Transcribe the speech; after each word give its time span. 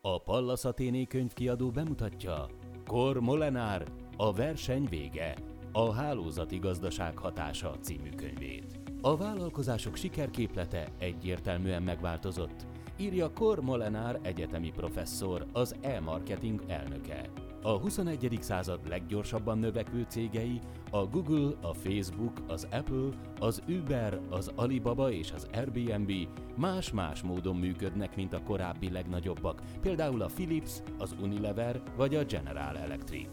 A 0.00 0.18
Pallas 0.18 0.64
Athéné 0.64 1.04
könyvkiadó 1.04 1.70
bemutatja 1.70 2.46
Kor 2.86 3.20
Molenár, 3.20 3.86
a 4.16 4.32
verseny 4.32 4.86
vége, 4.88 5.36
a 5.72 5.92
hálózati 5.92 6.58
gazdaság 6.58 7.18
hatása 7.18 7.76
című 7.80 8.10
könyvét. 8.10 8.80
A 9.00 9.16
vállalkozások 9.16 9.96
sikerképlete 9.96 10.88
egyértelműen 10.98 11.82
megváltozott, 11.82 12.66
írja 12.96 13.32
Kor 13.32 13.60
Molenár 13.60 14.18
egyetemi 14.22 14.70
professzor, 14.70 15.46
az 15.52 15.74
e-marketing 15.80 16.62
elnöke. 16.66 17.30
A 17.62 17.70
21. 17.70 18.38
század 18.40 18.88
leggyorsabban 18.88 19.58
növekvő 19.58 20.06
cégei 20.08 20.60
a 20.90 21.06
Google, 21.06 21.54
a 21.60 21.74
Facebook, 21.74 22.32
az 22.46 22.66
Apple, 22.70 23.08
az 23.40 23.62
Uber, 23.68 24.20
az 24.30 24.52
Alibaba 24.54 25.10
és 25.10 25.32
az 25.32 25.46
Airbnb 25.52 26.12
más-más 26.56 27.22
módon 27.22 27.56
működnek, 27.56 28.16
mint 28.16 28.32
a 28.32 28.42
korábbi 28.42 28.90
legnagyobbak, 28.90 29.62
például 29.80 30.22
a 30.22 30.26
Philips, 30.34 30.82
az 30.98 31.14
Unilever 31.20 31.82
vagy 31.96 32.14
a 32.14 32.24
General 32.24 32.78
Electric. 32.78 33.28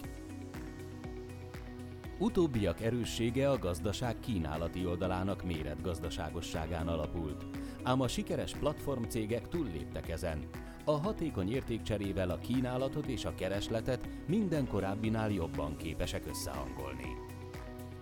Utóbbiak 2.19 2.81
erőssége 2.81 3.49
a 3.49 3.57
gazdaság 3.57 4.19
kínálati 4.19 4.85
oldalának 4.85 5.43
méretgazdaságosságán 5.43 6.87
alapult. 6.87 7.45
Ám 7.83 8.01
a 8.01 8.07
sikeres 8.07 8.51
platformcégek 8.51 9.47
túlléptek 9.47 10.09
ezen, 10.09 10.39
a 10.85 10.91
hatékony 10.91 11.51
értékcserével 11.51 12.29
a 12.29 12.37
kínálatot 12.37 13.05
és 13.05 13.25
a 13.25 13.35
keresletet 13.35 14.09
minden 14.27 14.67
korábbinál 14.67 15.31
jobban 15.31 15.75
képesek 15.77 16.25
összehangolni. 16.27 17.15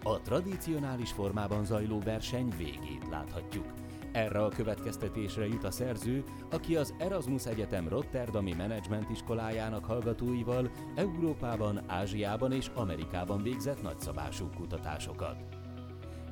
A 0.04 0.22
tradicionális 0.22 1.12
formában 1.12 1.66
zajló 1.66 2.00
verseny 2.00 2.54
végét 2.58 3.10
láthatjuk. 3.10 3.66
Erre 4.12 4.44
a 4.44 4.50
következtetésre 4.50 5.48
jut 5.48 5.64
a 5.64 5.72
szerző, 5.72 6.24
aki 6.52 6.76
az 6.76 6.94
Erasmus 6.98 7.46
Egyetem 7.46 7.88
Rotterdami 7.88 8.54
Management 8.54 9.10
iskolájának 9.10 9.86
hallgatóival 9.86 10.72
Európában, 10.96 11.82
Ázsiában 11.88 12.52
és 12.52 12.72
Amerikában 12.76 13.44
végzett 13.44 13.82
nagyszabású 13.82 14.50
kutatásokat. 14.56 15.36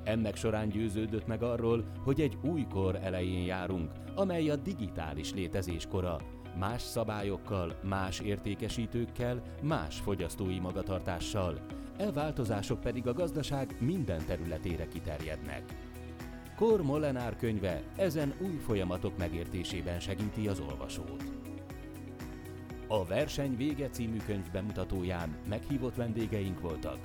Ennek 0.04 0.36
során 0.36 0.70
győződött 0.70 1.28
meg 1.28 1.44
arról, 1.44 1.86
hogy 2.04 2.22
egy 2.22 2.38
új 2.42 2.66
kor 2.70 2.96
elején 2.96 3.46
járunk, 3.46 3.92
amely 4.16 4.50
a 4.50 4.56
digitális 4.56 5.34
létezés 5.34 5.88
kora, 5.90 6.18
más 6.60 6.82
szabályokkal, 6.82 7.80
más 7.84 8.20
értékesítőkkel, 8.20 9.42
más 9.62 10.00
fogyasztói 10.00 10.60
magatartással. 10.60 11.60
E 11.98 12.12
változások 12.12 12.82
pedig 12.82 13.08
a 13.08 13.14
gazdaság 13.14 13.76
minden 13.80 14.26
területére 14.26 14.88
kiterjednek. 14.88 15.64
Kor 16.56 16.82
Molenár 16.82 17.36
könyve 17.36 17.82
ezen 17.96 18.34
új 18.42 18.58
folyamatok 18.66 19.18
megértésében 19.18 20.00
segíti 20.00 20.48
az 20.48 20.60
olvasót. 20.60 21.24
A 22.88 23.06
Verseny 23.06 23.56
vége 23.58 23.90
című 23.90 24.18
könyv 24.26 24.52
bemutatóján 24.52 25.36
meghívott 25.50 25.96
vendégeink 25.96 26.60
voltak. 26.62 26.98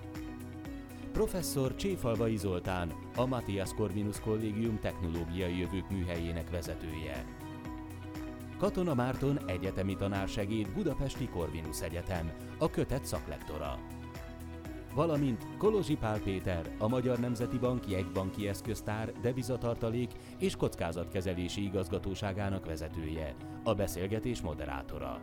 Professzor 1.12 1.74
Cséfalvai 1.74 2.36
Zoltán, 2.36 2.92
a 3.16 3.26
Matthias 3.26 3.74
Corvinus 3.74 4.20
Kollégium 4.20 4.78
Technológiai 4.78 5.58
Jövők 5.58 5.90
műhelyének 5.90 6.50
vezetője. 6.50 7.24
Katona 8.58 8.94
Márton 8.94 9.40
egyetemi 9.46 9.96
tanársegéd 9.96 10.70
Budapesti 10.70 11.28
Corvinus 11.28 11.80
Egyetem, 11.80 12.30
a 12.58 12.70
kötet 12.70 13.04
szaklektora. 13.04 13.78
Valamint 14.94 15.46
Kolozsi 15.58 15.96
Pál 15.96 16.20
Péter, 16.20 16.70
a 16.78 16.88
Magyar 16.88 17.18
Nemzeti 17.18 17.58
Bank 17.58 17.90
jegybanki 17.90 18.48
eszköztár, 18.48 19.12
devizatartalék 19.22 20.10
és 20.38 20.56
kockázatkezelési 20.56 21.62
igazgatóságának 21.64 22.66
vezetője, 22.66 23.34
a 23.64 23.74
beszélgetés 23.74 24.40
moderátora. 24.40 25.20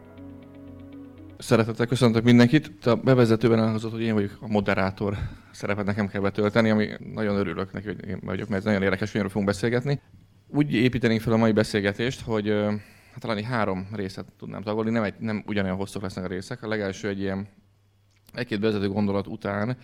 Szeretettel 1.38 1.86
köszöntök 1.86 2.24
mindenkit. 2.24 2.86
A 2.86 2.96
bevezetőben 2.96 3.60
elhangzott, 3.60 3.92
hogy 3.92 4.02
én 4.02 4.14
vagyok 4.14 4.38
a 4.42 4.48
moderátor 4.48 5.18
szerepet 5.52 5.86
nekem 5.86 6.08
kell 6.08 6.22
betölteni, 6.22 6.70
ami 6.70 6.90
nagyon 7.14 7.36
örülök 7.36 7.74
neki, 7.74 7.86
hogy 7.86 8.08
én 8.08 8.20
vagyok, 8.24 8.48
mert 8.48 8.60
ez 8.60 8.66
nagyon 8.66 8.84
érdekes, 8.84 9.12
hogy 9.12 9.22
fogunk 9.22 9.46
beszélgetni. 9.46 10.02
Úgy 10.48 10.74
építenénk 10.74 11.22
fel 11.22 11.34
a 11.34 11.38
mai 11.38 11.52
beszélgetést, 11.52 12.22
hogy 12.22 12.54
hát 13.14 13.22
talán 13.22 13.44
három 13.44 13.88
részet 13.92 14.26
tudnám 14.38 14.62
tagolni, 14.62 14.90
nem, 14.90 15.04
egy, 15.04 15.14
nem 15.20 15.44
ugyanolyan 15.48 15.78
hosszúk 15.78 16.02
lesznek 16.02 16.26
a 16.26 16.28
részek. 16.28 16.64
A 16.64 16.68
legelső 16.68 17.08
egy 17.08 17.20
ilyen 17.20 17.48
egy-két 18.34 18.60
vezető 18.60 18.90
gondolat 18.90 19.28
után 19.28 19.78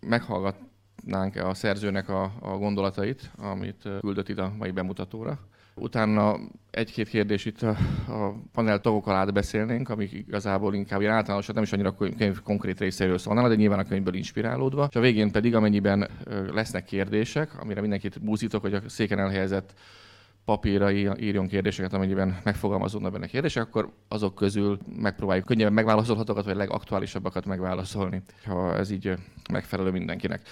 meghallgatnánk 0.00 1.36
a 1.36 1.54
szerzőnek 1.54 2.08
a, 2.08 2.32
a 2.40 2.56
gondolatait, 2.56 3.30
amit 3.36 3.88
küldött 4.00 4.28
itt 4.28 4.38
a 4.38 4.52
mai 4.58 4.70
bemutatóra. 4.70 5.38
Utána 5.76 6.36
egy-két 6.70 7.08
kérdés 7.08 7.44
itt 7.44 7.62
a, 7.62 7.76
a 8.08 8.34
panel 8.52 8.80
tagok 8.80 9.06
alá 9.06 9.24
beszélnénk, 9.24 9.88
amik 9.88 10.12
igazából 10.12 10.74
inkább 10.74 11.00
ilyen 11.00 11.12
általánosak, 11.12 11.54
nem 11.54 11.64
is 11.64 11.72
annyira 11.72 11.94
könyv 11.94 12.42
konkrét 12.42 12.78
részéről 12.78 13.18
szólnának, 13.18 13.50
de 13.50 13.56
nyilván 13.56 13.78
a 13.78 13.84
könyvből 13.84 14.14
inspirálódva. 14.14 14.86
És 14.90 14.96
a 14.96 15.00
végén 15.00 15.30
pedig, 15.30 15.54
amennyiben 15.54 16.08
lesznek 16.52 16.84
kérdések, 16.84 17.60
amire 17.60 17.80
mindenkit 17.80 18.20
búzítok, 18.20 18.60
hogy 18.60 18.74
a 18.74 18.88
széken 18.88 19.18
elhelyezett 19.18 19.74
papírra 20.44 20.90
írjon 21.16 21.46
kérdéseket, 21.46 21.92
amennyiben 21.92 22.40
megfogalmazódnak 22.44 23.12
benne 23.12 23.26
kérdések, 23.26 23.62
akkor 23.62 23.92
azok 24.08 24.34
közül 24.34 24.78
megpróbáljuk 24.96 25.46
könnyebben 25.46 25.72
megválaszolhatókat, 25.72 26.44
vagy 26.44 26.56
legaktuálisabbakat 26.56 27.46
megválaszolni, 27.46 28.22
ha 28.44 28.76
ez 28.76 28.90
így 28.90 29.12
megfelelő 29.52 29.90
mindenkinek. 29.90 30.42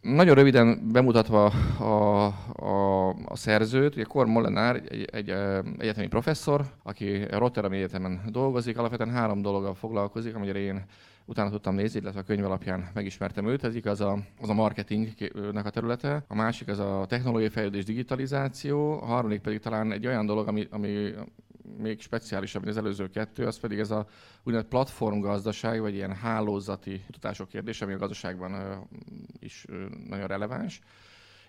Nagyon 0.00 0.34
röviden 0.34 0.88
bemutatva 0.92 1.44
a, 1.78 2.26
a, 2.52 3.08
a 3.08 3.36
szerzőt, 3.36 3.94
ugye 3.94 4.04
Kor 4.04 4.26
Molenár 4.26 4.76
egy, 4.88 5.08
egy, 5.12 5.30
egyetemi 5.78 6.06
professzor, 6.06 6.64
aki 6.82 7.24
Rotterdam 7.30 7.72
Egyetemen 7.72 8.20
dolgozik, 8.26 8.78
alapvetően 8.78 9.10
három 9.10 9.42
dologgal 9.42 9.74
foglalkozik, 9.74 10.34
amire 10.34 10.58
én 10.58 10.84
utána 11.24 11.50
tudtam 11.50 11.74
nézni, 11.74 12.00
illetve 12.00 12.20
a 12.20 12.22
könyv 12.22 12.44
alapján 12.44 12.90
megismertem 12.94 13.46
őt. 13.46 13.64
Ez 13.64 13.74
az 13.84 14.00
a, 14.00 14.18
az 14.40 14.48
a 14.48 14.54
marketingnek 14.54 15.66
a 15.66 15.70
területe, 15.70 16.24
a 16.28 16.34
másik 16.34 16.68
az 16.68 16.78
a 16.78 17.04
technológiai 17.08 17.50
fejlődés, 17.50 17.84
digitalizáció, 17.84 19.00
a 19.00 19.04
harmadik 19.04 19.40
pedig 19.40 19.60
talán 19.60 19.92
egy 19.92 20.06
olyan 20.06 20.26
dolog, 20.26 20.48
ami, 20.48 20.66
ami 20.70 21.12
még 21.78 22.00
speciálisabb, 22.00 22.64
mint 22.64 22.76
az 22.76 22.82
előző 22.82 23.08
kettő, 23.08 23.46
az 23.46 23.58
pedig 23.58 23.78
ez 23.78 23.90
a 23.90 24.06
úgynevezett 24.38 24.70
platformgazdaság, 24.70 25.80
vagy 25.80 25.94
ilyen 25.94 26.14
hálózati 26.14 27.02
kutatások 27.06 27.48
kérdése, 27.48 27.84
ami 27.84 27.94
a 27.94 27.98
gazdaságban 27.98 28.86
is 29.38 29.64
nagyon 30.08 30.26
releváns. 30.26 30.80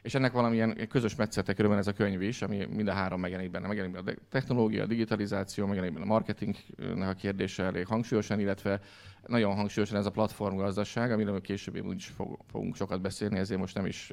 És 0.01 0.13
ennek 0.13 0.31
valamilyen 0.31 0.87
közös 0.89 1.15
metszete 1.15 1.53
körülbelül 1.53 1.83
ez 1.83 1.89
a 1.89 1.93
könyv 1.93 2.21
is, 2.21 2.41
ami 2.41 2.65
mind 2.65 2.87
a 2.87 2.93
három 2.93 3.19
megjelenik 3.19 3.51
benne. 3.51 3.67
Megjelenik 3.67 4.03
benne 4.03 4.17
a 4.17 4.25
technológia, 4.29 4.83
a 4.83 4.85
digitalizáció, 4.85 5.65
megjelenik 5.65 5.95
benne 5.95 6.05
a 6.05 6.13
marketingnek 6.13 7.09
a 7.09 7.13
kérdése 7.13 7.63
elég 7.63 7.87
hangsúlyosan, 7.87 8.39
illetve 8.39 8.79
nagyon 9.27 9.55
hangsúlyosan 9.55 9.97
ez 9.97 10.05
a 10.05 10.11
platformgazdaság, 10.11 11.11
amiről 11.11 11.41
később 11.41 11.85
úgy 11.85 11.95
is 11.95 12.13
fogunk 12.47 12.75
sokat 12.75 13.01
beszélni, 13.01 13.37
ezért 13.37 13.59
most 13.59 13.75
nem 13.75 13.85
is, 13.85 14.11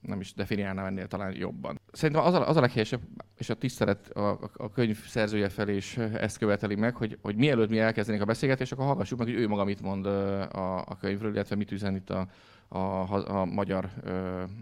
nem 0.00 0.20
is 0.20 0.34
definiálnám 0.34 0.84
ennél 0.84 1.06
talán 1.06 1.34
jobban. 1.36 1.80
Szerintem 1.92 2.24
az 2.24 2.34
a, 2.34 2.48
az 2.48 2.56
a 2.56 2.60
leghelyesebb, 2.60 3.00
és 3.38 3.50
a 3.50 3.54
tisztelet 3.54 4.08
a, 4.08 4.50
a 4.56 4.70
könyv 4.70 5.06
szerzője 5.06 5.48
felé 5.48 5.76
is 5.76 5.96
ezt 5.96 6.38
követeli 6.38 6.74
meg, 6.74 6.96
hogy, 6.96 7.18
hogy 7.22 7.36
mielőtt 7.36 7.70
mi 7.70 7.78
elkezdenénk 7.78 8.22
a 8.22 8.26
beszélgetést, 8.26 8.72
akkor 8.72 8.84
hallgassuk 8.84 9.18
meg, 9.18 9.26
hogy 9.26 9.36
ő 9.36 9.48
maga 9.48 9.64
mit 9.64 9.82
mond 9.82 10.06
a, 10.06 10.78
a 10.78 10.96
könyvről, 11.00 11.34
illetve 11.34 11.56
mit 11.56 11.72
üzen 11.72 11.94
itt 11.94 12.10
a, 12.10 12.28
a, 12.68 13.38
a 13.40 13.44
magyar, 13.44 13.90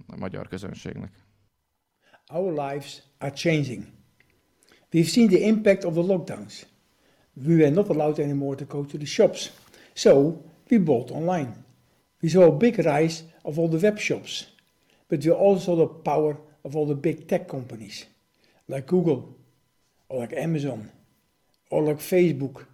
a 0.06 0.16
magyar 0.16 0.48
közönségnek. 0.48 1.12
Our 2.32 2.52
lives 2.52 3.02
are 3.18 3.32
changing. 3.32 3.84
We've 4.92 5.08
seen 5.08 5.28
the 5.28 5.38
impact 5.38 5.84
of 5.84 5.92
the 5.92 6.02
lockdowns. 6.02 6.66
We 7.34 7.54
were 7.54 7.70
not 7.70 7.88
allowed 7.88 8.18
anymore 8.18 8.56
to 8.56 8.64
go 8.64 8.84
to 8.84 8.96
the 8.96 9.06
shops. 9.06 9.50
So 10.00 10.43
we 10.71 10.78
bought 10.78 11.11
online. 11.11 11.62
We 12.22 12.31
saw 12.31 12.44
a 12.44 12.59
big 12.59 12.78
rise 12.87 13.22
of 13.44 13.59
all 13.59 13.69
the 13.69 13.77
web 13.77 13.99
shops, 13.99 14.47
but 15.11 15.22
we 15.22 15.31
also 15.31 15.77
the 15.77 15.88
power 15.88 16.38
of 16.65 16.75
all 16.75 16.87
the 16.87 16.94
big 16.94 17.28
tech 17.28 17.47
companies 17.47 18.06
like 18.66 18.87
Google 18.87 19.37
or 20.09 20.21
like 20.21 20.33
Amazon 20.33 20.91
or 21.71 21.83
like 21.83 21.99
Facebook. 21.99 22.65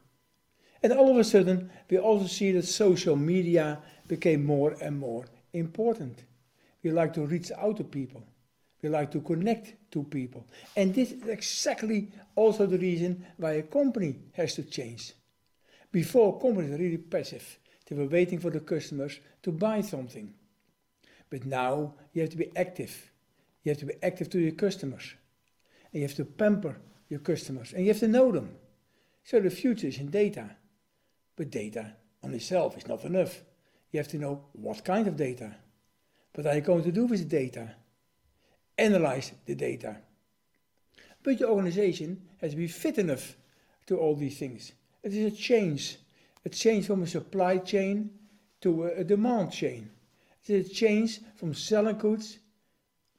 And 0.85 0.93
all 0.93 1.11
of 1.11 1.17
a 1.17 1.25
sudden, 1.25 1.69
we 1.91 1.99
also 1.99 2.29
see 2.29 2.53
that 2.53 2.65
social 2.65 3.17
media 3.17 3.81
became 4.07 4.47
more 4.47 4.77
and 4.81 4.97
more 4.97 5.25
important. 5.53 6.23
We 6.85 6.93
like 6.93 7.13
to 7.15 7.27
reach 7.27 7.51
out 7.51 7.79
to 7.79 7.83
people. 7.83 8.23
We 8.83 8.89
like 8.89 9.11
to 9.11 9.21
connect 9.21 9.91
to 9.91 10.05
people. 10.05 10.47
And 10.77 10.95
this 10.95 11.11
is 11.11 11.27
exactly 11.27 12.13
also 12.37 12.67
the 12.67 12.79
reason 12.79 13.27
why 13.37 13.55
a 13.55 13.63
company 13.63 14.15
has 14.35 14.55
to 14.55 14.63
change. 14.63 15.13
Before, 15.93 16.39
companies 16.39 16.71
were 16.71 16.79
really 16.79 16.99
passive. 16.99 17.59
They 17.87 17.97
were 17.97 18.07
waiting 18.07 18.39
for 18.39 18.51
the 18.51 18.61
customers 18.61 19.21
to 19.43 19.53
buy 19.53 19.81
something. 19.81 20.35
But 21.31 21.47
now 21.47 21.95
you 22.13 22.23
have 22.23 22.31
to 22.31 22.37
be 22.37 22.57
active. 22.57 23.11
You 23.63 23.71
have 23.71 23.79
to 23.79 23.87
be 23.87 23.95
active 24.03 24.31
to 24.31 24.39
your 24.39 24.53
customers. 24.53 25.15
And 25.93 26.03
you 26.03 26.09
have 26.09 26.17
to 26.17 26.25
pamper 26.25 26.77
your 27.09 27.21
customers. 27.21 27.73
And 27.73 27.83
you 27.83 27.89
have 27.89 28.01
to 28.01 28.09
know 28.09 28.33
them. 28.33 28.57
So 29.25 29.41
the 29.41 29.51
future 29.51 29.89
is 29.89 29.99
in 29.99 30.11
data. 30.11 30.57
But 31.37 31.51
data 31.51 31.93
on 32.23 32.35
itself 32.35 32.77
is 32.77 32.87
not 32.87 33.05
enough. 33.05 33.43
You 33.93 34.01
have 34.01 34.09
to 34.09 34.19
know 34.19 34.45
what 34.53 34.85
kind 34.85 35.07
of 35.07 35.17
data. 35.17 35.57
What 36.35 36.47
are 36.47 36.55
you 36.55 36.61
going 36.61 36.85
to 36.85 36.93
do 36.93 37.07
with 37.07 37.21
the 37.21 37.39
data? 37.39 37.75
Analyze 38.77 39.33
the 39.47 39.55
data. 39.55 39.97
But 41.23 41.41
your 41.41 41.51
organization 41.51 42.23
has 42.41 42.53
to 42.53 42.57
be 42.57 42.69
fit 42.69 42.99
enough 42.99 43.37
to 43.87 43.97
all 43.97 44.15
these 44.15 44.39
things. 44.39 44.73
It 45.07 45.15
is 45.15 45.33
a 45.33 45.37
change, 45.37 45.99
a 46.45 46.49
change 46.49 46.89
from 46.89 47.05
a 47.05 47.07
supply 47.07 47.59
chain 47.59 48.11
to 48.61 48.87
a, 48.87 49.03
a 49.03 49.05
demand 49.05 49.53
chain. 49.53 49.89
It 50.45 50.53
is 50.53 50.69
a 50.69 50.75
change 50.75 51.21
from 51.37 51.55
selling 51.55 51.97
goods 51.97 52.41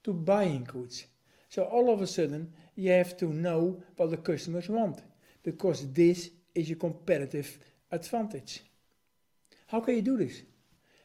to 0.03 0.11
buying 0.11 0.65
goods. 0.65 1.05
So 1.47 1.63
all 1.63 1.89
of 1.89 2.01
a 2.01 2.07
sudden, 2.07 2.51
you 2.75 2.91
have 2.91 3.15
to 3.19 3.27
know 3.27 3.81
what 3.95 4.09
the 4.09 4.17
customers 4.17 4.67
want 4.67 5.01
because 5.43 5.89
this 5.93 6.29
is 6.53 6.67
your 6.67 6.77
competitive 6.77 7.57
advantage. 7.89 8.63
How 9.67 9.79
can 9.79 9.95
you 9.95 10.01
do 10.01 10.17
this? 10.17 10.41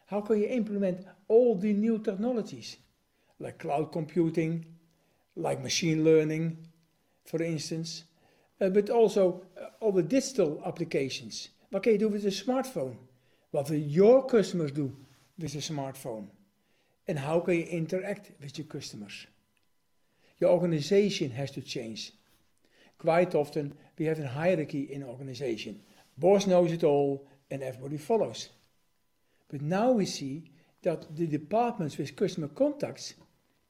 How 0.07 0.21
can 0.21 0.41
you 0.41 0.49
implement 0.49 1.07
all 1.29 1.55
the 1.55 1.75
new 1.75 2.01
technologies 2.01 2.77
like 3.39 3.61
cloud 3.61 3.93
computing, 3.93 4.67
like 5.37 5.63
machine 5.63 6.03
learning, 6.03 6.59
for 7.25 7.41
instance, 7.41 8.03
but 8.71 8.91
also 8.91 9.45
uh, 9.61 9.67
all 9.81 9.93
the 9.93 10.03
digital 10.03 10.63
applications. 10.65 11.49
What 11.71 11.83
can 11.83 11.93
you 11.93 11.99
do 11.99 12.09
with 12.09 12.25
a 12.25 12.29
smartphone? 12.29 12.97
What 13.51 13.71
will 13.71 13.77
your 13.77 14.27
customers 14.27 14.73
do 14.73 14.97
with 15.39 15.55
a 15.55 15.59
smartphone? 15.59 16.29
And 17.09 17.19
how 17.19 17.41
can 17.41 17.55
you 17.55 17.65
interact 17.65 18.31
with 18.41 18.57
your 18.59 18.67
customers? 18.67 19.27
Your 20.39 20.51
organization 20.51 21.31
has 21.31 21.51
to 21.53 21.61
change. 21.61 22.13
Quite 22.99 23.35
often, 23.35 23.75
we 23.99 24.07
have 24.07 24.21
a 24.21 24.29
hierarchy 24.29 24.93
in 24.93 25.03
organization. 25.03 25.81
Boss 26.17 26.47
knows 26.47 26.73
it 26.73 26.85
all, 26.85 27.27
and 27.51 27.63
everybody 27.63 27.99
follows. 27.99 28.49
But 29.49 29.61
now 29.61 29.91
we 29.93 30.07
see 30.07 30.51
that 30.83 31.15
the 31.15 31.27
departments 31.27 31.99
with 31.99 32.17
customer 32.17 32.49
contacts, 32.49 33.15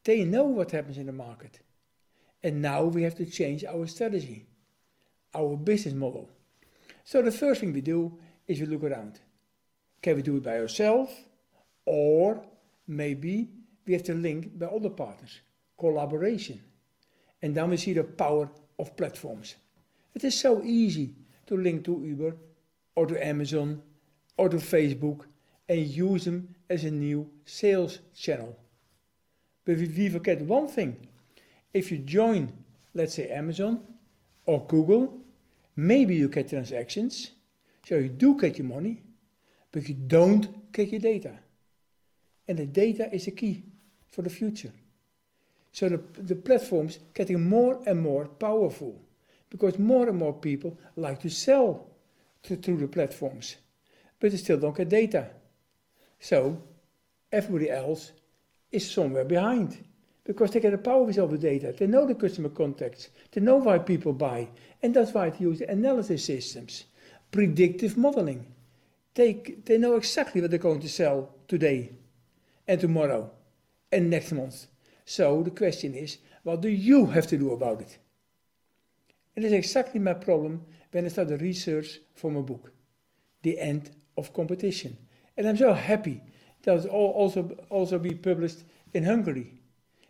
they 0.04 0.24
know 0.24 0.44
what 0.44 0.70
happens 0.70 0.98
in 0.98 1.06
the 1.06 1.12
market. 1.12 1.60
And 2.42 2.60
now 2.60 2.84
we 2.84 3.02
have 3.02 3.14
to 3.16 3.26
change 3.26 3.64
our 3.64 3.86
strategy, 3.86 4.46
our 5.34 5.56
business 5.56 5.94
model. 5.94 6.29
So 7.05 7.23
the 7.23 7.32
first 7.32 7.61
thing 7.61 7.73
we 7.73 7.81
do 7.81 8.19
is 8.46 8.61
we 8.61 8.67
look 8.67 8.84
around. 8.84 9.20
Can 10.00 10.17
we 10.17 10.23
do 10.23 10.37
it 10.37 10.43
by 10.43 10.58
ourselves? 10.58 11.12
Or 11.84 12.44
maybe 12.87 13.49
we 13.87 13.93
have 13.94 14.05
to 14.05 14.14
link 14.14 14.58
by 14.58 14.67
other 14.67 14.90
partners, 14.90 15.40
collaboration. 15.79 16.61
And 17.40 17.55
then 17.55 17.70
we 17.70 17.76
see 17.76 17.93
the 17.93 18.05
power 18.05 18.50
of 18.79 18.96
platforms. 18.96 19.56
It 20.14 20.25
is 20.25 20.38
so 20.38 20.62
easy 20.62 21.14
to 21.46 21.56
link 21.56 21.85
to 21.85 22.02
Uber 22.05 22.37
or 22.94 23.06
to 23.06 23.26
Amazon 23.26 23.82
or 24.37 24.49
to 24.49 24.56
Facebook 24.58 25.25
and 25.69 25.81
use 25.87 26.25
them 26.25 26.55
as 26.69 26.85
a 26.85 26.90
new 26.90 27.31
sales 27.44 27.99
channel. 28.14 28.56
But 29.64 29.78
we 29.78 30.08
forget 30.08 30.43
one 30.43 30.69
thing. 30.69 31.08
If 31.73 31.90
you 31.90 31.99
join, 31.99 32.52
let's 32.94 33.14
say 33.14 33.28
Amazon 33.28 33.81
or 34.46 34.67
Google, 34.67 35.21
maybe 35.76 36.14
you 36.14 36.28
get 36.28 36.48
transactions, 36.48 37.32
so 37.86 37.96
you 37.96 38.08
do 38.08 38.38
get 38.38 38.58
your 38.58 38.66
money, 38.66 39.02
but 39.70 39.88
you 39.88 39.94
don't 39.94 40.72
get 40.72 40.88
your 40.88 41.00
data. 41.00 41.38
And 42.46 42.58
the 42.58 42.66
data 42.66 43.12
is 43.12 43.24
the 43.24 43.30
key 43.30 43.64
for 44.08 44.22
the 44.22 44.30
future. 44.30 44.72
So 45.72 45.88
the, 45.88 46.02
the 46.20 46.36
platforms 46.36 46.98
getting 47.14 47.48
more 47.48 47.80
and 47.86 48.00
more 48.00 48.26
powerful 48.26 49.00
because 49.48 49.78
more 49.78 50.08
and 50.08 50.19
more 50.19 50.34
people 50.34 50.78
like 50.96 51.20
to 51.20 51.30
sell 51.30 51.86
to, 52.42 52.56
through 52.56 52.78
the 52.78 52.88
platforms, 52.88 53.56
but 54.20 54.30
they 54.30 54.36
still 54.36 54.58
don't 54.58 54.76
get 54.76 54.88
data. 54.88 55.30
So 56.20 56.62
everybody 57.30 57.70
else 57.70 58.12
is 58.70 58.90
somewhere 58.90 59.25
behind 59.25 59.78
because 60.24 60.50
they 60.50 60.60
get 60.60 60.70
the 60.70 60.78
power 60.78 61.10
all 61.20 61.26
the 61.26 61.38
data. 61.38 61.74
They 61.76 61.86
know 61.86 62.06
the 62.06 62.14
customer 62.14 62.48
contacts. 62.48 63.08
They 63.32 63.40
know 63.40 63.56
why 63.56 63.78
people 63.78 64.12
buy. 64.12 64.48
And 64.82 64.94
that's 64.94 65.12
why 65.12 65.30
they 65.30 65.38
use 65.38 65.58
the 65.58 65.70
analysis 65.70 66.24
systems, 66.24 66.84
predictive 67.30 67.96
modeling. 67.96 68.46
They, 69.14 69.34
they 69.64 69.78
know 69.78 69.96
exactly 69.96 70.40
what 70.40 70.50
they're 70.50 70.58
going 70.58 70.80
to 70.80 70.88
sell 70.88 71.34
today 71.48 71.92
and 72.66 72.80
tomorrow 72.80 73.30
and 73.90 74.08
next 74.10 74.32
month. 74.32 74.66
So 75.04 75.42
the 75.42 75.50
question 75.50 75.94
is, 75.94 76.19
what 76.44 76.60
do 76.60 76.68
you 76.68 77.06
have 77.06 77.26
to 77.28 77.38
do 77.38 77.52
about 77.52 77.80
it? 77.80 77.98
It 79.34 79.44
is 79.44 79.52
exactly 79.52 80.00
my 80.00 80.14
problem 80.14 80.64
when 80.90 81.04
I 81.04 81.08
started 81.08 81.40
research 81.40 82.00
for 82.14 82.30
my 82.30 82.40
book, 82.40 82.72
The 83.42 83.58
End 83.58 83.90
of 84.16 84.32
Competition. 84.32 84.96
And 85.36 85.48
I'm 85.48 85.56
so 85.56 85.72
happy 85.72 86.22
that 86.62 86.84
it 86.84 86.92
will 86.92 86.98
also, 86.98 87.56
also 87.70 87.98
be 87.98 88.14
published 88.14 88.64
in 88.92 89.04
Hungary. 89.04 89.62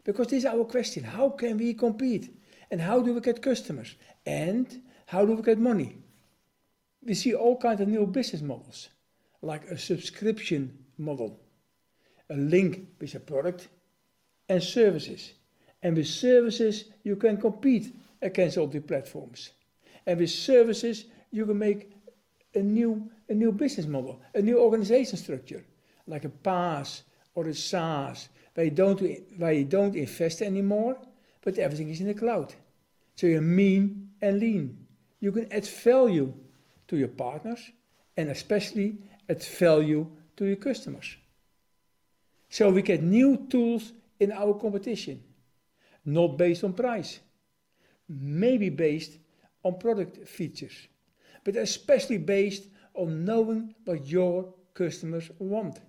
Because 0.04 0.28
this 0.28 0.38
is 0.38 0.46
our 0.46 0.64
question 0.64 1.04
how 1.04 1.30
can 1.30 1.58
we 1.58 1.74
compete? 1.74 2.34
And 2.70 2.80
how 2.80 3.00
do 3.00 3.12
we 3.12 3.20
get 3.20 3.42
customers? 3.42 3.94
And 4.24 4.82
how 5.06 5.26
do 5.26 5.34
we 5.34 5.42
get 5.42 5.58
money? 5.58 5.98
We 7.04 7.14
see 7.14 7.34
all 7.34 7.56
kinds 7.56 7.80
of 7.80 7.88
new 7.88 8.06
business 8.06 8.42
models, 8.42 8.88
like 9.42 9.64
a 9.64 9.76
subscription 9.76 10.78
model, 10.96 11.38
a 12.30 12.36
link 12.36 12.88
with 13.00 13.14
a 13.14 13.20
product 13.20 13.68
and 14.48 14.62
services. 14.62 15.34
And 15.82 15.96
with 15.96 16.06
services, 16.06 16.84
you 17.02 17.16
can 17.16 17.36
compete 17.36 17.94
against 18.22 18.56
all 18.56 18.68
the 18.68 18.80
platforms. 18.80 19.50
And 20.06 20.18
with 20.18 20.30
services, 20.30 21.06
you 21.30 21.44
can 21.44 21.58
make 21.58 21.92
a 22.54 22.60
new, 22.60 23.10
a 23.28 23.34
new 23.34 23.52
business 23.52 23.86
model, 23.86 24.20
a 24.34 24.40
new 24.40 24.58
organization 24.58 25.18
structure, 25.18 25.64
like 26.06 26.24
a 26.24 26.28
PaaS 26.28 27.02
or 27.34 27.46
a 27.46 27.54
SaaS 27.54 28.28
where 28.54 28.66
you 28.66 28.70
don't, 28.70 29.00
where 29.38 29.52
you 29.52 29.64
don't 29.64 29.96
invest 29.96 30.42
anymore, 30.42 30.96
but 31.42 31.58
everything 31.58 31.88
is 31.88 32.00
in 32.00 32.06
the 32.06 32.14
cloud. 32.14 32.54
So 33.16 33.26
you're 33.26 33.40
mean 33.40 34.10
and 34.20 34.38
lean. 34.38 34.86
You 35.20 35.32
can 35.32 35.52
add 35.52 35.66
value 35.66 36.32
to 36.88 36.96
your 36.96 37.08
partners 37.08 37.70
and 38.16 38.28
especially 38.28 38.98
add 39.28 39.42
value 39.42 40.06
to 40.36 40.44
your 40.44 40.56
customers. 40.56 41.16
So 42.48 42.70
we 42.70 42.82
get 42.82 43.02
new 43.02 43.46
tools 43.48 43.92
in 44.20 44.30
our 44.32 44.54
competition, 44.54 45.22
not 46.04 46.36
based 46.36 46.64
on 46.64 46.74
price, 46.74 47.20
maybe 48.08 48.68
based 48.68 49.18
on 49.64 49.78
product 49.78 50.28
features, 50.28 50.88
but 51.44 51.56
especially 51.56 52.18
based 52.18 52.64
on 52.94 53.24
knowing 53.24 53.74
what 53.84 54.06
your 54.06 54.52
customers 54.74 55.30
want. 55.38 55.80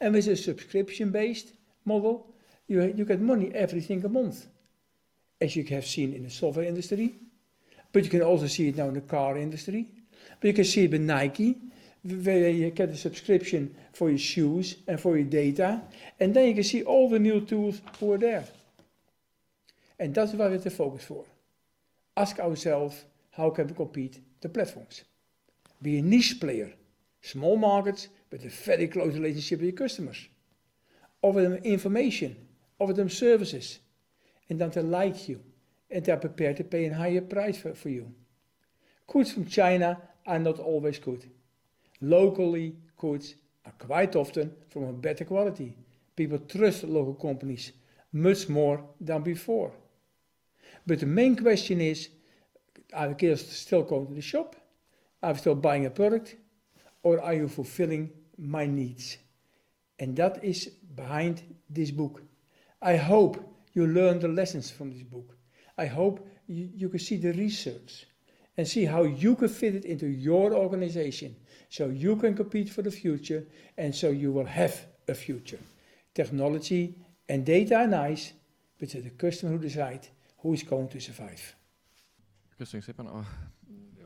And 0.00 0.14
with 0.14 0.28
a 0.28 0.36
subscription 0.36 1.10
based, 1.10 1.52
model, 1.84 2.26
you, 2.66 2.82
you 2.96 3.04
get 3.04 3.20
money 3.20 3.50
every 3.54 3.80
single 3.80 4.10
month, 4.10 4.46
as 5.40 5.56
you 5.56 5.64
have 5.64 5.86
seen 5.86 6.12
in 6.12 6.22
the 6.22 6.30
software 6.30 6.66
industry, 6.66 7.16
but 7.92 8.04
you 8.04 8.10
can 8.10 8.22
also 8.22 8.46
see 8.46 8.68
it 8.68 8.76
now 8.76 8.88
in 8.88 8.94
the 8.94 9.00
car 9.00 9.36
industry, 9.38 9.88
but 10.40 10.48
you 10.48 10.54
can 10.54 10.64
see 10.64 10.84
it 10.84 10.90
with 10.90 11.00
Nike, 11.00 11.56
where 12.04 12.50
you 12.50 12.70
get 12.70 12.90
a 12.90 12.96
subscription 12.96 13.74
for 13.92 14.08
your 14.08 14.18
shoes 14.18 14.76
and 14.86 15.00
for 15.00 15.16
your 15.16 15.26
data, 15.26 15.80
and 16.20 16.34
then 16.34 16.48
you 16.48 16.54
can 16.54 16.64
see 16.64 16.82
all 16.82 17.08
the 17.08 17.18
new 17.18 17.40
tools 17.40 17.80
who 17.98 18.12
are 18.12 18.18
there. 18.18 18.44
And 19.98 20.14
that's 20.14 20.32
what 20.32 20.50
we 20.50 20.58
have 20.58 20.72
focus 20.72 21.04
for. 21.04 21.24
Ask 22.16 22.38
ourselves, 22.38 23.04
how 23.32 23.50
can 23.50 23.66
we 23.66 23.74
compete 23.74 24.20
the 24.40 24.48
platforms? 24.48 25.02
Be 25.82 25.98
a 25.98 26.02
niche 26.02 26.40
player, 26.40 26.72
small 27.20 27.56
markets, 27.56 28.08
but 28.30 28.44
a 28.44 28.48
very 28.48 28.88
close 28.88 29.14
relationship 29.14 29.60
with 29.60 29.68
your 29.68 29.78
customers 29.88 30.28
offer 31.22 31.42
them 31.42 31.54
information, 31.64 32.36
offer 32.78 32.92
them 32.92 33.08
services, 33.08 33.80
and 34.48 34.60
then 34.60 34.70
they 34.70 34.82
like 34.82 35.28
you 35.28 35.40
and 35.90 36.04
they 36.04 36.12
are 36.12 36.18
prepared 36.18 36.56
to 36.56 36.64
pay 36.64 36.86
a 36.86 36.94
higher 36.94 37.20
price 37.20 37.58
for, 37.58 37.74
for 37.74 37.88
you. 37.88 38.12
Goods 39.06 39.32
from 39.32 39.46
China 39.46 40.00
are 40.26 40.38
not 40.38 40.58
always 40.58 40.98
good. 40.98 41.28
Locally, 42.00 42.76
goods 42.96 43.34
are 43.64 43.72
quite 43.78 44.14
often 44.14 44.52
from 44.68 44.84
a 44.84 44.92
better 44.92 45.24
quality. 45.24 45.74
People 46.14 46.38
trust 46.38 46.84
local 46.84 47.14
companies 47.14 47.72
much 48.12 48.48
more 48.48 48.84
than 49.00 49.22
before. 49.22 49.72
But 50.86 51.00
the 51.00 51.06
main 51.06 51.36
question 51.36 51.80
is, 51.80 52.08
are 52.92 53.14
kids 53.14 53.50
still 53.50 53.82
going 53.82 54.06
to 54.08 54.14
the 54.14 54.20
shop? 54.20 54.56
Are 55.22 55.32
you 55.32 55.38
still 55.38 55.54
buying 55.54 55.86
a 55.86 55.90
product? 55.90 56.36
Or 57.02 57.20
are 57.20 57.34
you 57.34 57.48
fulfilling 57.48 58.10
my 58.38 58.66
needs? 58.66 59.18
And 59.98 60.16
that 60.16 60.44
is 60.44 60.66
behind 60.94 61.42
this 61.68 61.90
book. 61.90 62.22
I 62.80 62.96
hope 62.96 63.36
you 63.74 63.86
learn 63.86 64.20
the 64.20 64.28
lessons 64.28 64.70
from 64.70 64.92
this 64.92 65.02
book. 65.02 65.36
I 65.76 65.86
hope 65.86 66.26
you, 66.46 66.70
you 66.74 66.88
can 66.88 66.98
see 67.00 67.16
the 67.16 67.32
research 67.32 68.06
and 68.56 68.66
see 68.66 68.84
how 68.84 69.02
you 69.04 69.36
can 69.36 69.48
fit 69.48 69.74
it 69.74 69.84
into 69.84 70.06
your 70.06 70.54
organization 70.54 71.36
so 71.68 71.88
you 71.88 72.16
can 72.16 72.34
compete 72.34 72.70
for 72.70 72.82
the 72.82 72.90
future 72.90 73.46
and 73.76 73.94
so 73.94 74.10
you 74.10 74.32
will 74.32 74.46
have 74.46 74.86
a 75.08 75.14
future. 75.14 75.58
Technology 76.14 76.94
and 77.28 77.44
data 77.44 77.76
are 77.76 77.86
nice, 77.86 78.32
but 78.78 78.94
it's 78.94 79.04
the 79.04 79.10
customer 79.10 79.52
who 79.52 79.58
decides 79.58 80.10
who 80.38 80.52
is 80.52 80.62
going 80.62 80.88
to 80.88 81.00
survive. 81.00 81.54
Köszönjük 82.56 82.88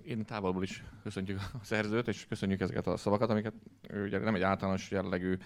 én 0.04 0.24
távolból 0.24 0.62
is 0.62 0.84
köszöntjük 1.02 1.38
a 1.38 1.64
szerzőt, 1.64 2.08
és 2.08 2.26
köszönjük 2.26 2.60
ezeket 2.60 2.86
a 2.86 2.96
szavakat, 2.96 3.30
amiket 3.30 3.54
ugye 4.04 4.18
nem 4.18 4.34
egy 4.34 4.42
általános 4.42 4.90
jellegű 4.90 5.36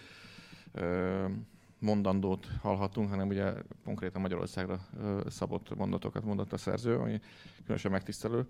mondandót 1.78 2.46
hallhatunk, 2.60 3.08
hanem 3.08 3.28
ugye 3.28 3.52
konkrétan 3.84 4.20
Magyarországra 4.20 4.80
szabott 5.26 5.76
mondatokat 5.76 6.24
mondott 6.24 6.52
a 6.52 6.56
szerző, 6.56 6.98
ami 6.98 7.20
különösen 7.60 7.90
megtisztelő. 7.90 8.46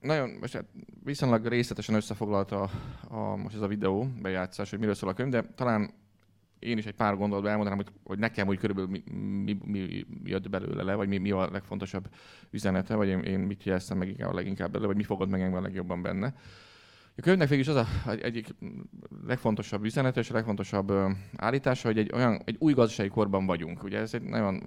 nagyon, 0.00 0.30
most 0.30 0.52
hát 0.52 0.64
viszonylag 1.04 1.46
részletesen 1.46 1.94
összefoglalta 1.94 2.62
a, 2.62 2.70
a, 3.14 3.36
most 3.36 3.54
ez 3.54 3.60
a 3.60 3.66
videó 3.66 4.08
bejátszás, 4.22 4.70
hogy 4.70 4.78
miről 4.78 4.94
szól 4.94 5.10
a 5.10 5.14
könyv, 5.14 5.30
de 5.30 5.42
talán 5.54 5.90
én 6.58 6.78
is 6.78 6.84
egy 6.84 6.94
pár 6.94 7.16
gondolatban 7.16 7.50
elmondanám, 7.50 7.84
hogy, 7.84 7.94
hogy 8.04 8.18
nekem 8.18 8.48
úgy 8.48 8.58
körülbelül 8.58 8.90
mi, 8.90 9.02
mi, 9.42 9.58
mi 9.64 10.04
jött 10.24 10.50
belőle 10.50 10.82
le, 10.82 10.94
vagy 10.94 11.08
mi, 11.08 11.18
mi 11.18 11.30
a 11.30 11.50
legfontosabb 11.50 12.08
üzenete, 12.50 12.94
vagy 12.94 13.08
én, 13.08 13.18
én 13.18 13.38
mit 13.38 13.64
jeleztem 13.64 13.98
meg 13.98 14.14
a 14.20 14.34
leginkább 14.34 14.70
belőle, 14.70 14.86
vagy 14.86 14.96
mi 14.96 15.02
fogod 15.02 15.28
meg 15.28 15.40
engem 15.40 15.58
a 15.58 15.62
legjobban 15.62 16.02
benne. 16.02 16.34
A 17.16 17.20
könyvnek 17.20 17.48
végül 17.48 17.64
is 17.64 17.70
az 17.70 17.76
a, 17.76 18.12
egyik 18.22 18.54
legfontosabb 19.26 19.84
üzenete 19.84 20.20
és 20.20 20.30
a 20.30 20.34
legfontosabb 20.34 20.92
állítása, 21.36 21.88
hogy 21.88 21.98
egy, 21.98 22.10
olyan, 22.14 22.40
egy 22.44 22.56
új 22.58 22.72
gazdasági 22.72 23.08
korban 23.08 23.46
vagyunk. 23.46 23.82
Ugye 23.82 23.98
ez 23.98 24.14
egy 24.14 24.22
nagyon 24.22 24.62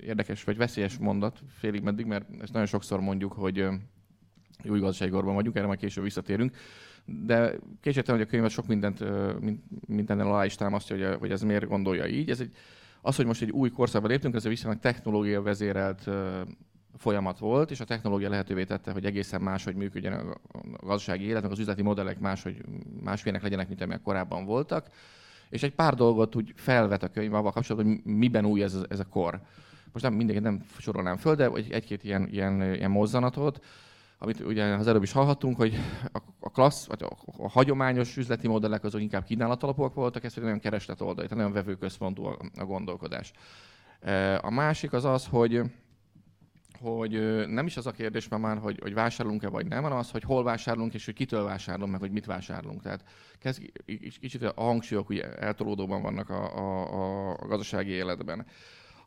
érdekes 0.00 0.44
vagy 0.44 0.56
veszélyes 0.56 0.98
mondat 0.98 1.42
félig 1.58 1.82
meddig, 1.82 2.06
mert 2.06 2.26
ezt 2.40 2.52
nagyon 2.52 2.66
sokszor 2.66 3.00
mondjuk, 3.00 3.32
hogy 3.32 3.68
új 4.64 4.78
gazdasági 4.78 5.10
korban 5.10 5.34
vagyunk, 5.34 5.56
erre 5.56 5.66
majd 5.66 5.78
később 5.78 6.04
visszatérünk. 6.04 6.56
De 7.08 7.58
kétségtelen, 7.80 8.20
hogy 8.20 8.28
a 8.28 8.36
könyv 8.36 8.50
sok 8.50 8.66
mindent, 8.66 9.04
mindennel 9.86 10.26
alá 10.26 10.44
is 10.44 10.54
támasztja, 10.54 11.08
hogy, 11.08 11.18
hogy 11.18 11.30
ez 11.30 11.42
miért 11.42 11.68
gondolja 11.68 12.06
így. 12.06 12.30
Ez 12.30 12.40
egy, 12.40 12.52
az, 13.00 13.16
hogy 13.16 13.26
most 13.26 13.42
egy 13.42 13.50
új 13.50 13.70
korszakba 13.70 14.08
léptünk, 14.08 14.34
ez 14.34 14.44
viszonylag 14.44 14.80
technológia 14.80 15.42
vezérelt 15.42 16.08
folyamat 16.96 17.38
volt, 17.38 17.70
és 17.70 17.80
a 17.80 17.84
technológia 17.84 18.28
lehetővé 18.28 18.64
tette, 18.64 18.92
hogy 18.92 19.04
egészen 19.04 19.40
máshogy 19.40 19.74
működjön 19.74 20.12
a 20.12 20.86
gazdasági 20.86 21.24
élet, 21.24 21.44
az 21.44 21.58
üzleti 21.58 21.82
modellek 21.82 22.18
máshogy, 22.18 22.64
másfélnek 23.02 23.42
legyenek, 23.42 23.68
mint 23.68 23.80
amilyen 23.80 24.02
korábban 24.02 24.44
voltak. 24.44 24.86
És 25.50 25.62
egy 25.62 25.74
pár 25.74 25.94
dolgot 25.94 26.34
úgy 26.34 26.52
felvet 26.56 27.02
a 27.02 27.08
könyv 27.08 27.34
avval 27.34 27.52
kapcsolatban, 27.52 28.00
hogy 28.04 28.14
miben 28.14 28.44
új 28.44 28.62
ez, 28.62 28.76
ez 28.88 28.98
a 28.98 29.04
kor. 29.04 29.40
Most 29.92 30.04
nem 30.04 30.14
mindenki 30.14 30.42
nem 30.42 30.62
sorolnám 30.78 31.16
föl, 31.16 31.34
de 31.34 31.50
egy-két 31.68 32.04
ilyen, 32.04 32.28
ilyen, 32.28 32.62
ilyen 32.74 32.90
mozzanatot 32.90 33.64
amit 34.18 34.40
ugye 34.40 34.64
az 34.64 34.86
előbb 34.86 35.02
is 35.02 35.12
hallhattunk, 35.12 35.56
hogy 35.56 35.74
a, 36.40 36.50
klassz, 36.50 36.86
vagy 36.86 37.02
a, 37.02 37.48
hagyományos 37.48 38.16
üzleti 38.16 38.48
modellek 38.48 38.84
azok 38.84 39.00
inkább 39.00 39.24
kínálatalapúak 39.24 39.94
voltak, 39.94 40.24
ez 40.24 40.34
nagyon 40.34 40.60
kereslet 40.60 41.00
oldali, 41.00 41.28
tehát 41.28 41.44
nagyon 41.44 41.64
vevőközpontú 41.64 42.24
a, 42.24 42.38
a 42.58 42.64
gondolkodás. 42.64 43.32
E, 44.00 44.40
a 44.42 44.50
másik 44.50 44.92
az 44.92 45.04
az, 45.04 45.26
hogy 45.26 45.62
hogy 46.80 47.46
nem 47.48 47.66
is 47.66 47.76
az 47.76 47.86
a 47.86 47.90
kérdés 47.90 48.28
már, 48.28 48.58
hogy, 48.58 48.78
hogy 48.82 48.94
vásárolunk-e 48.94 49.48
vagy 49.48 49.66
nem, 49.66 49.82
hanem 49.82 49.98
az, 49.98 50.10
hogy 50.10 50.22
hol 50.22 50.42
vásárolunk, 50.42 50.94
és 50.94 51.04
hogy 51.04 51.14
kitől 51.14 51.44
vásárolunk, 51.44 51.90
meg 51.90 52.00
hogy 52.00 52.10
mit 52.10 52.26
vásárolunk. 52.26 52.82
Tehát 52.82 53.04
kezd, 53.38 53.62
kicsit 54.20 54.42
a 54.42 54.52
hangsúlyok 54.56 55.08
ugye 55.08 55.34
eltolódóban 55.36 56.02
vannak 56.02 56.30
a, 56.30 56.56
a, 56.56 57.30
a 57.30 57.46
gazdasági 57.46 57.90
életben. 57.90 58.46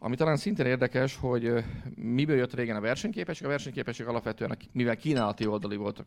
Ami 0.04 0.16
talán 0.16 0.38
szintén 0.38 0.66
érdekes, 0.66 1.16
hogy 1.16 1.64
miből 1.96 2.36
jött 2.36 2.54
régen 2.54 2.76
a 2.76 2.82
versenyképesség. 2.82 3.46
A 3.46 3.50
versenyképesség 3.50 4.08
alapvetően, 4.08 4.58
mivel 4.72 4.96
kínálati 4.98 5.46
oldali 5.46 5.76
volt 5.76 6.00
a 6.00 6.06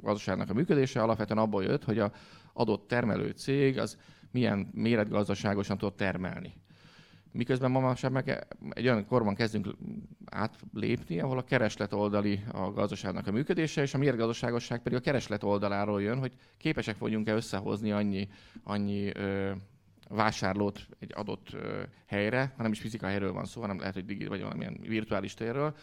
gazdaságnak 0.00 0.50
a 0.50 0.54
működése, 0.54 1.02
alapvetően 1.02 1.38
abból 1.38 1.62
jött, 1.62 1.84
hogy 1.84 1.98
a 1.98 2.12
adott 2.52 2.88
termelő 2.88 3.30
cég 3.30 3.78
az 3.78 3.98
milyen 4.30 4.70
méretgazdaságosan 4.74 5.78
tud 5.78 5.94
termelni. 5.94 6.54
Miközben 7.32 7.70
ma 7.70 7.80
már 7.80 8.10
meg 8.10 8.46
egy 8.70 8.84
olyan 8.84 9.06
korban 9.06 9.34
kezdünk 9.34 9.66
átlépni, 10.24 11.20
ahol 11.20 11.38
a 11.38 11.44
kereslet 11.44 11.92
oldali 11.92 12.40
a 12.52 12.70
gazdaságnak 12.72 13.26
a 13.26 13.32
működése, 13.32 13.82
és 13.82 13.94
a 13.94 13.98
méretgazdaságosság 13.98 14.82
pedig 14.82 14.98
a 14.98 15.02
kereslet 15.02 15.42
oldaláról 15.42 16.02
jön, 16.02 16.18
hogy 16.18 16.32
képesek 16.56 16.98
vagyunk-e 16.98 17.34
összehozni 17.34 17.92
annyi, 17.92 18.28
annyi 18.62 19.10
ö, 19.14 19.50
vásárlót 20.08 20.86
egy 20.98 21.12
adott 21.14 21.56
helyre, 22.06 22.52
hanem 22.56 22.72
is 22.72 22.80
fizikai 22.80 23.10
helyről 23.10 23.32
van 23.32 23.44
szó, 23.44 23.60
hanem 23.60 23.78
lehet, 23.78 23.94
hogy 23.94 24.04
digit, 24.04 24.28
vagy 24.28 24.42
valamilyen 24.42 24.78
virtuális 24.80 25.34
térről, 25.34 25.74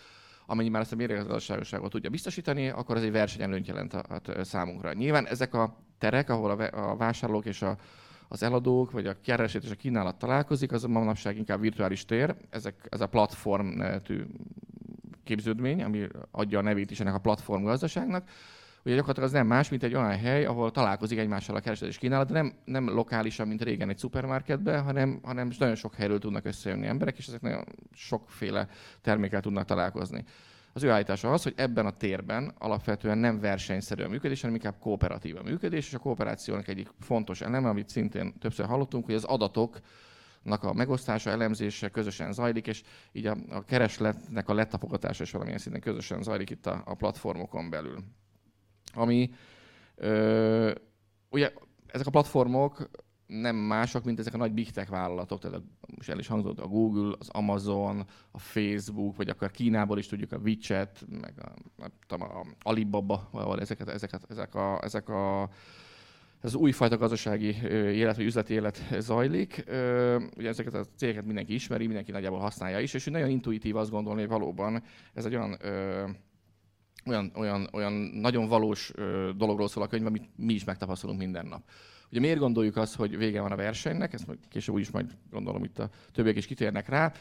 amennyi 0.46 0.70
már 0.70 0.82
ezt 0.82 0.92
a 0.92 0.96
mérlegazdaságot 0.96 1.92
tudja 1.92 2.10
biztosítani, 2.10 2.70
akkor 2.70 2.98
ez 2.98 3.04
egy 3.04 3.12
versenyelőnyt 3.12 3.68
jelent 3.68 3.94
a, 3.94 4.22
a, 4.26 4.44
számunkra. 4.44 4.94
Nyilván 4.94 5.28
ezek 5.28 5.54
a 5.54 5.78
terek, 5.98 6.30
ahol 6.30 6.52
a, 6.52 6.92
a 6.92 6.96
vásárlók 6.96 7.46
és 7.46 7.62
a, 7.62 7.78
az 8.28 8.44
eladók, 8.44 8.92
vagy 8.92 9.08
a 9.08 9.20
kereslet 9.22 9.64
és 9.64 9.72
a 9.72 9.76
kínálat 9.76 10.18
találkozik, 10.18 10.72
az 10.72 10.84
manapság 10.84 11.38
inkább 11.38 11.60
virtuális 11.60 12.06
tér. 12.06 12.36
Ezek, 12.50 12.88
ez 12.90 13.02
a 13.02 13.08
platform 13.08 13.82
képződmény, 15.24 15.84
ami 15.84 16.08
adja 16.32 16.60
a 16.60 16.62
nevét 16.62 16.92
is 16.92 17.00
ennek 17.00 17.14
a 17.14 17.20
platform 17.20 17.64
gazdaságnak. 17.64 18.30
Ugye 18.86 18.96
gyakorlatilag 18.96 19.30
az 19.30 19.36
nem 19.36 19.48
más, 19.48 19.70
mint 19.70 19.84
egy 19.84 19.96
olyan 19.96 20.18
hely, 20.18 20.46
ahol 20.46 20.72
találkozik 20.72 21.18
egymással 21.20 21.56
a 21.56 21.60
kereslet 21.60 21.90
és 21.90 21.98
kínálat, 21.98 22.28
de 22.28 22.34
nem, 22.34 22.54
nem 22.66 22.90
lokálisan, 22.90 23.48
mint 23.48 23.64
régen 23.64 23.90
egy 23.90 23.98
szupermarketben, 23.98 24.84
hanem, 24.84 25.20
hanem 25.24 25.52
nagyon 25.60 25.76
sok 25.76 25.96
helyről 25.96 26.20
tudnak 26.20 26.46
összejönni 26.46 26.88
emberek, 26.88 27.18
és 27.18 27.28
ezek 27.28 27.42
nagyon 27.42 27.64
sokféle 27.94 28.68
termékkel 29.02 29.42
tudnak 29.42 29.66
találkozni. 29.66 30.24
Az 30.74 30.84
ő 30.84 30.90
állítása 30.90 31.32
az, 31.32 31.44
hogy 31.44 31.54
ebben 31.56 31.86
a 31.86 31.98
térben 31.98 32.54
alapvetően 32.58 33.18
nem 33.18 33.40
versenyszerű 33.40 34.04
a 34.04 34.10
működés, 34.10 34.42
hanem 34.42 34.56
inkább 34.56 34.80
kooperatív 34.80 35.38
a 35.38 35.44
működés, 35.44 35.88
és 35.88 35.94
a 35.94 36.00
kooperációnak 36.00 36.68
egyik 36.68 36.90
fontos 37.00 37.42
eleme, 37.42 37.70
amit 37.70 37.90
szintén 37.90 38.34
többször 38.40 38.66
hallottunk, 38.66 39.06
hogy 39.06 39.14
az 39.14 39.24
adatok 39.24 39.80
a 40.46 40.74
megosztása, 40.74 41.30
elemzése 41.30 41.90
közösen 41.90 42.34
zajlik, 42.34 42.68
és 42.68 42.84
így 43.12 43.26
a, 43.26 43.38
a 43.50 43.64
keresletnek 43.64 44.50
a 44.50 44.54
letapogatása 44.54 45.24
is 45.24 45.32
valamilyen 45.32 45.60
szinten 45.60 45.82
közösen 45.82 46.24
zajlik 46.24 46.50
itt 46.50 46.66
a, 46.66 46.82
a 46.86 46.96
platformokon 46.96 47.70
belül. 47.70 48.04
Ami 48.94 49.30
ö, 49.96 50.72
ugye 51.30 51.54
ezek 51.88 52.08
a 52.08 52.12
platformok 52.12 52.90
nem 53.28 53.56
mások, 53.56 54.04
mint 54.04 54.20
ezek 54.20 54.34
a 54.34 54.38
nagy 54.38 54.54
big 54.54 54.72
tech 54.72 54.90
vállalatok, 54.90 55.40
tehát 55.40 55.62
most 55.96 56.10
el 56.10 56.20
is 56.20 56.28
hangzott 56.28 56.60
a 56.60 56.68
Google, 56.68 57.16
az 57.20 57.30
Amazon, 57.30 58.06
a 58.32 58.40
Facebook, 58.40 59.16
vagy 59.16 59.30
akár 59.30 59.52
Kínából 59.52 59.98
is 59.98 60.08
tudjuk 60.08 60.32
a 60.32 60.38
WeChat, 60.38 61.06
meg 61.22 61.34
a, 61.78 61.88
tudom, 62.08 62.28
a 62.30 62.46
Alibaba, 62.62 63.30
ahol 63.32 63.60
ezeket, 63.60 63.90
ezeket, 63.90 64.26
ezek 64.30 64.56
a, 64.56 64.80
ezek 64.84 65.10
a 65.10 65.50
ez 66.42 66.54
az 66.54 66.60
újfajta 66.60 66.98
gazdasági 66.98 67.56
élet 67.72 68.16
vagy 68.16 68.26
üzleti 68.26 68.54
élet 68.54 68.82
zajlik. 69.00 69.64
Ugye 70.38 70.48
ezeket 70.48 70.74
a 70.74 70.86
cégeket 70.96 71.26
mindenki 71.26 71.54
ismeri, 71.54 71.86
mindenki 71.86 72.12
nagyjából 72.12 72.40
használja 72.40 72.80
is, 72.80 72.94
és 72.94 73.06
nagyon 73.06 73.30
intuitív 73.30 73.76
azt 73.76 73.92
gondolni, 73.92 74.20
hogy 74.20 74.30
valóban 74.30 74.84
ez 75.14 75.26
egy 75.26 75.36
olyan 75.36 75.58
olyan, 77.06 77.32
olyan, 77.36 77.70
olyan 77.72 77.94
nagyon 78.14 78.48
valós 78.48 78.92
dologról 79.36 79.68
szól 79.68 79.84
a 79.84 79.88
könyv, 79.88 80.06
amit 80.06 80.30
mi 80.36 80.54
is 80.54 80.64
megtapasztalunk 80.64 81.20
minden 81.20 81.46
nap. 81.46 81.64
Ugye 82.10 82.20
miért 82.20 82.40
gondoljuk 82.40 82.76
azt, 82.76 82.96
hogy 82.96 83.18
vége 83.18 83.42
van 83.42 83.52
a 83.52 83.56
versenynek, 83.56 84.14
ezt 84.14 84.28
később 84.50 84.76
úgyis 84.76 84.92
majd 84.92 85.18
gondolom 85.32 85.64
itt 85.64 85.80
a 85.80 85.90
többiek 86.12 86.36
is 86.36 86.46
kitérnek 86.46 86.90
rá. 86.90 87.14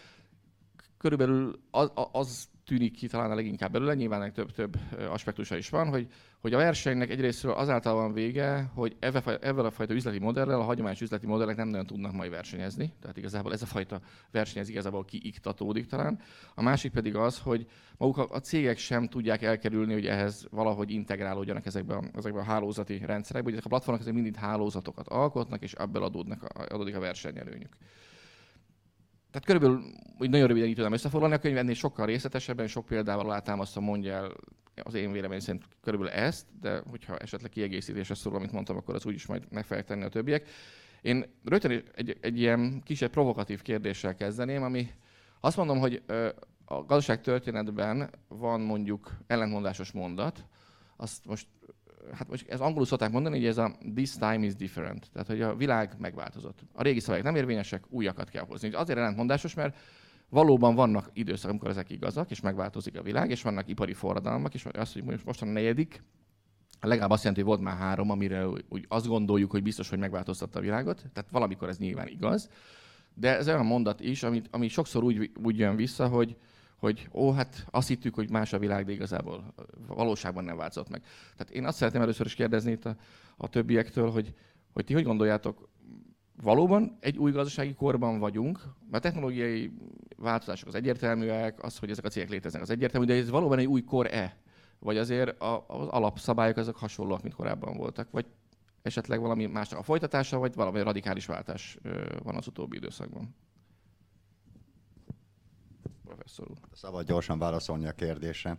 Körülbelül 0.99 1.63
az, 1.71 1.91
az 2.13 2.49
tűnik 2.65 2.93
ki 2.93 3.07
talán 3.07 3.31
a 3.31 3.35
leginkább 3.35 3.73
belőle, 3.73 3.95
nyilván 3.95 4.33
több-több 4.33 4.79
aspektusa 5.09 5.57
is 5.57 5.69
van, 5.69 5.89
hogy, 5.89 6.07
hogy 6.41 6.53
a 6.55 6.57
versenynek 6.57 7.11
egyrésztről 7.11 7.53
azáltal 7.53 7.95
van 7.95 8.13
vége, 8.13 8.71
hogy 8.75 8.97
ezzel 8.99 9.65
a 9.65 9.71
fajta 9.71 9.95
üzleti 9.95 10.19
modellel 10.19 10.61
a 10.61 10.63
hagyományos 10.63 11.01
üzleti 11.01 11.27
modellek 11.27 11.57
nem 11.57 11.69
nagyon 11.69 11.87
tudnak 11.87 12.13
majd 12.13 12.31
versenyezni, 12.31 12.93
tehát 13.01 13.17
igazából 13.17 13.53
ez 13.53 13.63
a 13.63 13.67
fajta 13.67 14.01
verseny 14.31 14.63
ez 14.63 14.69
igazából 14.69 15.05
kiiktatódik 15.05 15.87
talán. 15.87 16.21
A 16.55 16.63
másik 16.63 16.93
pedig 16.93 17.17
az, 17.17 17.39
hogy 17.39 17.67
maguk 17.97 18.17
a, 18.17 18.27
a 18.31 18.39
cégek 18.39 18.79
sem 18.79 19.09
tudják 19.09 19.43
elkerülni, 19.43 19.93
hogy 19.93 20.07
ehhez 20.07 20.47
valahogy 20.51 20.91
integrálódjanak 20.91 21.67
ezekbe 21.67 21.95
a, 21.95 22.03
ezekbe 22.17 22.41
a 22.41 22.45
hálózati 22.45 22.99
rendszerekbe, 22.99 23.49
hogy 23.49 23.53
ezek 23.53 23.65
a 23.65 23.69
platformok 23.69 24.03
ezek 24.03 24.15
mindig 24.15 24.35
hálózatokat 24.35 25.09
alkotnak, 25.09 25.63
és 25.63 25.73
ebből 25.73 26.03
adódnak, 26.03 26.43
adódik 26.69 26.97
a 26.97 27.01
versenyelőnyük. 27.01 27.77
Tehát 29.33 29.47
körülbelül 29.47 29.83
úgy 30.19 30.31
nagyon 30.31 30.47
röviden 30.47 30.69
így 30.69 30.75
tudom 30.75 30.93
összefoglalni, 30.93 31.35
a 31.35 31.39
könyv 31.39 31.57
ennél 31.57 31.75
sokkal 31.75 32.07
részletesebben, 32.07 32.67
sok 32.67 32.87
példával 32.87 33.25
alátámasztva 33.25 33.81
mondja 33.81 34.13
el 34.15 34.33
az 34.83 34.95
én 34.95 35.13
vélemény 35.13 35.41
szerint 35.41 35.65
körülbelül 35.83 36.15
ezt, 36.15 36.47
de 36.61 36.83
hogyha 36.91 37.17
esetleg 37.17 37.51
kiegészítésre 37.51 38.15
szól, 38.15 38.35
amit 38.35 38.53
mondtam, 38.53 38.77
akkor 38.77 38.95
az 38.95 39.07
úgyis 39.07 39.27
majd 39.27 39.43
meg 39.51 39.65
fogják 39.65 39.87
tenni 39.87 40.05
a 40.05 40.09
többiek. 40.09 40.49
Én 41.03 41.25
rögtön 41.45 41.83
egy, 41.95 42.17
egy 42.21 42.39
ilyen 42.39 42.83
kisebb 42.85 43.11
provokatív 43.11 43.63
kérdéssel 43.63 44.15
kezdeném, 44.15 44.63
ami 44.63 44.91
azt 45.41 45.57
mondom, 45.57 45.79
hogy 45.79 46.03
a 46.65 46.85
gazdaság 46.85 47.21
történetben 47.21 48.11
van 48.29 48.61
mondjuk 48.61 49.13
ellentmondásos 49.27 49.93
mondat, 49.93 50.45
azt 50.97 51.27
most 51.27 51.47
hát 52.13 52.29
most 52.29 52.49
ez 52.49 52.61
angolul 52.61 52.87
szokták 52.87 53.11
mondani, 53.11 53.37
hogy 53.37 53.47
ez 53.47 53.59
a 53.59 53.77
this 53.95 54.17
time 54.17 54.45
is 54.45 54.55
different. 54.55 55.11
Tehát, 55.13 55.29
hogy 55.29 55.41
a 55.41 55.57
világ 55.57 55.95
megváltozott. 55.99 56.61
A 56.73 56.83
régi 56.83 57.01
szavak 57.01 57.23
nem 57.23 57.37
érvényesek, 57.37 57.85
újakat 57.89 58.29
kell 58.29 58.45
hozni. 58.45 58.73
Azért 58.73 58.99
ellentmondásos, 58.99 59.55
mert 59.55 59.77
valóban 60.29 60.75
vannak 60.75 61.11
időszak, 61.13 61.51
amikor 61.51 61.71
ezek 61.71 61.91
igazak, 61.91 62.31
és 62.31 62.41
megváltozik 62.41 62.99
a 62.99 63.03
világ, 63.03 63.31
és 63.31 63.43
vannak 63.43 63.69
ipari 63.69 63.93
forradalmak, 63.93 64.55
és 64.55 64.67
az, 64.73 64.93
hogy 64.93 65.21
most 65.25 65.43
a 65.43 65.45
negyedik, 65.45 66.03
legalább 66.81 67.11
azt 67.11 67.23
jelenti, 67.23 67.45
hogy 67.45 67.51
volt 67.51 67.69
már 67.69 67.77
három, 67.77 68.11
amire 68.11 68.47
úgy 68.47 68.85
azt 68.89 69.07
gondoljuk, 69.07 69.51
hogy 69.51 69.63
biztos, 69.63 69.89
hogy 69.89 69.99
megváltoztatta 69.99 70.59
a 70.59 70.63
világot. 70.63 71.05
Tehát 71.13 71.31
valamikor 71.31 71.69
ez 71.69 71.79
nyilván 71.79 72.09
igaz. 72.09 72.51
De 73.15 73.37
ez 73.37 73.49
olyan 73.49 73.67
mondat 73.67 74.01
is, 74.01 74.23
ami, 74.23 74.43
ami 74.51 74.69
sokszor 74.69 75.05
úgy, 75.05 75.31
úgy 75.43 75.59
jön 75.59 75.77
vissza, 75.77 76.09
hogy, 76.09 76.37
hogy 76.83 77.09
ó, 77.13 77.31
hát 77.33 77.67
azt 77.71 77.89
hittük, 77.89 78.15
hogy 78.15 78.31
más 78.31 78.53
a 78.53 78.59
világ, 78.59 78.85
de 78.85 78.93
igazából 78.93 79.55
valóságban 79.87 80.45
nem 80.45 80.57
változott 80.57 80.89
meg. 80.89 81.03
Tehát 81.37 81.53
én 81.53 81.65
azt 81.65 81.77
szeretném 81.77 82.03
először 82.03 82.27
is 82.27 82.35
kérdezni 82.35 82.71
itt 82.71 82.85
a, 82.85 82.97
a 83.37 83.49
többiektől, 83.49 84.11
hogy, 84.11 84.35
hogy 84.73 84.85
ti 84.85 84.93
hogy 84.93 85.05
gondoljátok, 85.05 85.69
valóban 86.43 86.97
egy 87.01 87.19
új 87.19 87.31
gazdasági 87.31 87.75
korban 87.75 88.19
vagyunk, 88.19 88.61
mert 88.91 89.03
technológiai 89.03 89.73
változások 90.17 90.69
az 90.69 90.75
egyértelműek, 90.75 91.63
az, 91.63 91.79
hogy 91.79 91.91
ezek 91.91 92.05
a 92.05 92.09
cégek 92.09 92.31
léteznek, 92.31 92.63
az 92.63 92.71
egyértelmű, 92.71 93.07
de 93.07 93.15
ez 93.15 93.31
valóban 93.31 93.59
egy 93.59 93.67
új 93.67 93.85
kor-e? 93.85 94.37
Vagy 94.79 94.97
azért 94.97 95.41
a, 95.43 95.65
az 95.69 95.89
alapszabályok 95.89 96.57
azok 96.57 96.77
hasonlóak, 96.77 97.23
mint 97.23 97.35
korábban 97.35 97.77
voltak? 97.77 98.11
Vagy 98.11 98.27
esetleg 98.83 99.21
valami 99.21 99.47
másnak 99.47 99.79
a 99.79 99.83
folytatása, 99.83 100.39
vagy 100.39 100.55
valami 100.55 100.83
radikális 100.83 101.27
váltás 101.27 101.79
van 102.23 102.37
az 102.37 102.47
utóbbi 102.47 102.77
időszakban? 102.77 103.35
Professzor 106.15 106.51
úr. 106.51 106.59
Szabad 106.73 107.07
gyorsan 107.07 107.39
válaszolni 107.39 107.87
a 107.87 107.93
kérdésre. 107.93 108.59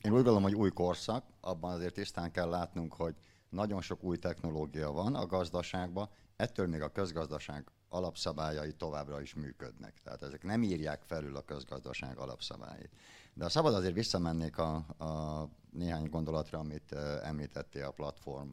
Én 0.00 0.12
úgy 0.12 0.12
gondolom, 0.12 0.42
hogy 0.42 0.54
új 0.54 0.70
korszak, 0.70 1.24
abban 1.40 1.72
azért 1.72 1.94
tisztán 1.94 2.30
kell 2.30 2.48
látnunk, 2.48 2.94
hogy 2.94 3.14
nagyon 3.48 3.80
sok 3.80 4.02
új 4.02 4.16
technológia 4.16 4.90
van 4.90 5.14
a 5.14 5.26
gazdaságban, 5.26 6.08
ettől 6.36 6.66
még 6.66 6.80
a 6.80 6.88
közgazdaság 6.88 7.70
alapszabályai 7.88 8.72
továbbra 8.72 9.20
is 9.20 9.34
működnek. 9.34 10.00
Tehát 10.02 10.22
ezek 10.22 10.42
nem 10.42 10.62
írják 10.62 11.02
felül 11.02 11.36
a 11.36 11.44
közgazdaság 11.44 12.18
alapszabályait. 12.18 12.90
De 13.34 13.44
a 13.44 13.48
szabad 13.48 13.74
azért 13.74 13.94
visszamennék 13.94 14.58
a, 14.58 14.74
a 14.98 15.48
néhány 15.70 16.08
gondolatra, 16.08 16.58
amit 16.58 16.92
említettél 17.22 17.84
a 17.84 17.90
platform 17.90 18.52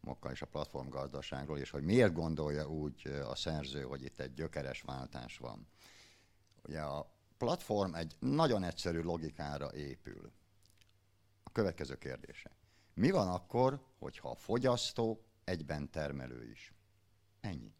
mokkal 0.00 0.32
és 0.32 0.42
a 0.42 0.46
platform 0.46 0.88
gazdaságról, 0.88 1.58
és 1.58 1.70
hogy 1.70 1.82
miért 1.82 2.12
gondolja 2.12 2.68
úgy 2.68 3.06
a 3.28 3.34
szerző, 3.34 3.82
hogy 3.82 4.02
itt 4.02 4.20
egy 4.20 4.34
gyökeres 4.34 4.82
váltás 4.82 5.38
van. 5.38 5.66
Ugye 6.62 6.80
a 6.80 7.17
platform 7.38 7.94
egy 7.94 8.16
nagyon 8.18 8.62
egyszerű 8.64 9.00
logikára 9.00 9.72
épül. 9.74 10.32
A 11.42 11.50
következő 11.52 11.98
kérdése. 11.98 12.50
Mi 12.94 13.10
van 13.10 13.28
akkor, 13.28 13.80
hogyha 13.98 14.30
a 14.30 14.34
fogyasztó 14.34 15.24
egyben 15.44 15.90
termelő 15.90 16.50
is? 16.50 16.72
Ennyi. 17.40 17.74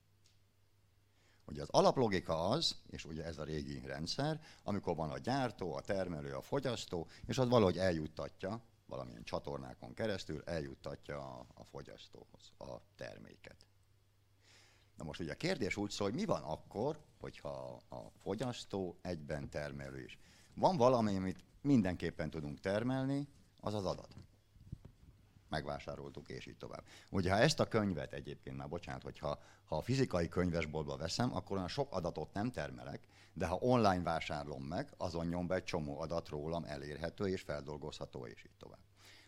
Ugye 1.45 1.63
az 1.63 1.69
alaplogika 1.71 2.49
az, 2.49 2.77
és 2.87 3.05
ugye 3.05 3.25
ez 3.25 3.39
a 3.39 3.45
régi 3.45 3.83
rendszer, 3.87 4.41
amikor 4.63 4.97
van 4.97 5.11
a 5.11 5.19
gyártó, 5.19 5.75
a 5.75 5.81
termelő, 5.81 6.35
a 6.35 6.41
fogyasztó, 6.41 7.09
és 7.27 7.39
az 7.39 7.49
valahogy 7.49 7.79
eljuttatja, 7.79 8.63
valamilyen 8.87 9.25
csatornákon 9.25 9.95
keresztül 9.95 10.43
eljuttatja 10.45 11.19
a, 11.19 11.47
a 11.55 11.65
fogyasztóhoz 11.65 12.53
a 12.59 12.81
terméket. 12.97 13.67
Na 14.97 15.05
most 15.05 15.21
ugye 15.21 15.33
a 15.33 15.37
kérdés 15.37 15.77
úgy 15.77 15.91
szól, 15.91 16.09
hogy 16.09 16.19
mi 16.19 16.25
van 16.25 16.43
akkor, 16.43 16.99
hogyha 17.21 17.83
a 17.89 18.11
fogyasztó 18.23 18.99
egyben 19.03 19.49
termelő 19.49 20.03
is. 20.03 20.19
Van 20.55 20.77
valami, 20.77 21.17
amit 21.17 21.45
mindenképpen 21.61 22.31
tudunk 22.31 22.61
termelni, 22.61 23.29
az 23.61 23.75
az 23.75 23.85
adat 23.85 24.17
megvásároltuk, 25.49 26.29
és 26.29 26.47
így 26.47 26.57
tovább. 26.57 26.85
Ugye, 27.11 27.33
ha 27.33 27.39
ezt 27.39 27.61
a 27.61 27.69
könyvet 27.69 28.13
egyébként, 28.13 28.57
már 28.57 28.69
bocsánat, 28.69 29.03
hogyha 29.03 29.39
ha 29.65 29.77
a 29.77 29.83
fizikai 29.83 30.29
könyvesboltba 30.29 30.97
veszem, 30.97 31.35
akkor 31.35 31.57
olyan 31.57 31.69
sok 31.69 31.93
adatot 31.93 32.33
nem 32.33 32.51
termelek, 32.51 33.07
de 33.33 33.47
ha 33.47 33.57
online 33.57 34.03
vásárlom 34.03 34.63
meg, 34.63 34.93
azon 34.97 35.27
nyom 35.27 35.47
be 35.47 35.55
egy 35.55 35.65
csomó 35.65 36.01
adat 36.01 36.29
rólam 36.29 36.65
elérhető 36.65 37.27
és 37.27 37.43
feldolgozható, 37.43 38.27
és 38.27 38.45
így 38.45 38.57
tovább. 38.59 38.81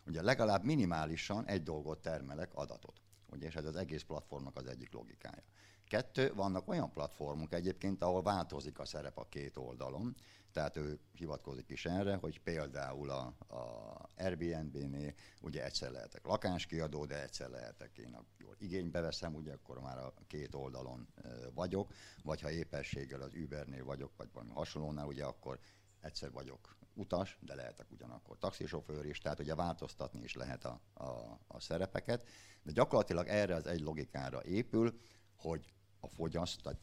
Ugye 0.06 0.22
legalább 0.22 0.64
minimálisan 0.64 1.46
egy 1.46 1.62
dolgot 1.62 2.00
termelek, 2.00 2.54
adatot. 2.54 3.00
Ugye, 3.30 3.46
és 3.46 3.54
ez 3.54 3.64
az 3.64 3.76
egész 3.76 4.02
platformnak 4.02 4.56
az 4.56 4.66
egyik 4.66 4.92
logikája. 4.92 5.42
Kettő, 5.90 6.34
vannak 6.34 6.68
olyan 6.68 6.92
platformok 6.92 7.52
egyébként, 7.52 8.02
ahol 8.02 8.22
változik 8.22 8.78
a 8.78 8.84
szerep 8.84 9.18
a 9.18 9.26
két 9.28 9.56
oldalon, 9.56 10.16
tehát 10.52 10.76
ő 10.76 10.98
hivatkozik 11.12 11.70
is 11.70 11.86
erre, 11.86 12.14
hogy 12.14 12.40
például 12.40 13.10
a, 13.10 13.34
a 13.48 13.94
Airbnb-nél 14.16 15.14
ugye 15.40 15.64
egyszer 15.64 15.90
lehetek 15.90 16.26
lakáskiadó, 16.26 17.04
de 17.04 17.22
egyszer 17.22 17.48
lehetek 17.48 17.98
én, 17.98 18.16
jól 18.38 18.56
igénybe 18.58 19.00
veszem, 19.00 19.34
ugye 19.34 19.52
akkor 19.52 19.80
már 19.80 19.98
a 19.98 20.12
két 20.26 20.54
oldalon 20.54 21.08
vagyok, 21.54 21.92
vagy 22.22 22.40
ha 22.40 22.50
épességgel 22.50 23.20
az 23.20 23.34
Ubernél 23.34 23.84
vagyok, 23.84 24.12
vagy 24.16 24.28
valami 24.32 24.52
hasonlónál, 24.52 25.06
ugye 25.06 25.24
akkor 25.24 25.58
egyszer 26.00 26.32
vagyok 26.32 26.76
utas, 26.94 27.38
de 27.40 27.54
lehetek 27.54 27.90
ugyanakkor 27.90 28.38
taxisofőr 28.38 29.04
is, 29.04 29.18
tehát 29.18 29.40
ugye 29.40 29.54
változtatni 29.54 30.22
is 30.22 30.34
lehet 30.34 30.64
a, 30.64 30.80
a, 30.94 31.38
a 31.46 31.60
szerepeket, 31.60 32.28
de 32.62 32.72
gyakorlatilag 32.72 33.26
erre 33.26 33.54
az 33.54 33.66
egy 33.66 33.80
logikára 33.80 34.44
épül, 34.44 35.00
hogy 35.36 35.72
a 36.00 36.08
fogyaszt, 36.08 36.62
tehát 36.62 36.80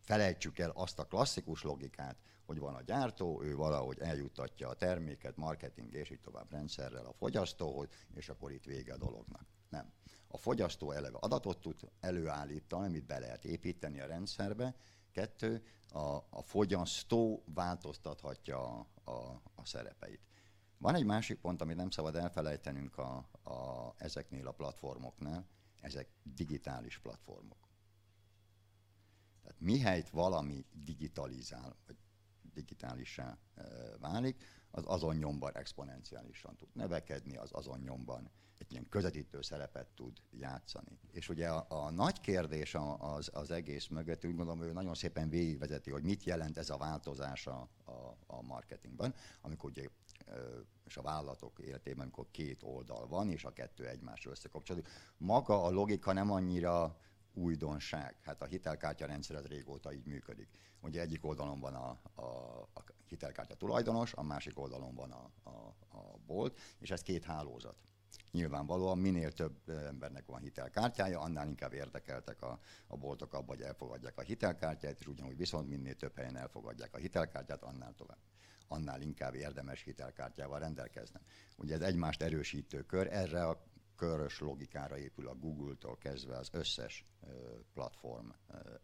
felejtsük 0.00 0.58
el 0.58 0.70
azt 0.70 0.98
a 0.98 1.04
klasszikus 1.04 1.62
logikát, 1.62 2.16
hogy 2.46 2.58
van 2.58 2.74
a 2.74 2.82
gyártó, 2.82 3.42
ő 3.42 3.56
valahogy 3.56 3.98
eljuttatja 3.98 4.68
a 4.68 4.74
terméket, 4.74 5.36
marketing 5.36 5.94
és 5.94 6.10
így 6.10 6.20
tovább 6.20 6.50
rendszerrel 6.50 7.06
a 7.06 7.12
fogyasztóhoz, 7.12 7.88
és 8.14 8.28
akkor 8.28 8.52
itt 8.52 8.64
vége 8.64 8.92
a 8.92 8.96
dolognak. 8.96 9.46
Nem. 9.68 9.92
A 10.28 10.36
fogyasztó 10.36 10.90
eleve 10.90 11.18
adatot 11.20 11.60
tud 11.60 11.90
előállítani, 12.00 12.86
amit 12.86 13.06
be 13.06 13.18
lehet 13.18 13.44
építeni 13.44 14.00
a 14.00 14.06
rendszerbe. 14.06 14.74
Kettő, 15.12 15.64
a, 15.88 16.16
a 16.30 16.42
fogyasztó 16.42 17.42
változtathatja 17.54 18.58
a, 18.64 18.86
a, 19.04 19.42
a 19.54 19.64
szerepeit. 19.64 20.20
Van 20.78 20.94
egy 20.94 21.04
másik 21.04 21.40
pont, 21.40 21.62
amit 21.62 21.76
nem 21.76 21.90
szabad 21.90 22.16
elfelejtenünk 22.16 22.98
a, 22.98 23.28
a, 23.42 23.94
ezeknél 23.96 24.46
a 24.46 24.52
platformoknál, 24.52 25.46
ezek 25.80 26.08
digitális 26.22 26.98
platformok. 26.98 27.69
Tehát 29.50 29.64
mihelyt 29.64 30.10
valami 30.10 30.64
digitalizál, 30.84 31.76
vagy 31.86 31.96
digitálissá 32.54 33.38
e, 33.54 33.62
válik, 33.98 34.42
az 34.70 34.82
azon 34.86 35.16
nyomban 35.16 35.56
exponenciálisan 35.56 36.56
tud 36.56 36.68
nevekedni, 36.72 37.36
az 37.36 37.50
azon 37.52 37.78
nyomban 37.78 38.30
egy 38.58 38.72
ilyen 38.72 38.88
közvetítő 38.88 39.42
szerepet 39.42 39.88
tud 39.94 40.22
játszani. 40.30 40.98
És 41.12 41.28
ugye 41.28 41.48
a, 41.48 41.66
a 41.68 41.90
nagy 41.90 42.20
kérdés 42.20 42.76
az, 42.98 43.30
az 43.32 43.50
egész 43.50 43.86
mögött, 43.86 44.24
úgy 44.24 44.36
gondolom, 44.36 44.62
ő 44.62 44.72
nagyon 44.72 44.94
szépen 44.94 45.28
végigvezeti, 45.28 45.90
hogy 45.90 46.02
mit 46.02 46.24
jelent 46.24 46.58
ez 46.58 46.70
a 46.70 46.76
változás 46.76 47.46
a, 47.46 47.68
a, 47.84 48.16
a 48.26 48.42
marketingben, 48.42 49.14
amikor 49.40 49.70
ugye 49.70 49.84
e, 50.26 50.34
és 50.84 50.96
a 50.96 51.02
vállalatok 51.02 51.58
életében, 51.58 52.00
amikor 52.00 52.26
két 52.30 52.62
oldal 52.62 53.06
van, 53.06 53.30
és 53.30 53.44
a 53.44 53.52
kettő 53.52 53.86
egymásra 53.86 54.30
összekapcsolódik. 54.30 54.88
Maga 55.16 55.64
a 55.64 55.70
logika 55.70 56.12
nem 56.12 56.30
annyira 56.30 56.98
újdonság. 57.34 58.16
Hát 58.22 58.42
a 58.42 58.46
hitelkártya 58.46 59.06
rendszer 59.06 59.36
az 59.36 59.46
régóta 59.46 59.92
így 59.92 60.06
működik. 60.06 60.48
Ugye 60.80 61.00
egyik 61.00 61.24
oldalon 61.24 61.60
van 61.60 61.74
a, 61.74 62.00
a, 62.14 62.22
a 62.74 62.84
hitelkártya 63.08 63.54
tulajdonos, 63.54 64.12
a 64.12 64.22
másik 64.22 64.58
oldalon 64.58 64.94
van 64.94 65.10
a, 65.10 65.30
a, 65.42 65.74
a 65.98 66.18
bolt, 66.26 66.58
és 66.78 66.90
ez 66.90 67.02
két 67.02 67.24
hálózat. 67.24 67.76
Nyilvánvalóan 68.30 68.98
minél 68.98 69.32
több 69.32 69.68
embernek 69.68 70.26
van 70.26 70.40
hitelkártyája, 70.40 71.20
annál 71.20 71.48
inkább 71.48 71.72
érdekeltek 71.72 72.42
a, 72.42 72.60
a 72.86 72.96
boltok 72.96 73.32
abban, 73.32 73.56
hogy 73.56 73.64
elfogadják 73.64 74.18
a 74.18 74.22
hitelkártyát, 74.22 75.00
és 75.00 75.06
ugyanúgy 75.06 75.36
viszont 75.36 75.68
minél 75.68 75.94
több 75.94 76.16
helyen 76.16 76.36
elfogadják 76.36 76.94
a 76.94 76.98
hitelkártyát, 76.98 77.62
annál 77.62 77.94
tovább 77.94 78.18
annál 78.72 79.00
inkább 79.00 79.34
érdemes 79.34 79.82
hitelkártyával 79.82 80.58
rendelkeznek. 80.58 81.22
Ugye 81.56 81.74
ez 81.74 81.80
egymást 81.80 82.22
erősítő 82.22 82.82
kör, 82.82 83.06
erre 83.12 83.46
a 83.46 83.62
körös 84.00 84.40
logikára 84.40 84.98
épül 84.98 85.28
a 85.28 85.34
Google-tól 85.34 85.96
kezdve 85.98 86.36
az 86.36 86.48
összes 86.52 87.06
platform 87.72 88.28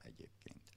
egyébként. 0.02 0.70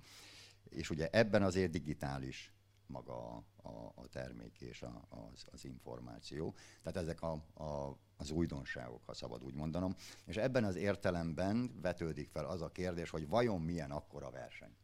És 0.64 0.90
ugye 0.90 1.10
ebben 1.12 1.44
azért 1.44 1.72
digitális 1.72 2.54
maga 2.86 3.36
a, 3.56 3.70
a, 3.96 4.08
termék 4.12 4.62
és 4.62 4.82
a, 4.82 5.06
az, 5.10 5.46
az 5.52 5.66
információ. 5.66 6.56
Tehát 6.82 6.98
ezek 6.98 7.22
a, 7.22 7.32
a, 7.64 7.98
az 8.18 8.32
újdonságok, 8.32 9.06
ha 9.06 9.14
szabad 9.14 9.44
úgy 9.44 9.54
mondanom. 9.54 9.96
És 10.26 10.38
ebben 10.38 10.64
az 10.64 10.76
értelemben 10.76 11.82
vetődik 11.82 12.30
fel 12.30 12.46
az 12.46 12.62
a 12.62 12.72
kérdés, 12.72 13.10
hogy 13.10 13.28
vajon 13.28 13.62
milyen 13.62 13.92
akkor 13.92 14.24
a 14.24 14.30
verseny 14.30 14.76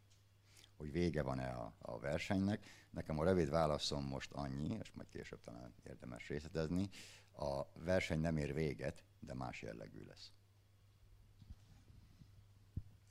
hogy 0.76 0.92
vége 0.92 1.22
van-e 1.22 1.48
a, 1.48 1.74
a 1.78 1.98
versenynek. 1.98 2.66
Nekem 2.90 3.18
a 3.18 3.24
rövid 3.24 3.50
válaszom 3.50 4.04
most 4.04 4.32
annyi, 4.32 4.78
és 4.82 4.92
majd 4.92 5.08
később 5.08 5.40
talán 5.40 5.74
érdemes 5.82 6.28
részletezni, 6.28 6.88
a 7.32 7.62
verseny 7.74 8.20
nem 8.20 8.36
ér 8.36 8.54
véget, 8.54 9.04
de 9.20 9.34
más 9.34 9.62
jellegű 9.62 10.04
lesz. 10.04 10.32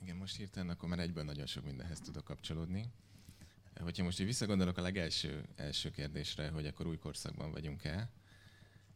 Igen, 0.01 0.15
most 0.15 0.35
hirtelen 0.35 0.69
akkor 0.69 0.89
már 0.89 0.99
egyből 0.99 1.23
nagyon 1.23 1.45
sok 1.45 1.63
mindenhez 1.65 1.99
tudok 1.99 2.23
kapcsolódni. 2.23 2.91
Hogyha 3.79 4.03
most 4.03 4.19
így 4.19 4.25
visszagondolok 4.25 4.77
a 4.77 4.81
legelső 4.81 5.45
első 5.55 5.91
kérdésre, 5.91 6.49
hogy 6.49 6.65
akkor 6.65 6.87
új 6.87 6.97
korszakban 6.97 7.51
vagyunk-e, 7.51 8.09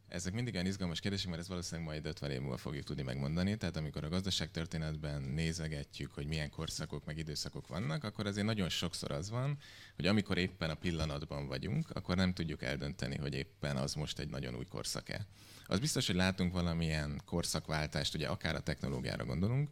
ezek 0.09 0.33
mindig 0.33 0.53
olyan 0.53 0.65
izgalmas 0.65 0.99
kérdések, 0.99 1.27
mert 1.27 1.41
ez 1.41 1.47
valószínűleg 1.47 1.87
majd 1.87 2.05
50 2.05 2.31
év 2.31 2.39
múlva 2.39 2.57
fogjuk 2.57 2.83
tudni 2.83 3.01
megmondani. 3.01 3.57
Tehát 3.57 3.77
amikor 3.77 4.03
a 4.03 4.09
gazdaságtörténetben 4.09 5.21
nézegetjük, 5.21 6.13
hogy 6.13 6.27
milyen 6.27 6.49
korszakok 6.49 7.05
meg 7.05 7.17
időszakok 7.17 7.67
vannak, 7.67 8.03
akkor 8.03 8.25
azért 8.25 8.45
nagyon 8.45 8.69
sokszor 8.69 9.11
az 9.11 9.29
van, 9.29 9.57
hogy 9.95 10.05
amikor 10.05 10.37
éppen 10.37 10.69
a 10.69 10.73
pillanatban 10.73 11.47
vagyunk, 11.47 11.89
akkor 11.89 12.15
nem 12.15 12.33
tudjuk 12.33 12.63
eldönteni, 12.63 13.17
hogy 13.17 13.33
éppen 13.33 13.77
az 13.77 13.93
most 13.93 14.19
egy 14.19 14.29
nagyon 14.29 14.55
új 14.55 14.65
korszak-e. 14.65 15.25
Az 15.65 15.79
biztos, 15.79 16.07
hogy 16.07 16.15
látunk 16.15 16.53
valamilyen 16.53 17.21
korszakváltást, 17.25 18.15
ugye 18.15 18.27
akár 18.27 18.55
a 18.55 18.59
technológiára 18.59 19.25
gondolunk, 19.25 19.69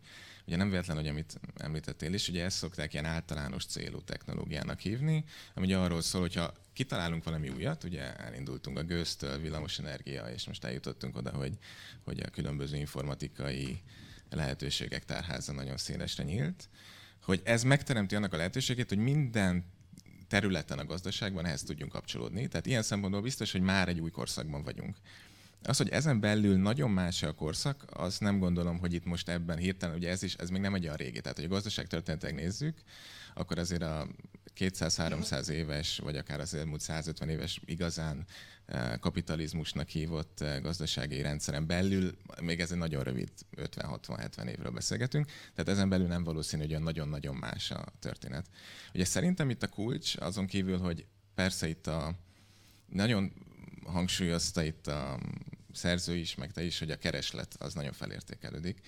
ugye 0.48 0.56
nem 0.56 0.70
véletlen, 0.70 0.98
hogy 0.98 1.08
amit 1.08 1.40
említettél 1.58 2.14
is, 2.14 2.28
ugye 2.28 2.44
ezt 2.44 2.58
szokták 2.58 2.94
ilyen 2.94 3.06
általános 3.06 3.66
célú 3.66 4.02
technológiának 4.02 4.80
hívni, 4.80 5.24
ami 5.54 5.66
ugye 5.66 5.78
arról 5.78 6.02
szól, 6.02 6.22
hogyha 6.22 6.54
kitalálunk 6.78 7.24
valami 7.24 7.50
újat, 7.50 7.84
ugye 7.84 8.16
elindultunk 8.16 8.78
a 8.78 8.84
gőztől, 8.84 9.40
villamosenergia, 9.40 10.26
és 10.26 10.48
most 10.48 10.64
eljutottunk 10.64 11.18
oda, 11.18 11.32
hogy, 11.32 11.58
hogy 12.04 12.20
a 12.20 12.30
különböző 12.30 12.78
informatikai 12.78 13.82
lehetőségek 14.30 15.06
tárháza 15.06 15.52
nagyon 15.52 15.78
szélesre 15.78 16.24
nyílt, 16.24 16.70
hogy 17.24 17.42
ez 17.44 17.64
megteremti 17.64 18.16
annak 18.16 18.34
a 18.34 18.38
lehetőségét, 18.38 18.90
hogy 18.90 18.98
minden 18.98 19.66
területen 20.28 20.80
a 20.80 20.86
gazdaságban 20.86 21.46
ehhez 21.46 21.64
tudjunk 21.64 21.92
kapcsolódni. 21.92 22.48
Tehát 22.48 22.66
ilyen 22.66 22.84
szempontból 22.84 23.22
biztos, 23.22 23.52
hogy 23.52 23.62
már 23.62 23.88
egy 23.88 24.00
új 24.00 24.12
korszakban 24.12 24.64
vagyunk. 24.64 24.96
Az, 25.64 25.78
hogy 25.78 25.90
ezen 25.90 26.20
belül 26.20 26.58
nagyon 26.58 26.92
más 26.92 27.24
a 27.24 27.34
korszak, 27.34 27.86
az 27.90 28.18
nem 28.18 28.40
gondolom, 28.40 28.80
hogy 28.80 28.94
itt 28.94 29.06
most 29.06 29.30
ebben 29.30 29.58
hirtelen, 29.58 29.96
ugye 29.96 30.10
ez 30.10 30.24
is, 30.24 30.34
ez 30.34 30.50
még 30.50 30.62
nem 30.62 30.74
egy 30.74 30.84
olyan 30.84 30.96
régi. 30.96 31.22
Tehát, 31.22 31.38
hogy 31.38 31.46
a 31.46 31.54
gazdaság 31.54 31.88
történetek 31.88 32.36
nézzük, 32.36 32.82
akkor 33.34 33.58
azért 33.58 33.82
a 33.82 34.08
200-300 34.58 35.48
éves, 35.48 35.98
vagy 35.98 36.18
akár 36.18 36.40
az 36.40 36.54
elmúlt 36.54 36.82
150 36.82 37.30
éves 37.30 37.62
igazán 37.66 38.26
eh, 38.66 38.98
kapitalizmusnak 39.00 39.90
hívott 39.90 40.42
eh, 40.42 40.62
gazdasági 40.62 41.22
rendszeren 41.22 41.68
belül, 41.68 42.18
még 42.42 42.60
ez 42.60 42.72
egy 42.72 42.78
nagyon 42.78 43.04
rövid 43.04 43.30
50-60-70 43.56 44.48
évről 44.48 44.72
beszélgetünk, 44.72 45.26
tehát 45.26 45.70
ezen 45.70 45.90
belül 45.90 46.08
nem 46.08 46.24
valószínű, 46.24 46.62
hogy 46.62 46.72
olyan 46.72 46.84
nagyon-nagyon 46.84 47.36
más 47.36 47.72
a 47.72 47.86
történet. 48.00 48.46
Ugye 48.94 49.06
szerintem 49.06 49.50
itt 49.50 49.64
a 49.64 49.68
kulcs, 49.68 50.16
azon 50.20 50.46
kívül, 50.46 50.78
hogy 50.78 51.06
persze 51.36 51.68
itt 51.68 51.88
a 51.88 52.16
nagyon 52.86 53.34
hangsúlyozta 53.86 54.64
itt 54.64 54.88
a 54.88 55.20
szerző 55.74 56.16
is, 56.16 56.36
meg 56.36 56.52
te 56.52 56.64
is, 56.64 56.80
hogy 56.80 56.92
a 56.92 56.98
kereslet 56.98 57.56
az 57.60 57.74
nagyon 57.74 57.94
felértékelődik 57.94 58.82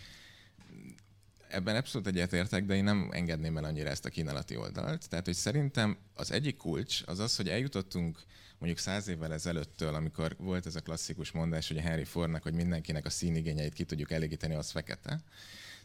ebben 1.50 1.76
abszolút 1.76 2.08
egyetértek, 2.08 2.66
de 2.66 2.76
én 2.76 2.84
nem 2.84 3.10
engedném 3.12 3.58
el 3.58 3.64
annyira 3.64 3.90
ezt 3.90 4.06
a 4.06 4.10
kínálati 4.10 4.56
oldalt. 4.56 5.10
Tehát, 5.10 5.26
hogy 5.26 5.34
szerintem 5.34 5.98
az 6.14 6.32
egyik 6.32 6.58
kulcs 6.58 7.02
az 7.06 7.20
az, 7.20 7.36
hogy 7.36 7.50
eljutottunk 7.50 8.20
mondjuk 8.58 8.82
száz 8.82 9.08
évvel 9.08 9.34
ezelőttől, 9.34 9.96
amikor 9.96 10.36
volt 10.38 10.66
ez 10.66 10.76
a 10.76 10.82
klasszikus 10.82 11.32
mondás, 11.32 11.68
hogy 11.68 11.78
a 11.78 11.82
Henry 11.82 12.04
Fordnak, 12.04 12.44
hogy 12.44 12.54
mindenkinek 12.54 13.06
a 13.06 13.10
színigényeit 13.10 13.74
ki 13.74 13.84
tudjuk 13.84 14.12
elégíteni, 14.12 14.56
az 14.56 14.72
fekete. 14.72 15.24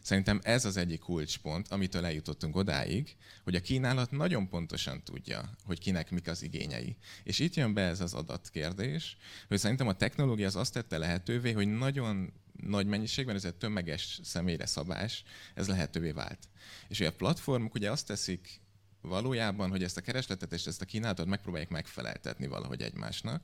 Szerintem 0.01 0.39
ez 0.43 0.65
az 0.65 0.77
egyik 0.77 0.99
kulcspont, 0.99 1.67
amitől 1.67 2.05
eljutottunk 2.05 2.55
odáig, 2.55 3.15
hogy 3.43 3.55
a 3.55 3.59
kínálat 3.59 4.11
nagyon 4.11 4.49
pontosan 4.49 5.03
tudja, 5.03 5.49
hogy 5.63 5.79
kinek 5.79 6.11
mik 6.11 6.27
az 6.27 6.43
igényei. 6.43 6.95
És 7.23 7.39
itt 7.39 7.53
jön 7.53 7.73
be 7.73 7.81
ez 7.81 8.01
az 8.01 8.13
adatkérdés, 8.13 9.17
hogy 9.47 9.57
szerintem 9.57 9.87
a 9.87 9.93
technológia 9.93 10.47
az 10.47 10.55
azt 10.55 10.73
tette 10.73 10.97
lehetővé, 10.97 11.51
hogy 11.51 11.67
nagyon 11.67 12.33
nagy 12.61 12.85
mennyiségben, 12.85 13.35
ez 13.35 13.45
egy 13.45 13.55
tömeges 13.55 14.19
személyre 14.23 14.65
szabás, 14.65 15.23
ez 15.53 15.67
lehetővé 15.67 16.11
vált. 16.11 16.39
És 16.87 16.99
ugye 16.99 17.09
a 17.09 17.15
platformok 17.15 17.73
ugye 17.73 17.91
azt 17.91 18.07
teszik 18.07 18.61
valójában, 19.01 19.69
hogy 19.69 19.83
ezt 19.83 19.97
a 19.97 20.01
keresletet 20.01 20.53
és 20.53 20.65
ezt 20.65 20.81
a 20.81 20.85
kínálatot 20.85 21.25
megpróbálják 21.25 21.69
megfeleltetni 21.69 22.47
valahogy 22.47 22.81
egymásnak, 22.81 23.43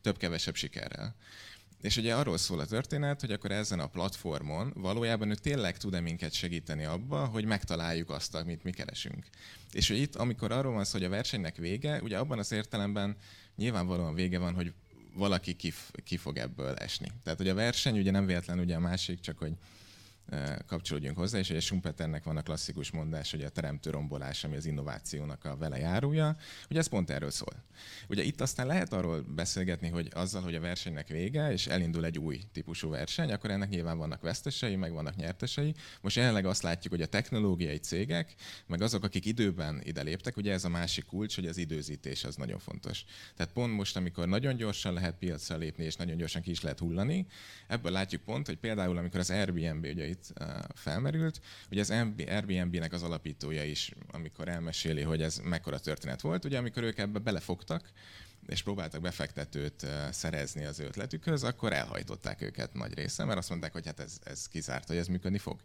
több-kevesebb 0.00 0.54
sikerrel. 0.54 1.16
És 1.80 1.96
ugye 1.96 2.14
arról 2.14 2.38
szól 2.38 2.60
a 2.60 2.66
történet, 2.66 3.20
hogy 3.20 3.32
akkor 3.32 3.50
ezen 3.50 3.80
a 3.80 3.86
platformon 3.86 4.72
valójában 4.76 5.30
ő 5.30 5.34
tényleg 5.34 5.76
tud-e 5.76 6.00
minket 6.00 6.32
segíteni 6.32 6.84
abba, 6.84 7.26
hogy 7.26 7.44
megtaláljuk 7.44 8.10
azt, 8.10 8.34
amit 8.34 8.62
mi 8.62 8.70
keresünk. 8.70 9.26
És 9.72 9.88
hogy 9.88 9.96
itt, 9.98 10.16
amikor 10.16 10.52
arról 10.52 10.72
van 10.72 10.84
szó, 10.84 10.92
hogy 10.92 11.06
a 11.06 11.08
versenynek 11.08 11.56
vége, 11.56 12.00
ugye 12.02 12.18
abban 12.18 12.38
az 12.38 12.52
értelemben 12.52 13.16
nyilvánvalóan 13.56 14.14
vége 14.14 14.38
van, 14.38 14.54
hogy 14.54 14.72
valaki 15.14 15.54
kif, 15.54 15.90
ki 16.04 16.16
fog 16.16 16.36
ebből 16.36 16.74
esni. 16.74 17.06
Tehát, 17.22 17.38
hogy 17.38 17.48
a 17.48 17.54
verseny 17.54 17.98
ugye 17.98 18.10
nem 18.10 18.26
véletlen 18.26 18.58
ugye 18.58 18.74
a 18.74 18.80
másik, 18.80 19.20
csak 19.20 19.38
hogy 19.38 19.52
kapcsolódjunk 20.66 21.16
hozzá, 21.16 21.38
és 21.38 21.50
ugye 21.50 21.60
Schumpeternek 21.60 22.24
van 22.24 22.36
a 22.36 22.42
klasszikus 22.42 22.90
mondás, 22.90 23.30
hogy 23.30 23.42
a 23.42 23.48
teremtő 23.48 23.90
rombolás, 23.90 24.44
ami 24.44 24.56
az 24.56 24.66
innovációnak 24.66 25.44
a 25.44 25.56
vele 25.56 25.78
járója, 25.78 26.36
ugye 26.70 26.78
ez 26.78 26.86
pont 26.86 27.10
erről 27.10 27.30
szól. 27.30 27.64
Ugye 28.08 28.22
itt 28.22 28.40
aztán 28.40 28.66
lehet 28.66 28.92
arról 28.92 29.22
beszélgetni, 29.22 29.88
hogy 29.88 30.08
azzal, 30.14 30.42
hogy 30.42 30.54
a 30.54 30.60
versenynek 30.60 31.08
vége, 31.08 31.52
és 31.52 31.66
elindul 31.66 32.04
egy 32.04 32.18
új 32.18 32.40
típusú 32.52 32.90
verseny, 32.90 33.32
akkor 33.32 33.50
ennek 33.50 33.68
nyilván 33.68 33.98
vannak 33.98 34.22
vesztesei, 34.22 34.76
meg 34.76 34.92
vannak 34.92 35.16
nyertesei. 35.16 35.74
Most 36.00 36.16
jelenleg 36.16 36.46
azt 36.46 36.62
látjuk, 36.62 36.92
hogy 36.92 37.02
a 37.02 37.06
technológiai 37.06 37.78
cégek, 37.78 38.34
meg 38.66 38.82
azok, 38.82 39.04
akik 39.04 39.26
időben 39.26 39.80
ide 39.84 40.02
léptek, 40.02 40.36
ugye 40.36 40.52
ez 40.52 40.64
a 40.64 40.68
másik 40.68 41.04
kulcs, 41.04 41.34
hogy 41.34 41.46
az 41.46 41.56
időzítés 41.56 42.24
az 42.24 42.36
nagyon 42.36 42.58
fontos. 42.58 43.04
Tehát 43.36 43.52
pont 43.52 43.72
most, 43.72 43.96
amikor 43.96 44.28
nagyon 44.28 44.56
gyorsan 44.56 44.92
lehet 44.92 45.18
piacra 45.18 45.56
lépni, 45.56 45.84
és 45.84 45.96
nagyon 45.96 46.16
gyorsan 46.16 46.42
ki 46.42 46.50
is 46.50 46.60
lehet 46.60 46.78
hullani, 46.78 47.26
ebből 47.66 47.92
látjuk 47.92 48.22
pont, 48.22 48.46
hogy 48.46 48.56
például 48.56 48.96
amikor 48.96 49.20
az 49.20 49.30
Airbnb 49.30 49.84
ugye 49.84 50.06
itt 50.06 50.21
felmerült. 50.74 51.40
Ugye 51.70 51.80
az 51.80 51.90
Airbnb-nek 51.90 52.92
az 52.92 53.02
alapítója 53.02 53.64
is, 53.64 53.92
amikor 54.10 54.48
elmeséli, 54.48 55.02
hogy 55.02 55.22
ez 55.22 55.40
mekkora 55.44 55.78
történet 55.78 56.20
volt, 56.20 56.44
ugye 56.44 56.58
amikor 56.58 56.82
ők 56.82 56.98
ebbe 56.98 57.18
belefogtak, 57.18 57.92
és 58.46 58.62
próbáltak 58.62 59.00
befektetőt 59.00 59.86
szerezni 60.10 60.64
az 60.64 60.78
ötletükhöz, 60.78 61.42
akkor 61.44 61.72
elhajtották 61.72 62.42
őket 62.42 62.74
nagy 62.74 62.94
része, 62.94 63.24
mert 63.24 63.38
azt 63.38 63.48
mondták, 63.48 63.72
hogy 63.72 63.86
hát 63.86 64.00
ez, 64.00 64.18
ez 64.24 64.48
kizárt, 64.48 64.88
hogy 64.88 64.96
ez 64.96 65.06
működni 65.06 65.38
fog. 65.38 65.60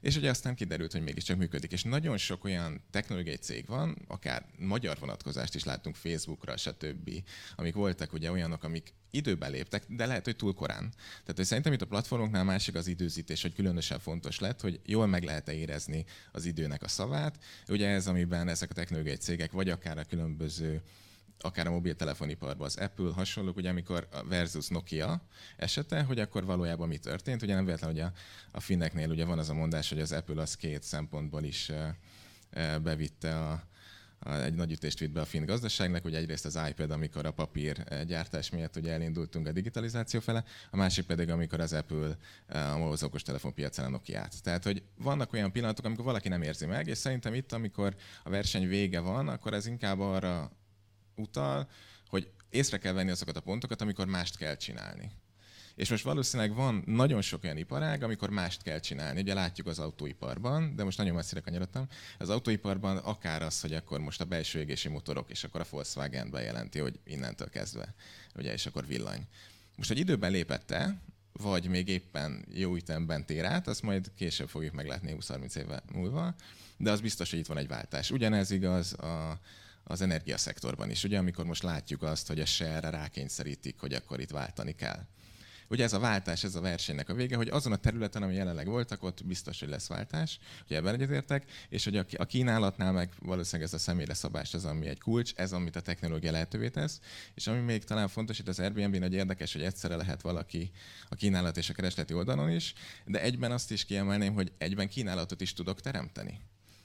És 0.00 0.16
ugye 0.16 0.30
aztán 0.30 0.54
kiderült, 0.54 0.92
hogy 0.92 1.02
mégiscsak 1.02 1.38
működik. 1.38 1.72
És 1.72 1.82
nagyon 1.82 2.16
sok 2.16 2.44
olyan 2.44 2.80
technológiai 2.90 3.36
cég 3.36 3.66
van, 3.66 3.96
akár 4.06 4.46
magyar 4.58 4.98
vonatkozást 4.98 5.54
is 5.54 5.64
láttunk 5.64 5.96
Facebookra, 5.96 6.56
stb., 6.56 7.10
amik 7.56 7.74
voltak 7.74 8.12
ugye 8.12 8.30
olyanok, 8.30 8.64
amik 8.64 8.92
időben 9.10 9.50
léptek, 9.50 9.84
de 9.88 10.06
lehet, 10.06 10.24
hogy 10.24 10.36
túl 10.36 10.54
korán. 10.54 10.92
Tehát 11.20 11.36
hogy 11.36 11.44
szerintem 11.44 11.72
itt 11.72 11.82
a 11.82 11.86
platformoknál 11.86 12.44
másik 12.44 12.74
az 12.74 12.86
időzítés, 12.86 13.42
hogy 13.42 13.54
különösen 13.54 13.98
fontos 13.98 14.38
lett, 14.38 14.60
hogy 14.60 14.80
jól 14.84 15.06
meg 15.06 15.22
lehet 15.22 15.48
-e 15.48 15.52
érezni 15.52 16.04
az 16.32 16.44
időnek 16.44 16.82
a 16.82 16.88
szavát. 16.88 17.44
Ugye 17.68 17.88
ez, 17.88 18.06
amiben 18.06 18.48
ezek 18.48 18.70
a 18.70 18.74
technológiai 18.74 19.16
cégek, 19.16 19.52
vagy 19.52 19.68
akár 19.68 19.98
a 19.98 20.04
különböző 20.04 20.82
akár 21.40 21.66
a 21.66 21.70
mobiltelefoniparban 21.70 22.66
az 22.66 22.76
Apple 22.76 23.12
hasonlók, 23.12 23.56
ugye 23.56 23.68
amikor 23.68 24.08
versus 24.28 24.68
Nokia 24.68 25.22
esete, 25.56 26.02
hogy 26.02 26.18
akkor 26.18 26.44
valójában 26.44 26.88
mi 26.88 26.98
történt. 26.98 27.42
Ugye 27.42 27.54
nem 27.54 27.64
véletlen, 27.64 27.90
hogy 27.90 28.00
a, 28.00 28.12
a 28.50 28.60
finneknél 28.60 29.10
ugye 29.10 29.24
van 29.24 29.38
az 29.38 29.48
a 29.48 29.54
mondás, 29.54 29.88
hogy 29.88 30.00
az 30.00 30.12
Apple 30.12 30.42
az 30.42 30.56
két 30.56 30.82
szempontból 30.82 31.44
is 31.44 31.72
bevitte 32.82 33.38
a, 33.38 33.66
a, 34.18 34.32
egy 34.32 34.54
nagy 34.54 34.72
ütést 34.72 34.98
vitt 34.98 35.10
be 35.10 35.20
a 35.20 35.24
finn 35.24 35.44
gazdaságnak, 35.44 36.04
ugye 36.04 36.18
egyrészt 36.18 36.44
az 36.44 36.58
iPad, 36.68 36.90
amikor 36.90 37.26
a 37.26 37.30
papír 37.30 38.04
gyártás 38.04 38.50
miatt 38.50 38.76
ugye 38.76 38.92
elindultunk 38.92 39.46
a 39.46 39.52
digitalizáció 39.52 40.20
fele, 40.20 40.44
a 40.70 40.76
másik 40.76 41.06
pedig, 41.06 41.30
amikor 41.30 41.60
az 41.60 41.72
Apple 41.72 42.16
az 42.90 43.02
okostelefon 43.02 43.54
piacán 43.54 43.86
a 43.86 43.88
Nokia-t. 43.88 44.42
Tehát, 44.42 44.64
hogy 44.64 44.82
vannak 44.96 45.32
olyan 45.32 45.52
pillanatok, 45.52 45.84
amikor 45.84 46.04
valaki 46.04 46.28
nem 46.28 46.42
érzi 46.42 46.66
meg, 46.66 46.86
és 46.86 46.98
szerintem 46.98 47.34
itt, 47.34 47.52
amikor 47.52 47.94
a 48.22 48.30
verseny 48.30 48.68
vége 48.68 49.00
van, 49.00 49.28
akkor 49.28 49.54
ez 49.54 49.66
inkább 49.66 50.00
arra 50.00 50.50
utal, 51.18 51.68
hogy 52.08 52.30
észre 52.50 52.78
kell 52.78 52.92
venni 52.92 53.10
azokat 53.10 53.36
a 53.36 53.40
pontokat, 53.40 53.80
amikor 53.80 54.06
mást 54.06 54.36
kell 54.36 54.56
csinálni. 54.56 55.10
És 55.74 55.90
most 55.90 56.04
valószínűleg 56.04 56.54
van 56.54 56.82
nagyon 56.86 57.22
sok 57.22 57.44
olyan 57.44 57.56
iparág, 57.56 58.02
amikor 58.02 58.30
mást 58.30 58.62
kell 58.62 58.80
csinálni. 58.80 59.20
Ugye 59.20 59.34
látjuk 59.34 59.66
az 59.66 59.78
autóiparban, 59.78 60.76
de 60.76 60.84
most 60.84 60.98
nagyon 60.98 61.14
messzire 61.14 61.40
kanyarodtam. 61.40 61.86
Az 62.18 62.28
autóiparban 62.28 62.96
akár 62.96 63.42
az, 63.42 63.60
hogy 63.60 63.74
akkor 63.74 64.00
most 64.00 64.20
a 64.20 64.24
belső 64.24 64.58
égési 64.58 64.88
motorok, 64.88 65.30
és 65.30 65.44
akkor 65.44 65.60
a 65.60 65.66
Volkswagen 65.70 66.30
bejelenti, 66.30 66.78
hogy 66.78 66.98
innentől 67.04 67.48
kezdve, 67.48 67.94
ugye, 68.34 68.52
és 68.52 68.66
akkor 68.66 68.86
villany. 68.86 69.26
Most, 69.76 69.88
hogy 69.88 69.98
időben 69.98 70.30
lépette, 70.30 71.00
vagy 71.32 71.68
még 71.68 71.88
éppen 71.88 72.44
jó 72.54 72.74
ütemben 72.74 73.26
tér 73.26 73.44
át, 73.44 73.68
azt 73.68 73.82
majd 73.82 74.10
később 74.16 74.48
fogjuk 74.48 74.72
meglátni 74.72 75.16
20-30 75.20 75.56
éve 75.56 75.82
múlva, 75.92 76.34
de 76.76 76.90
az 76.90 77.00
biztos, 77.00 77.30
hogy 77.30 77.38
itt 77.38 77.46
van 77.46 77.58
egy 77.58 77.68
váltás. 77.68 78.10
Ugyanez 78.10 78.50
igaz 78.50 78.92
a, 78.92 79.40
az 79.88 80.00
energiaszektorban 80.00 80.90
is, 80.90 81.04
ugye, 81.04 81.18
amikor 81.18 81.44
most 81.44 81.62
látjuk 81.62 82.02
azt, 82.02 82.26
hogy 82.26 82.40
a 82.40 82.46
share 82.46 82.90
rákényszerítik, 82.90 83.78
hogy 83.78 83.94
akkor 83.94 84.20
itt 84.20 84.30
váltani 84.30 84.74
kell. 84.74 85.06
Ugye 85.70 85.84
ez 85.84 85.92
a 85.92 85.98
váltás, 85.98 86.44
ez 86.44 86.54
a 86.54 86.60
versenynek 86.60 87.08
a 87.08 87.14
vége, 87.14 87.36
hogy 87.36 87.48
azon 87.48 87.72
a 87.72 87.76
területen, 87.76 88.22
ami 88.22 88.34
jelenleg 88.34 88.66
voltak, 88.66 89.02
ott 89.02 89.26
biztos, 89.26 89.60
hogy 89.60 89.68
lesz 89.68 89.86
váltás, 89.86 90.38
ugye 90.64 90.76
ebben 90.76 90.94
egyetértek, 90.94 91.50
és 91.68 91.84
hogy 91.84 91.96
a 92.16 92.24
kínálatnál 92.24 92.92
meg 92.92 93.12
valószínűleg 93.18 93.66
ez 93.66 93.74
a 93.74 93.78
személyre 93.78 94.14
szabás 94.14 94.54
az, 94.54 94.64
ami 94.64 94.86
egy 94.86 95.00
kulcs, 95.00 95.32
ez, 95.36 95.52
amit 95.52 95.76
a 95.76 95.80
technológia 95.80 96.30
lehetővé 96.30 96.68
tesz, 96.68 97.00
és 97.34 97.46
ami 97.46 97.60
még 97.60 97.84
talán 97.84 98.08
fontos 98.08 98.38
itt 98.38 98.48
az 98.48 98.58
Airbnb, 98.58 98.96
nagy 98.96 99.12
érdekes, 99.12 99.52
hogy 99.52 99.62
egyszerre 99.62 99.96
lehet 99.96 100.22
valaki 100.22 100.70
a 101.08 101.14
kínálat 101.14 101.56
és 101.56 101.70
a 101.70 101.74
keresleti 101.74 102.14
oldalon 102.14 102.50
is, 102.50 102.74
de 103.04 103.22
egyben 103.22 103.52
azt 103.52 103.70
is 103.70 103.84
kiemelném, 103.84 104.34
hogy 104.34 104.52
egyben 104.58 104.88
kínálatot 104.88 105.40
is 105.40 105.52
tudok 105.52 105.80
teremteni. 105.80 106.40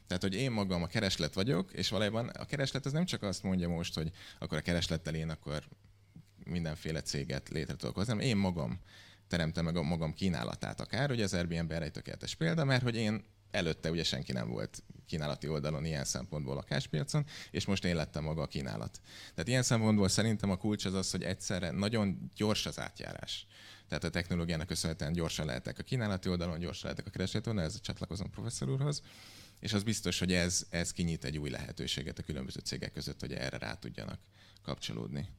Tehát, 0.07 0.23
hogy 0.23 0.35
én 0.35 0.51
magam 0.51 0.83
a 0.83 0.87
kereslet 0.87 1.33
vagyok, 1.33 1.73
és 1.73 1.89
valójában 1.89 2.27
a 2.27 2.45
kereslet 2.45 2.85
az 2.85 2.91
nem 2.91 3.05
csak 3.05 3.23
azt 3.23 3.43
mondja 3.43 3.69
most, 3.69 3.95
hogy 3.95 4.11
akkor 4.39 4.57
a 4.57 4.61
kereslettel 4.61 5.15
én 5.15 5.29
akkor 5.29 5.63
mindenféle 6.45 7.01
céget 7.01 7.49
létre 7.49 7.75
tudok 7.75 7.95
hozni, 7.95 8.11
hanem 8.11 8.27
én 8.27 8.37
magam 8.37 8.79
teremtem 9.27 9.65
meg 9.65 9.75
a 9.75 9.81
magam 9.81 10.13
kínálatát 10.13 10.79
akár. 10.79 11.11
Ugye 11.11 11.23
az 11.23 11.33
Airbnb 11.33 11.71
erre 11.71 11.85
egy 11.85 11.91
tökéletes 11.91 12.35
példa, 12.35 12.63
mert 12.63 12.83
hogy 12.83 12.95
én 12.95 13.23
előtte 13.51 13.91
ugye 13.91 14.03
senki 14.03 14.31
nem 14.31 14.49
volt 14.49 14.83
kínálati 15.05 15.47
oldalon 15.47 15.85
ilyen 15.85 16.05
szempontból 16.05 16.55
lakáspiacon, 16.55 17.25
és 17.51 17.65
most 17.65 17.85
én 17.85 17.95
lettem 17.95 18.23
maga 18.23 18.41
a 18.41 18.47
kínálat. 18.47 19.01
Tehát 19.33 19.47
ilyen 19.47 19.63
szempontból 19.63 20.07
szerintem 20.07 20.49
a 20.49 20.55
kulcs 20.55 20.85
az 20.85 20.93
az, 20.93 21.11
hogy 21.11 21.23
egyszerre 21.23 21.71
nagyon 21.71 22.31
gyors 22.35 22.65
az 22.65 22.79
átjárás. 22.79 23.47
Tehát 23.87 24.03
a 24.03 24.09
technológiának 24.09 24.67
köszönhetően 24.67 25.13
gyorsan 25.13 25.45
lehetek 25.45 25.79
a 25.79 25.83
kínálati 25.83 26.29
oldalon, 26.29 26.59
gyorsan 26.59 26.83
lehetek 26.83 27.07
a 27.07 27.09
keresleti 27.09 27.49
oldalon, 27.49 27.69
ez 27.69 27.81
csatlakozom 27.81 28.29
professzor 28.29 28.69
úrhoz 28.69 29.01
és 29.63 29.73
az 29.73 29.83
biztos, 29.83 30.19
hogy 30.19 30.33
ez, 30.33 30.65
ez 30.69 30.91
kinyit 30.91 31.23
egy 31.23 31.37
új 31.37 31.49
lehetőséget 31.49 32.19
a 32.19 32.23
különböző 32.23 32.59
cégek 32.59 32.91
között, 32.91 33.19
hogy 33.19 33.31
erre 33.33 33.57
rá 33.57 33.73
tudjanak 33.73 34.19
kapcsolódni. 34.61 35.29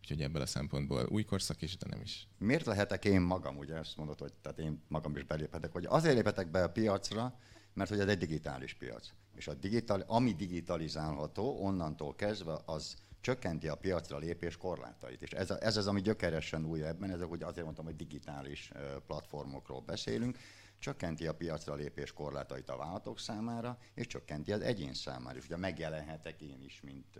Úgyhogy 0.00 0.22
ebből 0.22 0.42
a 0.42 0.46
szempontból 0.46 1.06
új 1.10 1.24
korszak 1.24 1.62
is, 1.62 1.76
de 1.76 1.86
nem 1.88 2.00
is. 2.00 2.28
Miért 2.38 2.66
lehetek 2.66 3.04
én 3.04 3.20
magam, 3.20 3.58
ugye 3.58 3.74
ezt 3.74 3.96
mondod, 3.96 4.18
hogy 4.18 4.32
tehát 4.42 4.58
én 4.58 4.82
magam 4.88 5.16
is 5.16 5.24
beléphetek, 5.24 5.72
hogy 5.72 5.84
azért 5.88 6.14
léphetek 6.14 6.50
be 6.50 6.62
a 6.62 6.70
piacra, 6.70 7.38
mert 7.72 7.90
hogy 7.90 8.00
ez 8.00 8.08
egy 8.08 8.18
digitális 8.18 8.74
piac. 8.74 9.08
És 9.34 9.48
a 9.48 9.54
digital, 9.54 10.04
ami 10.06 10.32
digitalizálható, 10.32 11.64
onnantól 11.64 12.14
kezdve 12.14 12.58
az 12.64 12.96
csökkenti 13.20 13.68
a 13.68 13.74
piacra 13.74 14.18
lépés 14.18 14.56
korlátait. 14.56 15.22
És 15.22 15.30
ez, 15.30 15.50
ez 15.50 15.76
az, 15.76 15.86
ami 15.86 16.00
gyökeresen 16.00 16.64
új 16.64 16.82
ebben, 16.82 17.10
ez 17.10 17.20
hogy 17.20 17.42
azért 17.42 17.64
mondtam, 17.64 17.84
hogy 17.84 17.96
digitális 17.96 18.70
platformokról 19.06 19.80
beszélünk, 19.80 20.38
csökkenti 20.84 21.26
a 21.26 21.34
piacra 21.34 21.74
lépés 21.74 22.12
korlátait 22.12 22.68
a 22.68 22.76
vállalatok 22.76 23.18
számára, 23.18 23.78
és 23.94 24.06
csökkenti 24.06 24.52
az 24.52 24.60
egyén 24.60 24.94
számára. 24.94 25.38
És 25.38 25.44
ugye 25.44 25.56
megjelenhetek 25.56 26.40
én 26.40 26.62
is, 26.62 26.80
mint, 26.80 27.18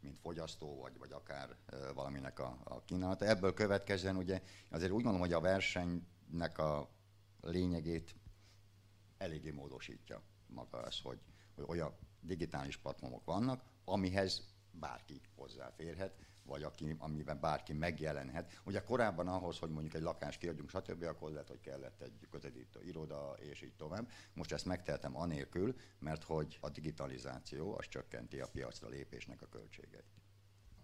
mint 0.00 0.18
fogyasztó, 0.18 0.80
vagy, 0.80 0.98
vagy 0.98 1.12
akár 1.12 1.56
valaminek 1.94 2.38
a, 2.38 2.58
a 2.64 2.84
kínálata. 2.84 3.24
Ebből 3.24 3.54
következően 3.54 4.16
ugye 4.16 4.42
azért 4.70 4.90
úgy 4.90 5.02
gondolom, 5.02 5.20
hogy 5.20 5.32
a 5.32 5.40
versenynek 5.40 6.58
a 6.58 6.90
lényegét 7.40 8.14
eléggé 9.18 9.50
módosítja 9.50 10.22
maga 10.46 10.78
az, 10.78 11.00
hogy, 11.00 11.18
hogy 11.54 11.64
olyan 11.68 11.94
digitális 12.20 12.76
platformok 12.76 13.24
vannak, 13.24 13.62
amihez 13.84 14.54
bárki 14.70 15.20
hozzáférhet, 15.34 16.14
vagy 16.50 16.62
aki, 16.62 16.96
amiben 16.98 17.40
bárki 17.40 17.72
megjelenhet. 17.72 18.60
Ugye 18.64 18.82
korábban 18.82 19.28
ahhoz, 19.28 19.58
hogy 19.58 19.70
mondjuk 19.70 19.94
egy 19.94 20.02
lakást 20.02 20.38
kiadjunk, 20.38 20.70
stb., 20.70 21.02
akkor 21.02 21.30
lehet, 21.30 21.48
hogy 21.48 21.60
kellett 21.60 22.02
egy 22.02 22.26
közvetítő 22.30 22.82
iroda, 22.82 23.34
és 23.38 23.62
így 23.62 23.74
tovább. 23.76 24.10
Most 24.32 24.52
ezt 24.52 24.64
megteltem 24.64 25.16
anélkül, 25.16 25.76
mert 25.98 26.24
hogy 26.24 26.58
a 26.60 26.68
digitalizáció 26.68 27.76
az 27.78 27.88
csökkenti 27.88 28.40
a 28.40 28.48
piacra 28.52 28.88
lépésnek 28.88 29.42
a 29.42 29.46
költségeit 29.46 30.19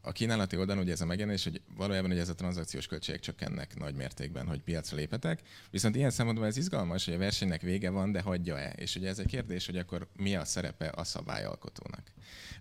a 0.07 0.13
kínálati 0.13 0.57
oldalon 0.57 0.83
ugye 0.83 0.93
ez 0.93 1.01
a 1.01 1.07
megjelenés, 1.07 1.45
hogy 1.45 1.61
valójában 1.77 2.11
hogy 2.11 2.19
ez 2.19 2.29
a 2.29 2.35
tranzakciós 2.35 2.87
költségek 2.87 3.21
csökkennek 3.21 3.79
nagy 3.79 3.95
mértékben, 3.95 4.47
hogy 4.47 4.61
piacra 4.61 4.97
lépetek. 4.97 5.41
Viszont 5.71 5.97
ilyen 5.97 6.11
szempontból 6.11 6.47
ez 6.47 6.57
izgalmas, 6.57 7.05
hogy 7.05 7.15
a 7.15 7.19
versenynek 7.19 7.61
vége 7.61 7.91
van, 7.91 8.13
de 8.13 8.21
hagyja-e? 8.21 8.73
És 8.77 8.97
ugye 8.97 9.09
ez 9.09 9.19
egy 9.19 9.27
kérdés, 9.27 9.67
hogy 9.67 9.77
akkor 9.77 10.09
mi 10.17 10.35
a 10.35 10.45
szerepe 10.45 10.93
a 10.95 11.05
szabályalkotónak. 11.05 12.03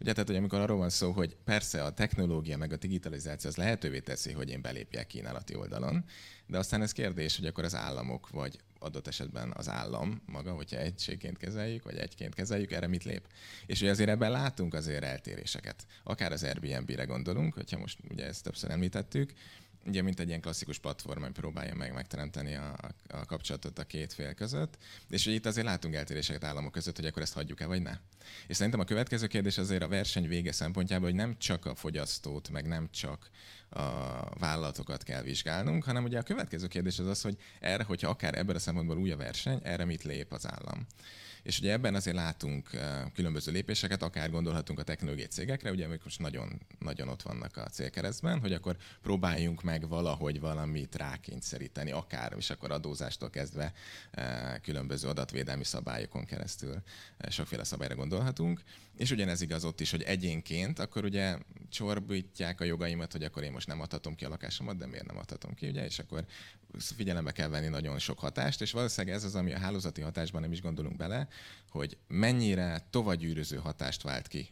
Ugye 0.02 0.12
tehát, 0.12 0.28
hogy 0.28 0.38
amikor 0.38 0.60
arról 0.60 0.78
van 0.78 0.90
szó, 0.90 1.12
hogy 1.12 1.36
persze 1.44 1.84
a 1.84 1.94
technológia 1.94 2.58
meg 2.58 2.74
a 2.74 2.78
digitalizáció 2.78 3.50
az 3.50 3.56
lehetővé 3.56 4.00
teszi, 4.00 4.32
hogy 4.32 4.50
én 4.50 4.62
belépjek 4.62 5.08
kínálati 5.08 5.56
oldalon, 5.56 6.06
de 6.48 6.58
aztán 6.58 6.82
ez 6.82 6.92
kérdés, 6.92 7.38
hogy 7.38 7.46
akkor 7.46 7.64
az 7.64 7.76
államok 7.76 8.30
vagy 8.30 8.60
adott 8.80 9.08
esetben 9.08 9.54
az 9.56 9.70
állam 9.70 10.22
maga, 10.26 10.54
hogyha 10.54 10.78
egységként 10.78 11.38
kezeljük, 11.38 11.84
vagy 11.84 11.98
egyként 11.98 12.36
kezeljük, 12.36 12.72
erre 12.72 12.88
mit 12.88 13.04
lép. 13.04 13.28
És 13.66 13.82
ugye 13.82 13.92
azért 13.92 14.10
ebben 14.10 14.32
látunk 14.32 14.74
azért 14.74 15.04
eltéréseket. 15.04 15.86
Akár 16.04 16.32
az 16.32 16.44
Airbnb-re 16.44 17.04
gondolunk, 17.04 17.54
hogyha 17.54 17.78
most 17.78 18.00
ugye 18.10 18.26
ezt 18.26 18.44
többször 18.44 18.72
említettük, 18.72 19.34
ugye 19.86 20.02
mint 20.02 20.20
egy 20.20 20.28
ilyen 20.28 20.42
klasszikus 20.42 20.80
platform, 20.80 21.24
ami 21.24 21.32
próbálja 21.32 21.76
meg 21.76 21.94
megteremteni 21.94 22.56
a, 22.56 22.76
a 23.08 23.26
kapcsolatot 23.26 23.80
a 23.80 23.84
két 23.84 24.14
fél 24.14 24.34
között. 24.34 24.78
És 25.10 25.26
ugye 25.26 25.36
itt 25.36 25.46
azért 25.46 25.66
látunk 25.66 25.94
eltéréseket 25.94 26.44
államok 26.44 26.72
között, 26.72 26.96
hogy 26.96 27.06
akkor 27.06 27.22
ezt 27.22 27.34
hagyjuk-e, 27.34 27.66
vagy 27.66 27.82
ne. 27.82 27.98
És 28.48 28.56
szerintem 28.56 28.80
a 28.80 28.84
következő 28.84 29.28
kérdés 29.28 29.58
azért 29.58 29.84
a 29.84 29.88
verseny 29.88 30.28
vége 30.28 30.52
szempontjából, 30.52 31.08
hogy 31.08 31.18
nem 31.18 31.38
csak 31.38 31.66
a 31.66 31.76
fogyasztót, 31.76 32.50
meg 32.50 32.68
nem 32.68 32.90
csak 32.92 33.30
a 33.70 34.40
vállalatokat 34.40 35.04
kell 35.04 35.22
vizsgálnunk, 35.22 35.84
hanem 35.84 36.04
ugye 36.04 36.20
a 36.20 36.24
következő 36.24 36.68
kérdés 36.68 37.00
az 37.00 37.08
az, 37.08 37.22
hogy 37.22 37.38
erre, 37.60 37.84
hogyha 37.84 38.10
akár 38.10 38.38
ebben 38.38 38.56
a 38.56 38.60
szempontból 38.60 38.98
új 38.98 39.12
a 39.12 39.18
verseny, 39.18 39.60
erre 39.64 39.86
mit 39.86 40.04
lép 40.04 40.32
az 40.32 40.48
állam. 40.48 40.86
És 41.46 41.60
ugye 41.60 41.72
ebben 41.72 41.96
azért 41.96 42.16
látunk 42.16 42.70
különböző 43.14 43.52
lépéseket, 43.52 44.04
akár 44.04 44.30
gondolhatunk 44.30 44.80
a 44.80 44.84
technológiai 44.84 45.28
cégekre, 45.28 45.72
ugye 45.72 45.86
amik 45.86 46.04
most 46.04 46.20
nagyon, 46.20 46.62
nagyon 46.80 47.08
ott 47.08 47.22
vannak 47.22 47.58
a 47.58 47.68
célkeresztben, 47.68 48.40
hogy 48.40 48.54
akkor 48.54 48.78
próbáljunk 49.02 49.64
meg 49.64 49.88
valahogy 49.88 50.40
valamit 50.40 50.96
rákényszeríteni, 50.96 51.92
akár, 51.92 52.34
és 52.38 52.50
akkor 52.50 52.72
adózástól 52.72 53.30
kezdve 53.30 53.74
különböző 54.62 55.08
adatvédelmi 55.08 55.64
szabályokon 55.64 56.26
keresztül 56.26 56.82
sokféle 57.30 57.64
szabályra 57.64 57.96
gondolhatunk. 57.96 58.62
És 58.98 59.12
ugyanez 59.12 59.42
igaz 59.42 59.66
ott 59.66 59.80
is, 59.80 59.92
hogy 59.92 60.02
egyénként 60.02 60.80
akkor 60.80 61.04
ugye 61.04 61.38
csorbítják 61.70 62.62
a 62.62 62.64
jogaimat, 62.64 63.12
hogy 63.12 63.24
akkor 63.24 63.44
én 63.44 63.52
most 63.52 63.68
nem 63.68 63.82
adhatom 63.82 64.16
ki 64.16 64.26
a 64.26 64.30
lakásomat, 64.30 64.78
de 64.78 64.86
miért 64.86 65.06
nem 65.06 65.18
adhatom 65.18 65.54
ki, 65.54 65.68
ugye? 65.68 65.86
És 65.86 66.00
akkor 66.00 66.26
figyelembe 66.78 67.32
kell 67.32 67.48
venni 67.48 67.68
nagyon 67.68 68.00
sok 68.00 68.20
hatást, 68.20 68.62
és 68.62 68.72
valószínűleg 68.72 69.16
ez 69.16 69.24
az, 69.24 69.36
ami 69.36 69.54
a 69.54 69.60
hálózati 69.60 70.02
hatásban 70.02 70.42
nem 70.42 70.52
is 70.52 70.62
gondolunk 70.62 70.96
bele, 70.96 71.28
hogy 71.70 71.98
mennyire 72.08 72.88
tovagyűröző 72.90 73.58
hatást 73.58 74.02
vált 74.02 74.28
ki 74.28 74.50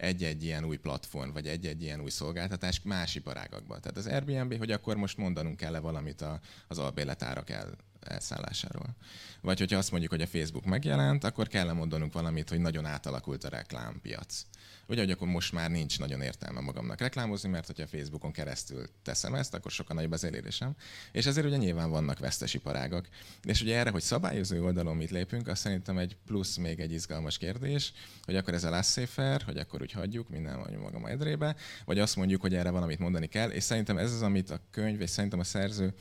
egy-egy 0.00 0.44
ilyen 0.44 0.64
új 0.64 0.76
platform, 0.76 1.32
vagy 1.32 1.46
egy-egy 1.46 1.82
ilyen 1.82 2.00
új 2.00 2.10
szolgáltatás 2.10 2.80
más 2.82 3.14
iparágakban. 3.14 3.80
Tehát 3.80 3.96
az 3.96 4.06
Airbnb, 4.06 4.58
hogy 4.58 4.70
akkor 4.70 4.96
most 4.96 5.16
mondanunk 5.16 5.56
kell-e 5.56 5.78
valamit 5.78 6.24
az 6.68 6.78
albéletárak 6.78 7.50
el, 7.50 7.76
elszállásáról. 8.00 8.96
Vagy 9.40 9.58
hogyha 9.58 9.78
azt 9.78 9.90
mondjuk, 9.90 10.12
hogy 10.12 10.22
a 10.22 10.26
Facebook 10.26 10.64
megjelent, 10.64 11.24
akkor 11.24 11.48
kell 11.48 11.72
mondanunk 11.72 12.12
valamit, 12.12 12.48
hogy 12.48 12.60
nagyon 12.60 12.86
átalakult 12.86 13.44
a 13.44 13.48
reklámpiac. 13.48 14.44
Ugye, 14.86 15.00
hogy 15.00 15.10
akkor 15.10 15.28
most 15.28 15.52
már 15.52 15.70
nincs 15.70 15.98
nagyon 15.98 16.20
értelme 16.20 16.60
magamnak 16.60 17.00
reklámozni, 17.00 17.48
mert 17.48 17.66
hogyha 17.66 17.86
Facebookon 17.86 18.32
keresztül 18.32 18.86
teszem 19.02 19.34
ezt, 19.34 19.54
akkor 19.54 19.70
sokkal 19.70 19.96
nagyobb 19.96 20.12
az 20.12 20.24
elérésem. 20.24 20.74
És 21.12 21.26
ezért 21.26 21.46
ugye 21.46 21.56
nyilván 21.56 21.90
vannak 21.90 22.18
vesztes 22.18 22.54
iparágak. 22.54 23.08
És 23.42 23.62
ugye 23.62 23.76
erre, 23.76 23.90
hogy 23.90 24.02
szabályozó 24.02 24.64
oldalon 24.64 24.96
mit 24.96 25.10
lépünk, 25.10 25.48
azt 25.48 25.60
szerintem 25.60 25.98
egy 25.98 26.16
plusz 26.26 26.56
még 26.56 26.80
egy 26.80 26.92
izgalmas 26.92 27.38
kérdés, 27.38 27.92
hogy 28.22 28.36
akkor 28.36 28.54
ez 28.54 28.64
a 28.64 28.70
laissez 28.70 29.14
hogy 29.44 29.58
akkor 29.58 29.82
úgy 29.82 29.92
hagyjuk, 29.92 30.28
minden 30.28 30.58
van 30.58 30.72
magam 30.72 31.06
edrébe, 31.06 31.56
vagy 31.84 31.98
azt 31.98 32.16
mondjuk, 32.16 32.40
hogy 32.40 32.54
erre 32.54 32.70
valamit 32.70 32.98
mondani 32.98 33.26
kell, 33.26 33.50
és 33.50 33.62
szerintem 33.62 33.98
ez 33.98 34.12
az, 34.12 34.22
amit 34.22 34.50
a 34.50 34.60
könyv, 34.70 35.00
és 35.00 35.10
szerintem 35.10 35.38
a 35.38 35.44
szerző 35.44 35.94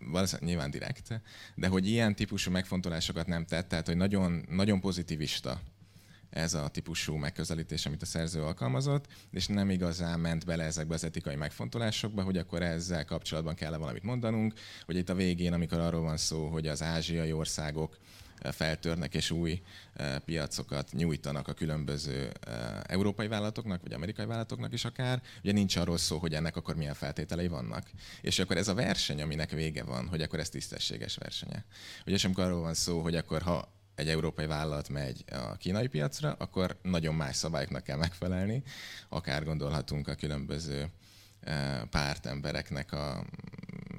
valószínűleg 0.00 0.48
nyilván 0.48 0.70
direkt, 0.70 1.20
de 1.54 1.66
hogy 1.66 1.88
ilyen 1.88 2.14
típusú 2.14 2.50
megfontolásokat 2.50 3.26
nem 3.26 3.44
tett, 3.44 3.68
tehát 3.68 3.86
hogy 3.86 3.96
nagyon, 3.96 4.44
nagyon 4.48 4.80
pozitivista 4.80 5.60
ez 6.30 6.54
a 6.54 6.68
típusú 6.68 7.14
megközelítés, 7.14 7.86
amit 7.86 8.02
a 8.02 8.06
szerző 8.06 8.42
alkalmazott, 8.42 9.06
és 9.30 9.46
nem 9.46 9.70
igazán 9.70 10.20
ment 10.20 10.44
bele 10.44 10.64
ezekbe 10.64 10.94
az 10.94 11.04
etikai 11.04 11.36
megfontolásokba, 11.36 12.22
hogy 12.22 12.38
akkor 12.38 12.62
ezzel 12.62 13.04
kapcsolatban 13.04 13.54
kell 13.54 13.76
valamit 13.76 14.02
mondanunk, 14.02 14.54
hogy 14.84 14.96
itt 14.96 15.08
a 15.08 15.14
végén, 15.14 15.52
amikor 15.52 15.78
arról 15.78 16.02
van 16.02 16.16
szó, 16.16 16.46
hogy 16.46 16.66
az 16.66 16.82
ázsiai 16.82 17.32
országok 17.32 17.98
feltörnek 18.50 19.14
és 19.14 19.30
új 19.30 19.62
piacokat 20.24 20.92
nyújtanak 20.92 21.48
a 21.48 21.52
különböző 21.52 22.32
európai 22.82 23.28
vállalatoknak, 23.28 23.82
vagy 23.82 23.92
amerikai 23.92 24.26
vállalatoknak 24.26 24.72
is 24.72 24.84
akár. 24.84 25.22
Ugye 25.42 25.52
nincs 25.52 25.76
arról 25.76 25.98
szó, 25.98 26.18
hogy 26.18 26.34
ennek 26.34 26.56
akkor 26.56 26.76
milyen 26.76 26.94
feltételei 26.94 27.48
vannak. 27.48 27.90
És 28.20 28.38
akkor 28.38 28.56
ez 28.56 28.68
a 28.68 28.74
verseny, 28.74 29.22
aminek 29.22 29.50
vége 29.50 29.84
van, 29.84 30.08
hogy 30.08 30.22
akkor 30.22 30.38
ez 30.38 30.48
tisztességes 30.48 31.16
versenye. 31.16 31.64
Ugye 32.06 32.16
sem 32.16 32.32
arról 32.34 32.60
van 32.60 32.74
szó, 32.74 33.00
hogy 33.00 33.16
akkor 33.16 33.42
ha 33.42 33.80
egy 33.94 34.08
európai 34.08 34.46
vállalat 34.46 34.88
megy 34.88 35.24
a 35.30 35.56
kínai 35.56 35.86
piacra, 35.86 36.32
akkor 36.32 36.78
nagyon 36.82 37.14
más 37.14 37.36
szabályoknak 37.36 37.82
kell 37.82 37.96
megfelelni. 37.96 38.62
Akár 39.08 39.44
gondolhatunk 39.44 40.08
a 40.08 40.14
különböző 40.14 40.90
pártembereknek 41.90 42.92
a 42.92 43.24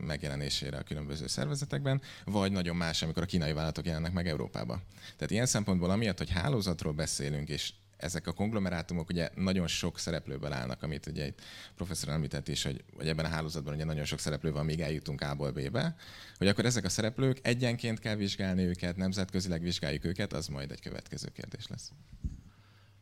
megjelenésére 0.06 0.78
a 0.78 0.84
különböző 0.84 1.28
szervezetekben, 1.28 2.02
vagy 2.26 2.52
nagyon 2.52 2.76
más, 2.76 3.02
amikor 3.02 3.24
a 3.24 3.26
kínai 3.26 3.54
vállalatok 3.54 3.86
jelennek 3.86 4.14
meg 4.14 4.28
Európába. 4.28 4.82
Tehát 5.02 5.32
ilyen 5.32 5.46
szempontból, 5.46 5.90
amiatt, 5.90 6.18
hogy 6.18 6.30
hálózatról 6.30 6.94
beszélünk, 6.94 7.50
és 7.50 7.74
ezek 8.04 8.28
a 8.28 8.32
konglomerátumok 8.32 9.10
ugye 9.10 9.30
nagyon 9.36 9.68
sok 9.68 10.00
szereplőből 10.00 10.54
állnak, 10.54 10.84
amit 10.84 11.08
ugye 11.08 11.24
egy 11.24 11.34
professzor 11.76 12.10
említett 12.10 12.48
is, 12.48 12.64
hogy, 12.64 12.84
hogy 12.98 13.08
ebben 13.08 13.26
a 13.26 13.28
hálózatban 13.28 13.74
ugye 13.74 13.84
nagyon 13.84 14.06
sok 14.06 14.20
szereplő 14.20 14.52
van, 14.52 14.66
míg 14.66 14.80
eljutunk 14.80 15.22
A-ból 15.22 15.52
B-be, 15.52 15.96
hogy 16.38 16.48
akkor 16.48 16.66
ezek 16.66 16.84
a 16.84 16.90
szereplők 16.90 17.40
egyenként 17.42 18.00
kell 18.00 18.16
vizsgálni 18.16 18.64
őket, 18.64 18.96
nemzetközileg 18.96 19.62
vizsgáljuk 19.62 20.06
őket, 20.06 20.34
az 20.34 20.48
majd 20.48 20.72
egy 20.72 20.82
következő 20.82 21.28
kérdés 21.28 21.68
lesz. 21.68 21.92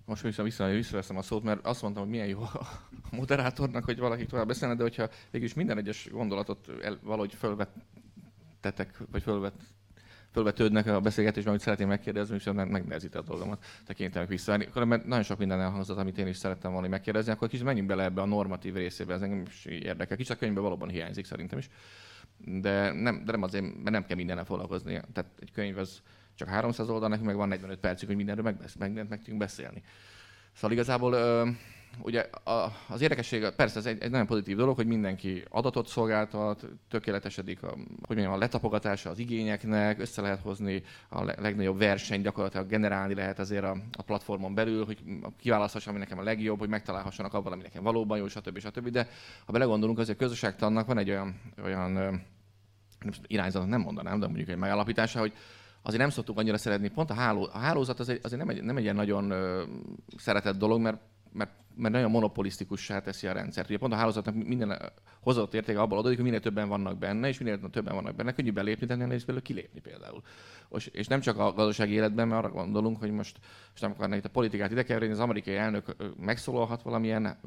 Most 0.06 0.22
vissza, 0.22 0.44
vissza, 0.44 0.68
visszaveszem 0.68 1.18
a 1.18 1.22
szót, 1.22 1.44
mert 1.44 1.66
azt 1.66 1.82
mondtam, 1.82 2.04
hogy 2.04 2.12
milyen 2.12 2.28
jó 2.28 2.42
a 2.42 2.68
moderátornak, 3.12 3.84
hogy 3.84 4.00
valaki 4.00 4.26
tovább 4.26 4.48
beszélne, 4.48 4.76
de 4.76 4.82
hogyha 4.82 5.10
végülis 5.32 5.54
minden 5.54 5.78
egyes 5.78 6.10
gondolatot 6.12 6.70
el, 6.82 7.00
valahogy 7.04 7.34
fölvettetek, 7.34 8.98
vagy 9.12 9.22
fölvet, 9.22 9.54
fölvetődnek 10.32 10.88
a 10.88 11.00
beszélgetésben, 11.00 11.52
amit 11.52 11.64
szeretném 11.64 11.88
megkérdezni, 11.88 12.36
és 12.36 12.50
megnehezíti 12.54 13.18
a 13.18 13.22
dolgomat, 13.22 13.66
tekintenek 13.86 14.28
vissza. 14.28 14.54
Akkor 14.54 14.84
mert 14.84 15.06
nagyon 15.06 15.24
sok 15.24 15.38
minden 15.38 15.62
elhangzott, 15.62 15.98
amit 15.98 16.18
én 16.18 16.28
is 16.28 16.38
szerettem 16.38 16.72
volna 16.72 16.88
megkérdezni, 16.88 17.32
akkor 17.32 17.48
kicsit 17.48 17.66
menjünk 17.66 17.88
bele 17.88 18.04
ebbe 18.04 18.22
a 18.22 18.26
normatív 18.26 18.74
részébe, 18.74 19.14
ez 19.14 19.22
engem 19.22 19.44
is 19.48 19.66
érdekel. 19.66 20.18
Kicsit 20.18 20.36
a 20.36 20.38
könyvben 20.38 20.64
valóban 20.64 20.90
hiányzik 20.90 21.26
szerintem 21.26 21.58
is. 21.58 21.70
De 22.38 22.92
nem, 22.92 23.24
de 23.26 23.32
nem 23.32 23.42
azért, 23.42 23.64
mert 23.64 23.90
nem 23.90 24.06
kell 24.06 24.16
mindennel 24.16 24.46
foglalkozni. 24.46 25.02
Tehát 25.14 25.32
egy 25.40 25.52
könyv 25.52 25.78
az 25.78 26.02
csak 26.42 26.54
300 26.54 26.90
oldal, 26.90 27.10
nekünk 27.10 27.28
meg 27.28 27.36
van 27.36 27.48
45 27.48 27.80
percig, 27.80 28.08
hogy 28.08 28.16
mindenről 28.16 28.44
meg, 28.44 28.56
meg, 28.80 28.94
meg 28.94 29.18
tudjunk 29.18 29.40
beszélni. 29.40 29.84
Szóval 30.54 30.72
igazából 30.72 31.14
ugye 32.00 32.30
az 32.88 33.02
érdekesség, 33.02 33.50
persze 33.50 33.80
ez 33.80 33.86
egy, 33.86 34.02
egy 34.02 34.12
nagyon 34.12 34.26
pozitív 34.26 34.58
dolog, 34.58 34.76
hogy 34.76 34.88
mindenki 34.88 35.44
adatot 35.50 35.88
szolgáltat, 35.88 36.66
tökéletesedik 36.90 37.64
a, 37.64 37.68
hogy 38.02 38.16
mondjam, 38.16 38.32
a 38.32 38.38
letapogatása 38.38 39.10
az 39.10 39.20
igényeknek, 39.20 40.00
össze 40.00 40.22
lehet 40.22 40.40
hozni 40.42 40.84
a 41.10 41.24
legnagyobb 41.24 41.78
verseny, 41.78 42.22
gyakorlatilag 42.22 42.68
generálni 42.68 43.14
lehet 43.14 43.40
azért 43.40 43.64
a, 43.64 43.78
a 43.98 44.02
platformon 44.02 44.54
belül, 44.54 44.86
hogy 44.86 45.04
kiválaszthassa, 45.38 45.90
ami 45.90 46.00
nekem 46.00 46.20
a 46.20 46.24
legjobb, 46.24 46.60
hogy 46.60 46.70
megtalálhassanak 46.70 47.34
abban, 47.34 47.52
ami 47.52 47.62
nekem 47.62 47.84
valóban 47.84 48.18
jó, 48.18 48.28
stb. 48.28 48.60
stb. 48.60 48.90
De 48.90 49.08
ha 49.46 49.52
belegondolunk, 49.52 50.00
azért 50.00 50.22
a 50.22 50.24
közösségtannak 50.24 50.88
van 50.88 50.98
egy 50.98 51.10
olyan, 51.10 51.42
olyan 51.64 52.22
irányzat, 53.28 53.68
nem 53.68 53.82
mondanám, 53.82 54.20
de 54.20 54.26
mondjuk 54.26 54.50
egy 54.50 54.58
megállapítása, 54.58 55.20
hogy 55.20 55.34
azért 55.82 56.02
nem 56.02 56.10
szoktuk 56.10 56.38
annyira 56.38 56.58
szeretni. 56.58 56.88
Pont 56.88 57.10
a, 57.10 57.14
háló, 57.14 57.50
a 57.52 57.58
hálózat 57.58 58.00
azért, 58.00 58.26
azért 58.26 58.46
nem, 58.46 58.50
egy, 58.50 58.64
nem 58.64 58.78
egy 58.78 58.84
ilyen 58.84 58.96
nagyon 58.96 59.32
ö, 59.32 59.64
szeretett 60.18 60.58
dolog, 60.58 60.82
mert 60.82 60.98
mert, 61.34 61.52
mert 61.76 61.94
nagyon 61.94 62.12
monopolisztikussá 62.12 63.00
teszi 63.00 63.28
a 63.28 63.32
rendszert. 63.32 63.70
Ugye 63.70 63.78
pont 63.78 63.94
a 63.94 63.96
hálózatnak 63.96 64.36
minden 64.36 64.92
hozott 65.22 65.54
értéke 65.54 65.82
abból 65.82 65.98
adódik, 65.98 66.16
hogy 66.16 66.26
minél 66.26 66.40
többen 66.42 66.68
vannak 66.68 66.98
benne, 66.98 67.28
és 67.28 67.40
minél 67.40 67.60
többen 67.70 67.96
vannak 67.96 68.16
benne, 68.16 68.32
könnyű 68.32 68.52
belépni, 68.52 68.86
de 68.86 68.96
nehéz 68.96 69.24
belőle 69.24 69.44
kilépni 69.44 69.80
például. 69.80 70.22
És 70.92 71.08
nem 71.08 71.20
csak 71.20 71.38
a 71.38 71.54
gazdasági 71.54 71.94
életben, 71.94 72.28
mert 72.28 72.44
arra 72.44 72.54
gondolunk, 72.54 73.00
hogy 73.00 73.12
most, 73.12 73.40
most 73.70 73.82
nem 73.82 73.92
akarnak 73.92 74.18
itt 74.18 74.26
a 74.26 74.30
politikát 74.30 74.72
ide 74.72 74.84
keverni, 74.84 75.12
az 75.12 75.20
amerikai 75.20 75.56
elnök 75.56 75.96
megszólalhat 76.20 76.82
valamilyen 76.82 77.40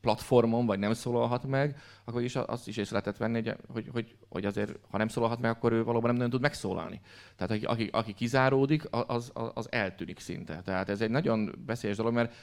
platformon, 0.00 0.66
vagy 0.66 0.78
nem 0.78 0.92
szólalhat 0.92 1.46
meg, 1.46 1.76
akkor 2.04 2.22
is 2.22 2.36
azt 2.36 2.68
is 2.68 2.76
észre 2.76 2.92
lehetett 2.92 3.16
venni, 3.16 3.42
hogy, 3.72 3.88
hogy, 3.92 4.16
hogy 4.28 4.44
azért, 4.44 4.78
ha 4.90 4.98
nem 4.98 5.08
szólalhat 5.08 5.40
meg, 5.40 5.50
akkor 5.50 5.72
ő 5.72 5.84
valóban 5.84 6.06
nem 6.06 6.16
nagyon 6.16 6.30
tud 6.30 6.40
megszólalni. 6.40 7.00
Tehát 7.36 7.52
aki, 7.52 7.64
aki, 7.64 7.88
aki 7.92 8.12
kizáródik, 8.12 8.82
az, 8.90 9.30
az, 9.34 9.50
az 9.54 9.72
eltűnik 9.72 10.18
szinte. 10.18 10.62
Tehát 10.64 10.88
ez 10.88 11.00
egy 11.00 11.10
nagyon 11.10 11.54
veszélyes 11.66 11.96
dolog, 11.96 12.12
mert 12.12 12.34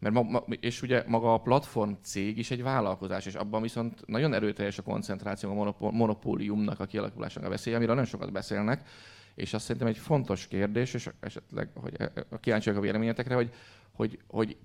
mert 0.00 0.14
ma, 0.14 0.22
ma, 0.22 0.38
és 0.60 0.82
ugye 0.82 1.04
maga 1.06 1.34
a 1.34 1.40
platform 1.40 1.92
cég 2.02 2.38
is 2.38 2.50
egy 2.50 2.62
vállalkozás, 2.62 3.26
és 3.26 3.34
abban 3.34 3.62
viszont 3.62 4.06
nagyon 4.06 4.34
erőteljes 4.34 4.78
a 4.78 4.82
koncentráció, 4.82 5.50
a 5.50 5.54
monopó, 5.54 5.90
monopóliumnak 5.90 6.80
a 6.80 6.86
kialakulásának 6.86 7.48
a 7.48 7.52
veszélye, 7.52 7.76
amiről 7.76 7.94
nagyon 7.94 8.10
sokat 8.10 8.32
beszélnek, 8.32 8.88
és 9.34 9.54
azt 9.54 9.64
szerintem 9.64 9.90
egy 9.90 9.98
fontos 9.98 10.46
kérdés, 10.46 10.94
és 10.94 11.10
esetleg, 11.20 11.70
hogy 11.74 11.94
e, 11.98 12.12
kíváncsiak 12.40 12.76
a 12.76 12.80
véleményetekre, 12.80 13.34
hogy, 13.34 13.52
hogy, 13.92 14.18
hogy 14.26 14.56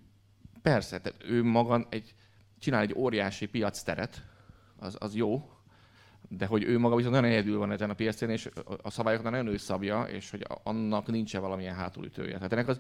persze, 0.62 1.00
tehát 1.00 1.24
ő 1.24 1.44
maga 1.44 1.86
egy, 1.90 2.16
csinál 2.60 2.82
egy 2.82 2.94
óriási 2.96 3.46
piacteret, 3.46 4.24
az, 4.80 4.96
az 5.00 5.16
jó, 5.16 5.50
de 6.30 6.46
hogy 6.46 6.64
ő 6.64 6.80
maga 6.80 6.96
viszont 6.96 7.16
nagyon 7.16 7.30
egyedül 7.32 7.58
van 7.58 7.72
ezen 7.72 7.90
a 7.90 7.94
piacén, 7.94 8.30
és 8.30 8.50
a 8.82 8.90
szabályokat 8.90 9.32
nagyon 9.32 9.48
ő 9.48 9.58
szabja, 9.58 10.04
és 10.04 10.30
hogy 10.30 10.46
annak 10.64 11.08
nincsen 11.08 11.42
valamilyen 11.42 11.76
hátulütője. 11.76 12.36
Tehát 12.36 12.52
ennek 12.52 12.68
az, 12.68 12.80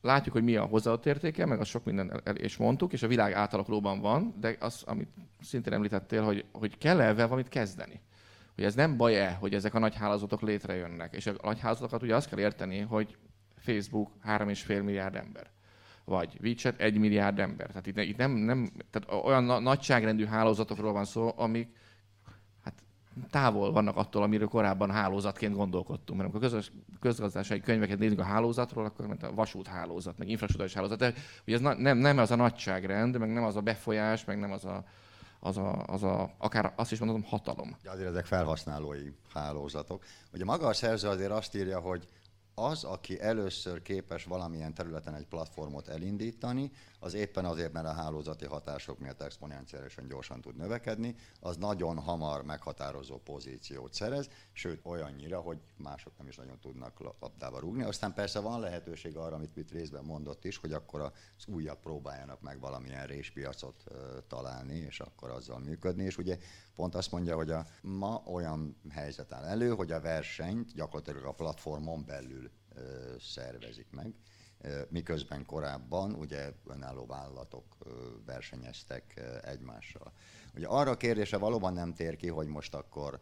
látjuk, 0.00 0.34
hogy 0.34 0.44
mi 0.44 0.56
a 0.56 0.64
hozzáadott 0.64 1.06
értéke, 1.06 1.46
meg 1.46 1.60
az 1.60 1.68
sok 1.68 1.84
minden 1.84 2.20
el 2.24 2.34
és 2.34 2.56
mondtuk, 2.56 2.92
és 2.92 3.02
a 3.02 3.06
világ 3.08 3.32
átalakulóban 3.32 4.00
van, 4.00 4.34
de 4.40 4.56
az, 4.60 4.82
amit 4.86 5.08
szintén 5.40 5.72
említettél, 5.72 6.22
hogy, 6.22 6.44
hogy 6.52 6.78
kell-e 6.78 7.04
ezzel 7.04 7.26
valamit 7.26 7.48
kezdeni. 7.48 8.00
Hogy 8.54 8.64
ez 8.64 8.74
nem 8.74 8.96
baj-e, 8.96 9.32
hogy 9.32 9.54
ezek 9.54 9.74
a 9.74 9.78
nagy 9.78 9.94
hálózatok 9.94 10.42
létrejönnek. 10.42 11.14
És 11.14 11.26
a 11.26 11.34
nagy 11.42 11.60
hálózatokat 11.60 12.02
ugye 12.02 12.16
azt 12.16 12.28
kell 12.28 12.38
érteni, 12.38 12.78
hogy 12.78 13.16
Facebook 13.56 14.10
3,5 14.26 14.84
milliárd 14.84 15.14
ember 15.14 15.50
vagy 16.10 16.38
WeChat 16.42 16.80
1 16.80 16.98
milliárd 16.98 17.38
ember. 17.38 17.66
Tehát 17.66 17.86
itt, 17.86 17.98
itt 17.98 18.16
nem, 18.16 18.30
nem, 18.30 18.70
tehát 18.90 19.24
olyan 19.24 19.44
na, 19.44 19.58
nagyságrendű 19.58 20.24
hálózatokról 20.24 20.92
van 20.92 21.04
szó, 21.04 21.32
amik 21.36 21.76
hát 22.64 22.74
távol 23.30 23.72
vannak 23.72 23.96
attól, 23.96 24.22
amiről 24.22 24.48
korábban 24.48 24.90
hálózatként 24.90 25.54
gondolkodtunk. 25.54 26.20
Mert 26.20 26.32
amikor 26.32 26.48
közös, 26.48 26.72
közgazdasági 27.00 27.60
könyveket 27.60 27.98
nézünk 27.98 28.20
a 28.20 28.24
hálózatról, 28.24 28.84
akkor 28.84 29.06
mint 29.06 29.22
a 29.22 29.34
vasúthálózat, 29.34 30.18
meg 30.18 30.28
infrastruktúrális 30.28 30.74
hálózat. 30.74 30.98
De 30.98 31.14
ugye 31.46 31.56
ez 31.56 31.76
nem, 31.78 31.98
nem 31.98 32.18
az 32.18 32.30
a 32.30 32.36
nagyságrend, 32.36 33.18
meg 33.18 33.32
nem 33.32 33.44
az 33.44 33.56
a 33.56 33.60
befolyás, 33.60 34.24
meg 34.24 34.38
nem 34.38 34.52
az 34.52 34.64
a, 34.64 34.84
az 35.40 35.56
a, 35.56 35.84
az 35.86 36.02
a, 36.02 36.34
akár 36.38 36.72
azt 36.76 36.92
is 36.92 36.98
mondom, 36.98 37.22
hatalom. 37.22 37.76
Ja, 37.82 37.90
azért 37.90 38.08
ezek 38.08 38.26
felhasználói 38.26 39.12
hálózatok. 39.34 40.04
Ugye 40.32 40.44
maga 40.44 40.66
a 40.66 40.72
szerző 40.72 41.08
azért 41.08 41.30
azt 41.30 41.56
írja, 41.56 41.80
hogy 41.80 42.08
az, 42.64 42.84
aki 42.84 43.20
először 43.20 43.82
képes 43.82 44.24
valamilyen 44.24 44.74
területen 44.74 45.14
egy 45.14 45.26
platformot 45.26 45.88
elindítani, 45.88 46.70
az 47.00 47.14
éppen 47.14 47.44
azért, 47.44 47.72
mert 47.72 47.86
a 47.86 47.92
hálózati 47.92 48.44
hatások 48.44 48.98
miatt 48.98 49.20
exponenciálisan 49.20 50.06
gyorsan 50.06 50.40
tud 50.40 50.56
növekedni, 50.56 51.14
az 51.40 51.56
nagyon 51.56 51.98
hamar 51.98 52.44
meghatározó 52.44 53.18
pozíciót 53.18 53.94
szerez, 53.94 54.28
sőt 54.52 54.80
olyannyira, 54.82 55.40
hogy 55.40 55.58
mások 55.76 56.12
nem 56.18 56.28
is 56.28 56.36
nagyon 56.36 56.58
tudnak 56.58 57.16
labdába 57.20 57.58
rúgni. 57.58 57.82
Aztán 57.82 58.14
persze 58.14 58.38
van 58.40 58.60
lehetőség 58.60 59.16
arra, 59.16 59.34
amit 59.34 59.54
mit 59.54 59.70
részben 59.70 60.04
mondott 60.04 60.44
is, 60.44 60.56
hogy 60.56 60.72
akkor 60.72 61.00
az 61.00 61.46
újabb 61.46 61.80
próbáljanak 61.80 62.40
meg 62.40 62.60
valamilyen 62.60 63.06
réspiacot 63.06 63.84
találni, 64.28 64.76
és 64.76 65.00
akkor 65.00 65.30
azzal 65.30 65.58
működni. 65.58 66.04
És 66.04 66.18
ugye 66.18 66.38
pont 66.74 66.94
azt 66.94 67.12
mondja, 67.12 67.36
hogy 67.36 67.50
a, 67.50 67.66
ma 67.82 68.22
olyan 68.26 68.76
helyzet 68.90 69.32
áll 69.32 69.44
elő, 69.44 69.70
hogy 69.70 69.92
a 69.92 70.00
versenyt 70.00 70.74
gyakorlatilag 70.74 71.24
a 71.24 71.32
platformon 71.32 72.04
belül 72.04 72.50
szervezik 73.18 73.90
meg, 73.90 74.14
miközben 74.88 75.46
korábban 75.46 76.14
ugye 76.14 76.52
önálló 76.66 77.06
vállalatok 77.06 77.76
versenyeztek 78.26 79.20
egymással. 79.42 80.12
Ugye 80.54 80.66
arra 80.66 80.90
a 80.90 80.96
kérdése 80.96 81.36
valóban 81.36 81.72
nem 81.72 81.94
tér 81.94 82.16
ki, 82.16 82.28
hogy 82.28 82.46
most 82.46 82.74
akkor 82.74 83.20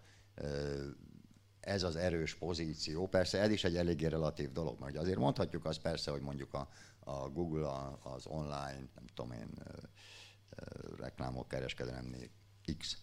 ez 1.61 1.83
az 1.83 1.97
erős 1.97 2.35
pozíció, 2.35 3.07
persze 3.07 3.41
ez 3.41 3.51
is 3.51 3.65
egy 3.65 3.77
eléggé 3.77 4.07
relatív 4.07 4.53
dolog, 4.53 4.81
mert 4.81 4.97
azért 4.97 5.19
mondhatjuk 5.19 5.65
azt 5.65 5.81
persze, 5.81 6.11
hogy 6.11 6.23
mondjuk 6.23 6.55
a, 6.55 6.69
a 6.99 7.29
Google 7.29 7.99
az 8.03 8.27
online, 8.27 8.89
nem 8.95 9.07
tudom 9.15 9.33
én, 9.33 9.49
reklámok 10.99 11.49
kereskedelemnél 11.49 12.29
x 12.79 12.99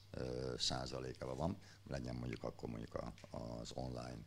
százalékában 0.58 1.38
van, 1.38 1.58
legyen 1.88 2.16
mondjuk 2.16 2.44
akkor 2.44 2.70
mondjuk 2.70 2.94
a, 2.94 3.14
az 3.38 3.72
online 3.74 4.20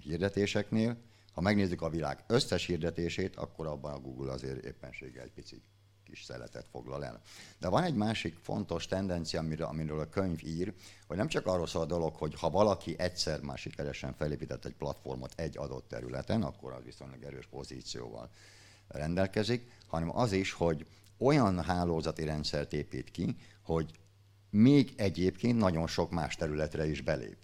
hirdetéseknél. 0.00 0.96
Ha 1.32 1.40
megnézzük 1.40 1.82
a 1.82 1.88
világ 1.88 2.24
összes 2.26 2.66
hirdetését, 2.66 3.36
akkor 3.36 3.66
abban 3.66 3.92
a 3.92 4.00
Google 4.00 4.32
azért 4.32 4.64
éppenséggel 4.64 5.24
egy 5.24 5.32
picit 5.32 5.62
kis 6.10 6.24
szeletet 6.24 6.66
foglal 6.70 7.04
el. 7.04 7.20
De 7.58 7.68
van 7.68 7.82
egy 7.82 7.94
másik 7.94 8.36
fontos 8.42 8.86
tendencia, 8.86 9.40
amiről, 9.40 9.66
amiről 9.66 10.00
a 10.00 10.08
könyv 10.08 10.44
ír, 10.44 10.74
hogy 11.06 11.16
nem 11.16 11.28
csak 11.28 11.46
arról 11.46 11.66
szól 11.66 11.82
a 11.82 11.86
dolog, 11.86 12.14
hogy 12.14 12.34
ha 12.34 12.50
valaki 12.50 12.94
egyszer 12.98 13.40
már 13.40 13.58
sikeresen 13.58 14.14
felépített 14.14 14.64
egy 14.64 14.74
platformot 14.74 15.32
egy 15.36 15.58
adott 15.58 15.88
területen, 15.88 16.42
akkor 16.42 16.72
az 16.72 16.84
viszonylag 16.84 17.22
erős 17.22 17.46
pozícióval 17.46 18.30
rendelkezik, 18.88 19.70
hanem 19.86 20.16
az 20.16 20.32
is, 20.32 20.52
hogy 20.52 20.86
olyan 21.18 21.62
hálózati 21.62 22.24
rendszert 22.24 22.72
épít 22.72 23.10
ki, 23.10 23.36
hogy 23.62 23.90
még 24.50 24.92
egyébként 24.96 25.58
nagyon 25.58 25.86
sok 25.86 26.10
más 26.10 26.36
területre 26.36 26.86
is 26.86 27.00
belép. 27.00 27.36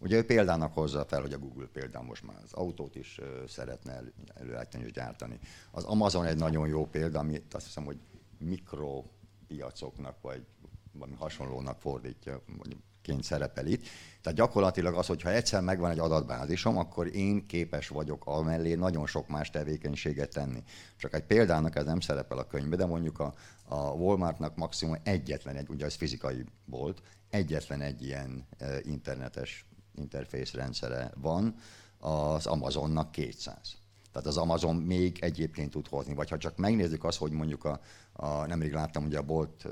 Ugye 0.00 0.16
ő 0.16 0.24
példának 0.24 0.74
hozza 0.74 1.04
fel, 1.04 1.20
hogy 1.20 1.32
a 1.32 1.38
Google 1.38 1.66
például 1.72 2.04
most 2.04 2.22
már 2.22 2.36
az 2.44 2.52
autót 2.52 2.94
is 2.94 3.20
szeretne 3.48 3.92
elő, 3.92 4.12
előállítani 4.34 4.84
és 4.84 4.92
gyártani. 4.92 5.38
Az 5.70 5.84
Amazon 5.84 6.24
egy 6.24 6.36
nagyon 6.36 6.68
jó 6.68 6.86
példa, 6.86 7.18
ami 7.18 7.42
azt 7.50 7.64
hiszem, 7.64 7.84
hogy 7.84 7.98
mikropiacoknak 8.38 10.20
vagy 10.20 10.46
valami 10.92 11.16
hasonlónak 11.16 11.80
fordítja, 11.80 12.42
vagy 12.58 12.76
ként 13.02 13.24
szerepel 13.24 13.66
itt. 13.66 13.86
Tehát 14.22 14.38
gyakorlatilag 14.38 14.94
az, 14.94 15.06
hogyha 15.06 15.30
egyszer 15.30 15.62
megvan 15.62 15.90
egy 15.90 15.98
adatbázisom, 15.98 16.76
akkor 16.76 17.16
én 17.16 17.46
képes 17.46 17.88
vagyok 17.88 18.26
amellé 18.26 18.74
nagyon 18.74 19.06
sok 19.06 19.28
más 19.28 19.50
tevékenységet 19.50 20.30
tenni. 20.30 20.62
Csak 20.96 21.14
egy 21.14 21.24
példának 21.24 21.76
ez 21.76 21.84
nem 21.84 22.00
szerepel 22.00 22.38
a 22.38 22.46
könyvben, 22.46 22.78
de 22.78 22.86
mondjuk 22.86 23.18
a, 23.18 23.34
a 23.64 23.76
Walmartnak 23.76 24.56
maximum 24.56 24.96
egyetlen 25.02 25.56
egy, 25.56 25.68
ugye 25.68 25.84
ez 25.84 25.94
fizikai 25.94 26.44
volt, 26.64 27.02
egyetlen 27.30 27.80
egy 27.80 28.02
ilyen 28.02 28.46
internetes 28.82 29.67
interfész 29.98 30.52
rendszere 30.52 31.12
van, 31.16 31.54
az 31.98 32.46
Amazonnak 32.46 33.10
200. 33.10 33.76
Tehát 34.12 34.28
az 34.28 34.36
Amazon 34.36 34.76
még 34.76 35.18
egyébként 35.20 35.70
tud 35.70 35.88
hozni. 35.88 36.14
Vagy 36.14 36.28
ha 36.30 36.38
csak 36.38 36.56
megnézzük 36.56 37.04
azt, 37.04 37.18
hogy 37.18 37.32
mondjuk 37.32 37.64
a, 37.64 37.80
a 38.12 38.46
nemrég 38.46 38.72
láttam 38.72 39.04
ugye 39.04 39.18
a 39.18 39.22
Bolt, 39.22 39.66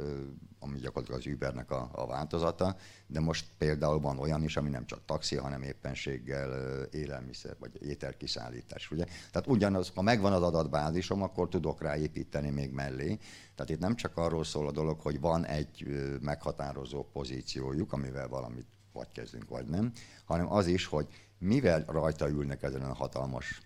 ami 0.58 0.78
gyakorlatilag 0.78 1.20
az 1.20 1.26
Ubernek 1.26 1.70
a, 1.70 1.88
a 1.92 2.06
változata, 2.06 2.76
de 3.06 3.20
most 3.20 3.46
például 3.58 4.00
van 4.00 4.18
olyan 4.18 4.42
is, 4.42 4.56
ami 4.56 4.68
nem 4.68 4.86
csak 4.86 5.04
taxi, 5.04 5.36
hanem 5.36 5.62
éppenséggel 5.62 6.82
élelmiszer 6.82 7.56
vagy 7.58 7.82
ételkiszállítás. 7.82 8.90
Ugye? 8.90 9.04
Tehát 9.04 9.46
ugyanaz, 9.46 9.92
ha 9.94 10.02
megvan 10.02 10.32
az 10.32 10.42
adatbázisom, 10.42 11.22
akkor 11.22 11.48
tudok 11.48 11.82
rá 11.82 11.96
építeni 11.96 12.50
még 12.50 12.70
mellé. 12.70 13.18
Tehát 13.54 13.70
itt 13.70 13.80
nem 13.80 13.94
csak 13.94 14.16
arról 14.16 14.44
szól 14.44 14.66
a 14.66 14.72
dolog, 14.72 15.00
hogy 15.00 15.20
van 15.20 15.46
egy 15.46 15.86
meghatározó 16.20 17.04
pozíciójuk, 17.04 17.92
amivel 17.92 18.28
valamit 18.28 18.66
vagy 18.96 19.12
kezdünk, 19.12 19.48
vagy 19.48 19.66
nem, 19.66 19.92
hanem 20.24 20.52
az 20.52 20.66
is, 20.66 20.86
hogy 20.86 21.06
mivel 21.38 21.84
rajta 21.86 22.28
ülnek 22.28 22.62
ezen 22.62 22.82
a 22.82 22.94
hatalmas 22.94 23.60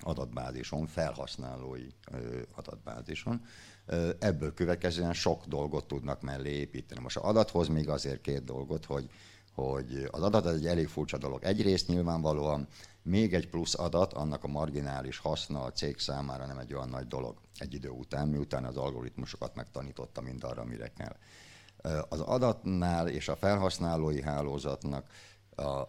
adatbázison, 0.00 0.86
felhasználói 0.86 1.86
adatbázison, 2.54 3.44
ebből 4.18 4.54
következően 4.54 5.12
sok 5.12 5.44
dolgot 5.44 5.86
tudnak 5.86 6.22
mellé 6.22 6.50
építeni. 6.50 7.00
Most 7.00 7.16
az 7.16 7.22
adathoz 7.22 7.68
még 7.68 7.88
azért 7.88 8.20
két 8.20 8.44
dolgot, 8.44 8.84
hogy, 8.84 9.10
hogy 9.54 10.08
az 10.10 10.22
adat 10.22 10.46
egy 10.46 10.66
elég 10.66 10.88
furcsa 10.88 11.18
dolog. 11.18 11.44
Egyrészt 11.44 11.88
nyilvánvalóan 11.88 12.68
még 13.02 13.34
egy 13.34 13.48
plusz 13.48 13.78
adat, 13.78 14.12
annak 14.12 14.44
a 14.44 14.48
marginális 14.48 15.18
haszna 15.18 15.62
a 15.62 15.72
cég 15.72 15.98
számára 15.98 16.46
nem 16.46 16.58
egy 16.58 16.74
olyan 16.74 16.88
nagy 16.88 17.06
dolog 17.06 17.36
egy 17.58 17.74
idő 17.74 17.88
után, 17.88 18.28
miután 18.28 18.64
az 18.64 18.76
algoritmusokat 18.76 19.54
megtanította 19.54 20.20
mind 20.20 20.44
arra, 20.44 20.64
mire 20.64 20.92
kell. 20.92 21.16
Az 22.08 22.20
adatnál 22.20 23.08
és 23.08 23.28
a 23.28 23.36
felhasználói 23.36 24.22
hálózatnak 24.22 25.08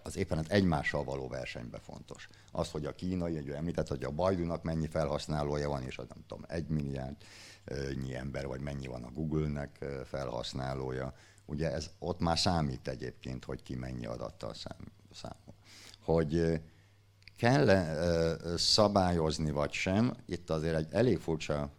az 0.04 0.18
éppen 0.18 0.38
az 0.38 0.50
egymással 0.50 1.04
való 1.04 1.28
versenyben 1.28 1.82
fontos. 1.82 2.28
Az, 2.52 2.72
hogy 2.72 2.86
a 2.86 2.96
kínai, 2.96 3.38
egy 3.38 3.50
említett, 3.50 3.88
hogy 3.88 4.04
a 4.04 4.12
Bajdunak 4.12 4.64
mennyi 4.64 4.88
felhasználója 4.88 5.70
van, 5.70 5.84
és 5.84 5.98
az 5.98 6.06
nem 6.08 6.24
tudom, 6.28 6.46
egy 6.48 6.68
milliárd 6.68 7.16
nyi 8.04 8.16
ember, 8.16 8.48
vagy 8.48 8.62
mennyi 8.62 8.88
van 8.88 9.04
a 9.04 9.12
Google-nek 9.12 9.86
felhasználója. 10.06 11.14
Ugye 11.46 11.72
ez 11.72 11.90
ott 12.00 12.20
már 12.20 12.40
számít 12.40 12.88
egyébként, 12.88 13.46
hogy 13.46 13.64
ki 13.64 13.76
mennyi 13.76 14.06
adattal 14.06 14.54
számol. 15.12 15.56
Hogy 16.02 16.62
kell 17.38 17.68
szabályozni 18.58 19.52
vagy 19.52 19.72
sem, 19.72 20.16
itt 20.26 20.50
azért 20.50 20.76
egy 20.76 20.88
elég 20.92 21.20
furcsa 21.20 21.70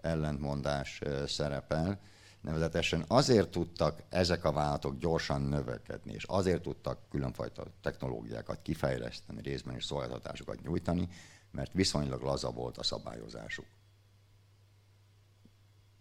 ellentmondás 0.00 1.02
szerepel, 1.26 2.00
nevezetesen 2.46 3.04
azért 3.08 3.50
tudtak 3.50 4.02
ezek 4.08 4.44
a 4.44 4.52
vállalatok 4.52 4.98
gyorsan 4.98 5.42
növekedni, 5.42 6.12
és 6.12 6.24
azért 6.24 6.62
tudtak 6.62 6.98
különfajta 7.10 7.64
technológiákat 7.82 8.62
kifejleszteni, 8.62 9.42
részben 9.42 9.76
is 9.76 9.84
szolgáltatásokat 9.84 10.62
nyújtani, 10.62 11.08
mert 11.50 11.72
viszonylag 11.72 12.22
laza 12.22 12.50
volt 12.50 12.78
a 12.78 12.82
szabályozásuk 12.82 13.64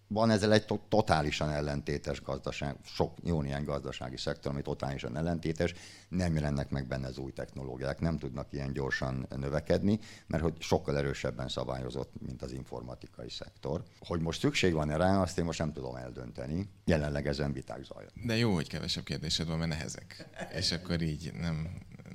van 0.08 0.30
ezzel 0.30 0.54
egy 0.54 0.66
to- 0.66 0.90
totálisan 0.90 1.50
ellentétes 1.50 2.22
gazdaság, 2.22 2.76
sok 2.84 3.18
jó 3.24 3.42
néhány 3.42 3.64
gazdasági 3.64 4.18
szektor, 4.18 4.52
ami 4.52 4.62
totálisan 4.62 5.18
ellentétes, 5.18 5.74
nem 6.10 6.34
jelennek 6.34 6.70
meg 6.70 6.88
benne 6.88 7.08
az 7.08 7.18
új 7.18 7.32
technológiák, 7.32 8.00
nem 8.00 8.18
tudnak 8.18 8.48
ilyen 8.54 8.74
gyorsan 8.74 9.28
növekedni, 9.36 10.00
mert 10.28 10.44
hogy 10.44 10.54
sokkal 10.60 10.98
erősebben 10.98 11.48
szabályozott, 11.48 12.12
mint 12.26 12.42
az 12.42 12.52
informatikai 12.52 13.30
szektor. 13.30 13.84
Hogy 14.00 14.20
most 14.20 14.40
szükség 14.40 14.74
van-e 14.74 14.98
rá, 14.98 15.22
azt 15.22 15.38
én 15.38 15.46
most 15.46 15.60
nem 15.60 15.74
tudom 15.74 15.96
eldönteni. 15.96 16.70
Jelenleg 16.86 17.28
ezen 17.28 17.54
viták 17.54 17.84
zajlanak. 17.84 18.26
De 18.26 18.36
jó, 18.36 18.54
hogy 18.54 18.68
kevesebb 18.68 19.04
kérdésed 19.04 19.48
van, 19.48 19.58
mert 19.58 19.70
nehezek. 19.70 20.28
És 20.54 20.72
akkor 20.72 21.02
így 21.02 21.32
nem, 21.34 21.68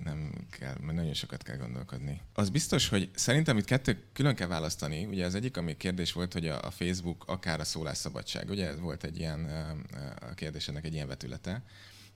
nem 0.05 0.47
kell, 0.51 0.77
mert 0.81 0.97
nagyon 0.97 1.15
sokat 1.15 1.43
kell 1.43 1.57
gondolkodni. 1.57 2.21
Az 2.33 2.51
biztos, 2.51 2.89
hogy 2.89 3.11
szerintem 3.15 3.57
itt 3.57 3.65
kettő 3.65 4.03
külön 4.13 4.35
kell 4.35 4.49
választani. 4.49 5.05
Ugye 5.05 5.25
az 5.25 5.35
egyik, 5.35 5.57
ami 5.57 5.77
kérdés 5.77 6.13
volt, 6.13 6.33
hogy 6.33 6.49
a, 6.49 6.71
Facebook 6.71 7.25
akár 7.27 7.61
a 7.61 7.65
szólásszabadság. 7.65 8.51
Ugye 8.51 8.67
ez 8.69 8.81
volt 8.81 9.05
egy 9.05 9.19
ilyen 9.19 9.45
a 10.31 10.35
kérdésének 10.35 10.85
egy 10.85 10.95
ilyen 10.95 11.07
vetülete. 11.07 11.63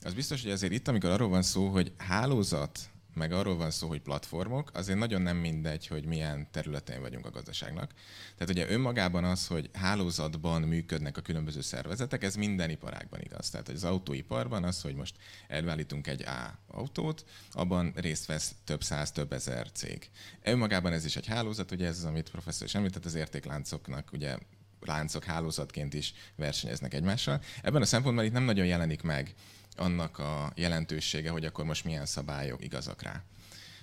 Az 0.02 0.14
biztos, 0.14 0.42
hogy 0.42 0.50
azért 0.50 0.72
itt, 0.72 0.88
amikor 0.88 1.10
arról 1.10 1.28
van 1.28 1.42
szó, 1.42 1.68
hogy 1.68 1.92
hálózat 1.96 2.78
meg 3.14 3.32
arról 3.32 3.56
van 3.56 3.70
szó, 3.70 3.88
hogy 3.88 4.00
platformok, 4.00 4.70
azért 4.74 4.98
nagyon 4.98 5.22
nem 5.22 5.36
mindegy, 5.36 5.86
hogy 5.86 6.04
milyen 6.04 6.50
területén 6.50 7.00
vagyunk 7.00 7.26
a 7.26 7.30
gazdaságnak. 7.30 7.92
Tehát 8.36 8.52
ugye 8.52 8.70
önmagában 8.70 9.24
az, 9.24 9.46
hogy 9.46 9.70
hálózatban 9.72 10.62
működnek 10.62 11.16
a 11.16 11.20
különböző 11.20 11.60
szervezetek, 11.60 12.22
ez 12.22 12.34
minden 12.34 12.70
iparágban 12.70 13.20
igaz. 13.20 13.50
Tehát 13.50 13.68
az 13.68 13.84
autóiparban 13.84 14.64
az, 14.64 14.80
hogy 14.80 14.94
most 14.94 15.16
elvállítunk 15.48 16.06
egy 16.06 16.22
A 16.22 16.58
autót, 16.66 17.24
abban 17.50 17.92
részt 17.96 18.26
vesz 18.26 18.54
több 18.64 18.82
száz, 18.82 19.12
több 19.12 19.32
ezer 19.32 19.70
cég. 19.72 20.10
Önmagában 20.42 20.92
ez 20.92 21.04
is 21.04 21.16
egy 21.16 21.26
hálózat, 21.26 21.70
ugye 21.70 21.86
ez 21.86 21.98
az, 21.98 22.04
amit 22.04 22.30
professzor 22.30 22.66
is 22.66 22.74
említett, 22.74 23.04
az 23.04 23.14
értékláncoknak 23.14 24.08
ugye 24.12 24.36
láncok 24.80 25.24
hálózatként 25.24 25.94
is 25.94 26.14
versenyeznek 26.36 26.94
egymással. 26.94 27.40
Ebben 27.62 27.82
a 27.82 27.84
szempontból 27.84 28.24
itt 28.24 28.32
nem 28.32 28.44
nagyon 28.44 28.66
jelenik 28.66 29.02
meg 29.02 29.34
annak 29.76 30.18
a 30.18 30.52
jelentősége, 30.54 31.30
hogy 31.30 31.44
akkor 31.44 31.64
most 31.64 31.84
milyen 31.84 32.06
szabályok 32.06 32.64
igazak 32.64 33.02
rá. 33.02 33.22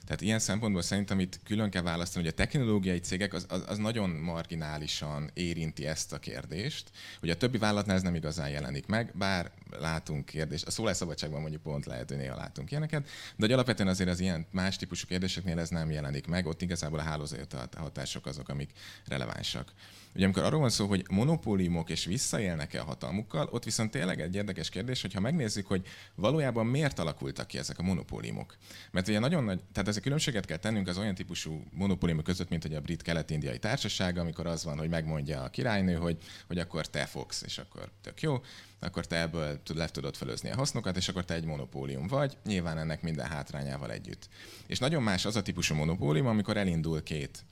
Tehát 0.05 0.21
ilyen 0.21 0.39
szempontból 0.39 0.81
szerintem 0.81 1.19
itt 1.19 1.39
külön 1.43 1.69
kell 1.69 1.81
választani, 1.81 2.23
hogy 2.23 2.33
a 2.33 2.35
technológiai 2.35 2.99
cégek 2.99 3.33
az, 3.33 3.45
az, 3.49 3.63
az 3.67 3.77
nagyon 3.77 4.09
marginálisan 4.09 5.29
érinti 5.33 5.85
ezt 5.85 6.13
a 6.13 6.19
kérdést. 6.19 6.91
Ugye 7.21 7.33
a 7.33 7.37
többi 7.37 7.57
vállalatnál 7.57 7.95
ez 7.95 8.01
nem 8.01 8.15
igazán 8.15 8.49
jelenik 8.49 8.85
meg, 8.85 9.11
bár 9.15 9.51
látunk 9.79 10.25
kérdést, 10.25 10.67
a 10.67 10.71
szólásszabadságban 10.71 11.41
mondjuk 11.41 11.61
pont 11.61 11.85
lehet, 11.85 12.09
hogy 12.09 12.17
néha 12.17 12.35
látunk 12.35 12.71
ilyeneket, 12.71 13.03
de 13.03 13.09
hogy 13.45 13.51
alapvetően 13.51 13.89
azért 13.89 14.09
az 14.09 14.19
ilyen 14.19 14.45
más 14.51 14.75
típusú 14.75 15.07
kérdéseknél 15.07 15.59
ez 15.59 15.69
nem 15.69 15.91
jelenik 15.91 16.27
meg, 16.27 16.45
ott 16.45 16.61
igazából 16.61 16.99
a 16.99 17.03
hálózati 17.03 17.55
hatások 17.77 18.25
azok, 18.25 18.49
amik 18.49 18.71
relevánsak. 19.05 19.73
Ugye 20.15 20.23
amikor 20.23 20.43
arról 20.43 20.59
van 20.59 20.69
szó, 20.69 20.87
hogy 20.87 21.05
monopóliumok 21.09 21.89
és 21.89 22.05
visszaélnek-e 22.05 22.81
a 22.81 22.83
hatalmukkal, 22.83 23.47
ott 23.51 23.63
viszont 23.63 23.91
tényleg 23.91 24.21
egy 24.21 24.35
érdekes 24.35 24.69
kérdés, 24.69 25.01
hogyha 25.01 25.19
megnézzük, 25.19 25.67
hogy 25.67 25.87
valójában 26.15 26.65
miért 26.65 26.99
alakultak 26.99 27.47
ki 27.47 27.57
ezek 27.57 27.79
a 27.79 27.83
monopóliumok. 27.83 28.57
Mert 28.91 29.07
ugye 29.07 29.19
nagyon 29.19 29.43
nagy, 29.43 29.61
tehát 29.71 29.89
ezek 29.89 30.03
különbséget 30.03 30.45
kell 30.45 30.57
tennünk 30.57 30.87
az 30.87 30.97
olyan 30.97 31.15
típusú 31.15 31.63
monopóliumok 31.71 32.23
között, 32.23 32.49
mint 32.49 32.61
hogy 32.61 32.73
a 32.73 32.81
brit 32.81 33.01
kelet-indiai 33.01 33.59
társaság, 33.59 34.17
amikor 34.17 34.47
az 34.47 34.63
van, 34.63 34.77
hogy 34.77 34.89
megmondja 34.89 35.43
a 35.43 35.49
királynő, 35.49 35.93
hogy, 35.93 36.17
hogy 36.47 36.57
akkor 36.57 36.87
te 36.87 37.05
fogsz, 37.05 37.41
és 37.41 37.57
akkor 37.57 37.89
tök 38.01 38.21
jó, 38.21 38.41
akkor 38.79 39.07
te 39.07 39.19
ebből 39.19 39.59
le 39.73 39.87
tudod 39.87 40.15
felőzni 40.15 40.49
a 40.49 40.55
hasznokat, 40.55 40.97
és 40.97 41.07
akkor 41.07 41.25
te 41.25 41.33
egy 41.33 41.45
monopólium 41.45 42.07
vagy, 42.07 42.37
nyilván 42.45 42.77
ennek 42.77 43.01
minden 43.01 43.27
hátrányával 43.27 43.91
együtt. 43.91 44.29
És 44.67 44.79
nagyon 44.79 45.03
más 45.03 45.25
az 45.25 45.35
a 45.35 45.41
típusú 45.41 45.75
monopólium, 45.75 46.27
amikor 46.27 46.57
elindul 46.57 47.03
két 47.03 47.43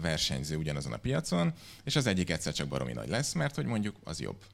versenyző 0.00 0.56
ugyanazon 0.56 0.92
a 0.92 0.96
piacon, 0.96 1.52
és 1.84 1.96
az 1.96 2.06
egyik 2.06 2.30
egyszer 2.30 2.52
csak 2.52 2.68
baromi 2.68 2.92
nagy 2.92 3.08
lesz, 3.08 3.32
mert 3.32 3.54
hogy 3.54 3.66
mondjuk 3.66 3.96
az 4.04 4.20
jobb. 4.20 4.44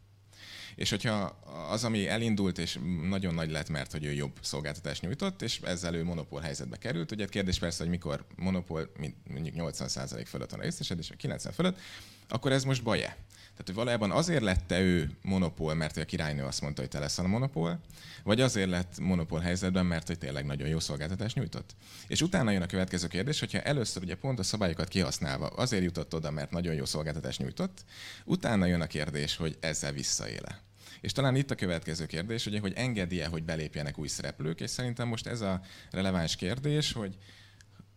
És 0.75 0.91
hogyha 0.91 1.39
az, 1.71 1.85
ami 1.85 2.09
elindult, 2.09 2.59
és 2.59 2.79
nagyon 3.09 3.35
nagy 3.35 3.51
lett, 3.51 3.69
mert 3.69 3.93
hogy 3.93 4.05
ő 4.05 4.13
jobb 4.13 4.39
szolgáltatást 4.41 5.03
nyújtott, 5.03 5.43
és 5.43 5.61
ezzel 5.63 5.95
ő 5.95 6.05
monopól 6.05 6.41
helyzetbe 6.41 6.77
került. 6.77 7.13
Ugye 7.13 7.27
kérdés 7.27 7.59
persze, 7.59 7.83
hogy 7.83 7.91
mikor 7.91 8.25
monopól, 8.37 8.91
mondjuk 9.31 9.55
80% 9.59 10.25
fölött 10.27 10.51
van 10.51 10.61
a 10.61 10.63
részesedés, 10.63 11.09
vagy 11.09 11.17
90 11.17 11.53
fölött, 11.53 11.79
akkor 12.29 12.53
ez 12.53 12.65
most 12.65 12.83
baj-e? 12.83 13.17
Tehát, 13.65 13.81
valójában 13.81 14.11
azért 14.11 14.43
lett 14.43 14.73
ő 14.73 15.11
monopól, 15.23 15.75
mert 15.75 15.97
a 15.97 16.05
királynő 16.05 16.45
azt 16.45 16.61
mondta, 16.61 16.81
hogy 16.81 16.91
te 16.91 16.99
leszel 16.99 17.25
a 17.25 17.29
monopól, 17.29 17.81
vagy 18.23 18.41
azért 18.41 18.69
lett 18.69 18.99
monopól 18.99 19.41
helyzetben, 19.41 19.87
mert 19.87 20.07
hogy 20.07 20.19
tényleg 20.19 20.45
nagyon 20.45 20.69
jó 20.69 20.79
szolgáltatást 20.79 21.37
nyújtott. 21.37 21.75
És 22.07 22.23
utána 22.23 22.51
jön 22.51 22.63
a 22.63 22.67
következő 22.67 23.07
kérdés, 23.07 23.41
hogyha 23.41 23.61
először 23.61 24.03
ugye 24.03 24.15
pont 24.15 24.39
a 24.39 24.43
szabályokat 24.43 24.89
kihasználva 24.89 25.47
azért 25.47 25.83
jutott 25.83 26.15
oda, 26.15 26.31
mert 26.31 26.51
nagyon 26.51 26.75
jó 26.75 26.85
szolgáltatást 26.85 27.39
nyújtott, 27.39 27.85
utána 28.25 28.67
jön 28.67 28.81
a 28.81 28.87
kérdés, 28.87 29.37
hogy 29.37 29.57
ezzel 29.61 29.93
visszaéle. 29.93 30.61
És 31.01 31.13
talán 31.13 31.37
itt 31.37 31.51
a 31.51 31.55
következő 31.55 32.07
kérdés, 32.07 32.47
ugye, 32.47 32.61
hogy 32.61 32.73
engedi-e, 32.77 33.27
hogy 33.27 33.43
belépjenek 33.43 33.99
új 33.99 34.09
szereplők, 34.09 34.61
és 34.61 34.71
szerintem 34.71 35.09
most 35.09 35.27
ez 35.27 35.41
a 35.41 35.61
releváns 35.91 36.37
kérdés, 36.37 36.93
hogy 36.93 37.17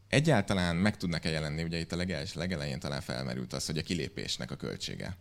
egyáltalán 0.08 0.76
meg 0.76 0.98
tudnak-e 0.98 1.30
jelenni, 1.30 1.64
ugye 1.64 1.80
itt 1.80 1.92
a 1.92 1.96
legels, 1.96 2.34
legelején 2.34 2.80
talán 2.80 3.02
felmerült 3.02 3.54
az, 3.54 3.66
hogy 3.66 3.78
a 3.78 3.82
kilépésnek 3.82 4.52
a 4.52 4.56
költsége. 4.56 5.18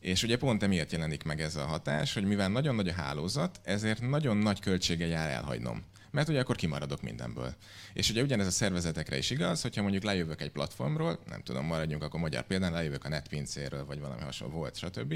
És 0.00 0.22
ugye 0.22 0.36
pont 0.36 0.62
emiatt 0.62 0.92
jelenik 0.92 1.22
meg 1.22 1.40
ez 1.40 1.56
a 1.56 1.64
hatás, 1.64 2.14
hogy 2.14 2.24
mivel 2.24 2.48
nagyon 2.48 2.74
nagy 2.74 2.88
a 2.88 2.92
hálózat, 2.92 3.60
ezért 3.62 4.08
nagyon 4.08 4.36
nagy 4.36 4.60
költsége 4.60 5.06
jár 5.06 5.30
elhagynom 5.30 5.84
mert 6.10 6.28
ugye 6.28 6.40
akkor 6.40 6.56
kimaradok 6.56 7.02
mindenből. 7.02 7.54
És 7.92 8.10
ugye 8.10 8.22
ugyanez 8.22 8.46
a 8.46 8.50
szervezetekre 8.50 9.18
is 9.18 9.30
igaz, 9.30 9.62
hogyha 9.62 9.82
mondjuk 9.82 10.02
lejövök 10.02 10.40
egy 10.40 10.50
platformról, 10.50 11.18
nem 11.26 11.42
tudom, 11.42 11.66
maradjunk 11.66 12.02
akkor 12.02 12.20
magyar 12.20 12.42
példán, 12.42 12.72
lejövök 12.72 13.04
a 13.04 13.08
netpincéről, 13.08 13.84
vagy 13.84 14.00
valami 14.00 14.20
hasonló 14.20 14.54
volt, 14.54 14.76
stb. 14.76 15.14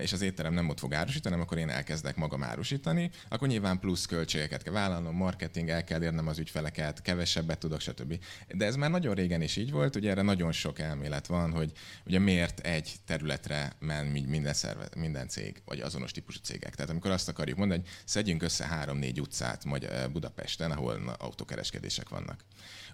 És 0.00 0.12
az 0.12 0.22
étterem 0.22 0.54
nem 0.54 0.68
ott 0.68 0.78
fog 0.78 0.94
árusítani, 0.94 1.40
akkor 1.40 1.58
én 1.58 1.68
elkezdek 1.68 2.16
magam 2.16 2.42
árusítani, 2.42 3.10
akkor 3.28 3.48
nyilván 3.48 3.78
plusz 3.78 4.06
költségeket 4.06 4.62
kell 4.62 4.72
vállalnom, 4.72 5.16
marketing, 5.16 5.68
el 5.68 5.84
kell 5.84 6.02
érnem 6.02 6.26
az 6.26 6.38
ügyfeleket, 6.38 7.02
kevesebbet 7.02 7.58
tudok, 7.58 7.80
stb. 7.80 8.24
De 8.48 8.66
ez 8.66 8.76
már 8.76 8.90
nagyon 8.90 9.14
régen 9.14 9.42
is 9.42 9.56
így 9.56 9.70
volt, 9.70 9.96
ugye 9.96 10.10
erre 10.10 10.22
nagyon 10.22 10.52
sok 10.52 10.78
elmélet 10.78 11.26
van, 11.26 11.52
hogy 11.52 11.72
ugye 12.04 12.18
miért 12.18 12.60
egy 12.60 12.94
területre 13.06 13.72
men 13.78 14.06
minden, 14.06 14.54
szerve, 14.54 14.88
minden 14.96 15.28
cég, 15.28 15.62
vagy 15.64 15.80
azonos 15.80 16.10
típusú 16.10 16.38
cégek. 16.42 16.74
Tehát 16.74 16.90
amikor 16.90 17.10
azt 17.10 17.28
akarjuk 17.28 17.58
mondani, 17.58 17.80
hogy 17.80 17.90
szedjünk 18.04 18.42
össze 18.42 18.66
három-négy 18.66 19.20
utcát, 19.20 19.64
magyar 19.64 19.89
Budapesten, 20.12 20.70
ahol 20.70 21.14
autókereskedések 21.18 22.08
vannak. 22.08 22.44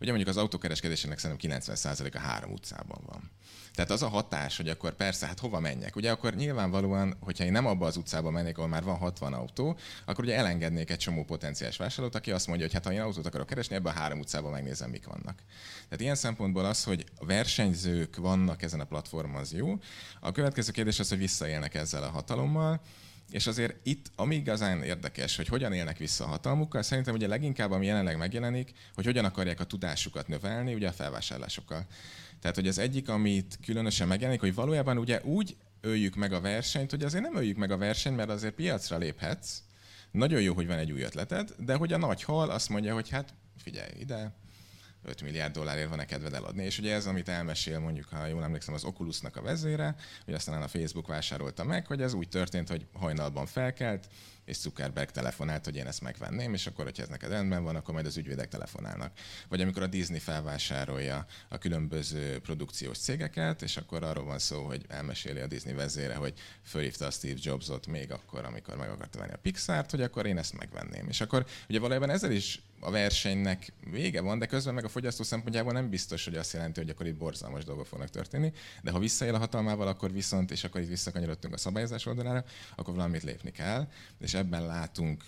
Ugye 0.01 0.11
mondjuk 0.11 0.29
az 0.29 0.37
autókereskedésének 0.37 1.19
szerintem 1.19 1.61
90%-a 1.61 2.19
három 2.19 2.53
utcában 2.53 3.01
van. 3.07 3.31
Tehát 3.77 3.91
az 3.91 4.03
a 4.03 4.09
hatás, 4.09 4.57
hogy 4.57 4.69
akkor 4.69 4.95
persze, 4.95 5.27
hát 5.27 5.41
hova 5.41 5.61
menjek? 5.61 5.97
Ugye 5.97 6.11
akkor 6.11 6.35
nyilvánvalóan, 6.35 7.17
hogyha 7.21 7.45
én 7.45 7.53
nem 7.53 7.67
abba 7.67 7.87
az 7.87 7.97
utcába 7.97 8.31
mennék, 8.31 8.57
ahol 8.57 8.69
már 8.69 8.83
van 8.83 8.97
60 8.97 9.33
autó, 9.33 9.79
akkor 10.05 10.25
ugye 10.25 10.37
elengednék 10.37 10.91
egy 10.91 10.99
csomó 10.99 11.25
potenciális 11.25 11.77
vásárlót, 11.77 12.15
aki 12.15 12.31
azt 12.31 12.47
mondja, 12.47 12.65
hogy 12.65 12.75
hát 12.75 12.85
ha 12.85 12.93
én 12.93 13.01
autót 13.01 13.27
akarok 13.27 13.47
keresni, 13.47 13.75
ebben 13.75 13.95
a 13.95 13.99
három 13.99 14.19
utcában 14.19 14.51
megnézem, 14.51 14.91
mik 14.91 15.07
vannak. 15.07 15.39
Tehát 15.85 16.01
ilyen 16.01 16.15
szempontból 16.15 16.65
az, 16.65 16.85
hogy 16.85 17.05
versenyzők 17.19 18.17
vannak 18.17 18.63
ezen 18.63 18.81
a 18.81 18.85
platformon, 18.85 19.41
az 19.41 19.53
jó. 19.53 19.79
A 20.21 20.33
következő 20.33 20.71
kérdés 20.71 20.99
az, 20.99 21.09
hogy 21.09 21.19
visszaélnek 21.19 21.75
ezzel 21.75 22.03
a 22.03 22.11
hatalommal. 22.11 22.81
És 23.31 23.47
azért 23.47 23.77
itt, 23.83 24.11
ami 24.17 24.35
igazán 24.35 24.83
érdekes, 24.83 25.37
hogy 25.37 25.49
hogyan 25.49 25.73
élnek 25.73 25.99
vissza 25.99 26.25
a 26.25 26.29
hatalmukkal, 26.29 26.83
szerintem 26.83 27.15
ugye 27.15 27.27
leginkább, 27.27 27.71
ami 27.71 27.87
jelenleg 27.87 28.19
megjelenik, 28.19 28.73
hogy 28.95 29.05
hogyan 29.05 29.25
akarják 29.25 29.61
a 29.61 29.65
tudásukat 29.65 30.29
növelni, 30.29 30.75
ugye 30.75 30.89
a 30.89 30.93
felvásárlásokkal. 30.93 31.87
Tehát, 32.41 32.57
hogy 32.57 32.69
az 32.69 32.79
egyik, 32.79 33.09
amit 33.09 33.59
különösen 33.65 34.09
megjelenik, 34.09 34.41
hogy 34.41 34.55
valójában 34.55 34.99
ugye 34.99 35.21
úgy 35.23 35.57
öljük 35.81 36.15
meg 36.15 36.33
a 36.33 36.41
versenyt, 36.41 36.91
hogy 36.91 37.03
azért 37.03 37.23
nem 37.23 37.37
öljük 37.37 37.57
meg 37.57 37.71
a 37.71 37.77
versenyt, 37.77 38.17
mert 38.17 38.31
azért 38.31 38.55
piacra 38.55 38.97
léphetsz, 38.97 39.63
nagyon 40.11 40.41
jó, 40.41 40.55
hogy 40.55 40.67
van 40.67 40.79
egy 40.79 40.93
új 40.93 41.03
ötleted, 41.03 41.55
de 41.59 41.75
hogy 41.75 41.93
a 41.93 41.97
nagy 41.97 42.23
hal 42.23 42.51
azt 42.51 42.69
mondja, 42.69 42.95
hogy 42.95 43.09
hát 43.09 43.35
figyelj 43.57 43.91
ide, 43.99 44.35
5 45.07 45.23
milliárd 45.23 45.53
dollárért 45.53 45.89
van-e 45.89 46.05
kedved 46.05 46.35
eladni. 46.35 46.65
És 46.65 46.79
ugye 46.79 46.95
ez, 46.95 47.07
amit 47.07 47.29
elmesél 47.29 47.79
mondjuk, 47.79 48.09
ha 48.11 48.27
jól 48.27 48.43
emlékszem, 48.43 48.75
az 48.75 48.85
Oculusnak 48.85 49.37
a 49.37 49.43
vezére, 49.43 49.95
hogy 50.25 50.35
aztán 50.35 50.63
a 50.63 50.69
Facebook 50.69 51.07
vásárolta 51.07 51.65
meg, 51.65 51.87
hogy 51.87 52.03
ez 52.03 52.13
úgy 52.13 52.29
történt, 52.29 52.69
hogy 52.69 52.87
hajnalban 52.93 53.47
felkelt, 53.47 54.09
és 54.47 54.57
Zuckerberg 54.57 55.11
telefonált, 55.11 55.65
hogy 55.65 55.77
én 55.77 55.87
ezt 55.87 56.01
megvenném, 56.01 56.55
és 56.55 56.67
akkor, 56.67 56.85
hogyha 56.85 57.03
ez 57.03 57.09
neked 57.09 57.31
rendben 57.31 57.65
van, 57.65 57.77
akkor 57.77 57.95
majd 57.95 58.07
az 58.07 58.17
ügyvédek 58.17 58.49
telefonálnak. 58.49 59.13
Vagy 59.49 59.61
amikor 59.61 59.83
a 59.83 59.87
Disney 59.87 60.19
felvásárolja 60.19 61.27
a 61.49 61.59
különböző 61.59 62.39
produkciós 62.39 62.99
cégeket, 62.99 63.63
és 63.63 63.77
akkor 63.77 64.03
arról 64.03 64.25
van 64.25 64.39
szó, 64.39 64.65
hogy 64.65 64.85
elmeséli 64.89 65.41
a 65.41 65.47
Disney 65.47 65.75
vezére, 65.75 66.15
hogy 66.15 66.35
fölhívta 66.63 67.07
a 67.07 67.11
Steve 67.11 67.39
Jobsot 67.43 67.87
még 67.87 68.13
akkor, 68.13 68.45
amikor 68.45 68.77
meg 68.77 68.91
akarta 68.91 69.19
venni 69.19 69.33
a 69.33 69.39
Pixart, 69.43 69.91
hogy 69.91 70.03
akkor 70.03 70.27
én 70.27 70.39
ezt 70.39 70.59
megvenném. 70.59 71.09
És 71.09 71.21
akkor 71.21 71.47
ugye 71.69 71.79
valójában 71.79 72.11
ezzel 72.11 72.31
is 72.33 72.61
a 72.81 72.91
versenynek 72.91 73.73
vége 73.91 74.21
van, 74.21 74.39
de 74.39 74.47
közben 74.47 74.75
meg 74.75 74.85
a 74.85 74.89
fogyasztó 74.89 75.23
szempontjából 75.23 75.73
nem 75.73 75.89
biztos, 75.89 76.25
hogy 76.25 76.37
azt 76.37 76.53
jelenti, 76.53 76.81
hogy 76.81 76.91
akkor 76.91 77.07
itt 77.07 77.17
borzalmas 77.17 77.65
dolgok 77.65 77.87
fognak 77.87 78.09
történni. 78.09 78.53
De 78.83 78.91
ha 78.91 78.99
visszaél 78.99 79.35
a 79.35 79.39
hatalmával, 79.39 79.89
akkor 79.89 80.13
viszont, 80.13 80.51
és 80.51 80.65
akkor 80.65 80.81
itt 80.81 80.89
visszakanyarodtunk 80.89 81.55
a 81.55 81.57
szabályozás 81.57 82.07
oldalára, 82.07 82.45
akkor 82.77 82.95
valamit 82.95 83.23
lépni 83.23 83.51
kell, 83.51 83.89
és 84.19 84.35
ebben 84.37 84.67
látunk 84.67 85.25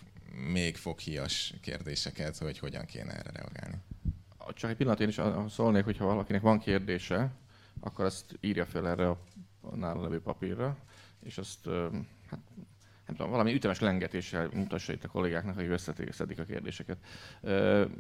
még 0.53 0.77
foghíjas 0.77 1.55
kérdéseket, 1.61 2.37
hogy 2.39 2.59
hogyan 2.59 2.85
kéne 2.85 3.13
erre 3.13 3.31
reagálni. 3.31 3.77
Csak 4.55 4.71
egy 4.71 4.77
pillanat, 4.77 5.01
én 5.01 5.09
is 5.09 5.21
szólnék, 5.49 5.85
hogyha 5.85 6.05
valakinek 6.05 6.41
van 6.41 6.59
kérdése, 6.59 7.31
akkor 7.81 8.05
azt 8.05 8.39
írja 8.41 8.67
fel 8.67 8.89
erre 8.89 9.09
a 9.09 9.19
nála 9.75 10.03
levő 10.03 10.21
papírra, 10.21 10.77
és 11.21 11.39
azt 11.39 11.69
hát, 12.31 12.41
nem 13.09 13.17
tudom, 13.17 13.31
valami 13.33 13.55
ütemes 13.55 13.81
lengetéssel 13.81 14.49
mutassa 14.55 14.93
itt 14.93 15.05
a 15.05 15.09
kollégáknak, 15.09 15.59
akik 15.59 15.71
összeszedik 15.71 16.39
a 16.39 16.45
kérdéseket. 16.45 16.97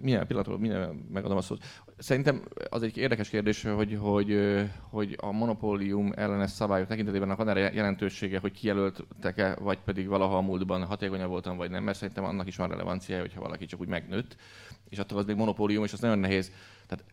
Milyen 0.00 0.26
pillanatról 0.26 0.58
milyen 0.58 1.06
megadom 1.12 1.36
a 1.36 1.40
szót. 1.40 1.64
Szerintem 1.98 2.42
az 2.70 2.82
egy 2.82 2.96
érdekes 2.96 3.28
kérdés, 3.28 3.62
hogy, 3.62 3.98
hogy, 4.00 4.38
hogy 4.90 5.16
a 5.20 5.32
monopólium 5.32 6.12
ellenes 6.16 6.50
szabályok 6.50 6.86
tekintetében 6.86 7.36
van 7.36 7.48
erre 7.48 7.72
jelentősége, 7.72 8.38
hogy 8.38 8.52
kijelöltek-e, 8.52 9.54
vagy 9.60 9.78
pedig 9.78 10.06
valaha 10.08 10.36
a 10.36 10.40
múltban 10.40 10.84
hatékonyabb 10.84 11.28
voltam, 11.28 11.56
vagy 11.56 11.70
nem, 11.70 11.84
mert 11.84 11.98
szerintem 11.98 12.24
annak 12.24 12.46
is 12.46 12.56
van 12.56 12.68
relevanciája, 12.68 13.22
hogyha 13.22 13.40
valaki 13.40 13.66
csak 13.66 13.80
úgy 13.80 13.88
megnőtt, 13.88 14.36
és 14.88 14.98
attól 14.98 15.18
az 15.18 15.24
még 15.24 15.36
monopólium, 15.36 15.84
és 15.84 15.92
az 15.92 16.00
nagyon 16.00 16.18
nehéz. 16.18 16.52
Tehát 16.86 17.04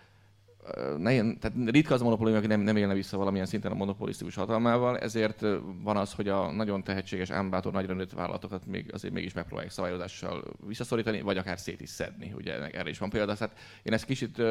ne, 0.98 1.12
tehát 1.12 1.54
ritka 1.66 1.94
az 1.94 2.02
a 2.02 2.04
monopólium, 2.04 2.38
aki 2.38 2.48
nem, 2.48 2.62
nem 2.62 2.78
élne 2.78 2.94
vissza 2.94 3.18
valamilyen 3.18 3.46
szinten 3.46 3.72
a 3.72 3.76
monopolisztikus 3.76 4.36
hatalmával, 4.36 4.98
ezért 4.98 5.42
van 5.84 5.98
az, 5.98 6.14
hogy 6.14 6.28
a 6.28 6.52
nagyon 6.52 6.84
tehetséges, 6.84 7.30
ámbátor, 7.30 7.72
nagyra 7.72 7.94
nőtt 7.94 8.12
vállalatokat 8.12 8.66
még 8.66 8.90
azért 8.94 9.14
mégis 9.14 9.34
megpróbálják 9.34 9.74
szabályozással 9.74 10.44
visszaszorítani, 10.68 11.22
vagy 11.22 11.38
akár 11.38 11.60
szét 11.60 11.82
is 11.82 11.90
szedni. 11.90 12.34
Ugye 12.36 12.70
erre 12.70 12.90
is 12.90 12.98
van 12.98 13.10
példa. 13.10 13.36
Tehát 13.36 13.58
én 13.84 13.94
ezt 13.94 14.06
kicsit 14.06 14.42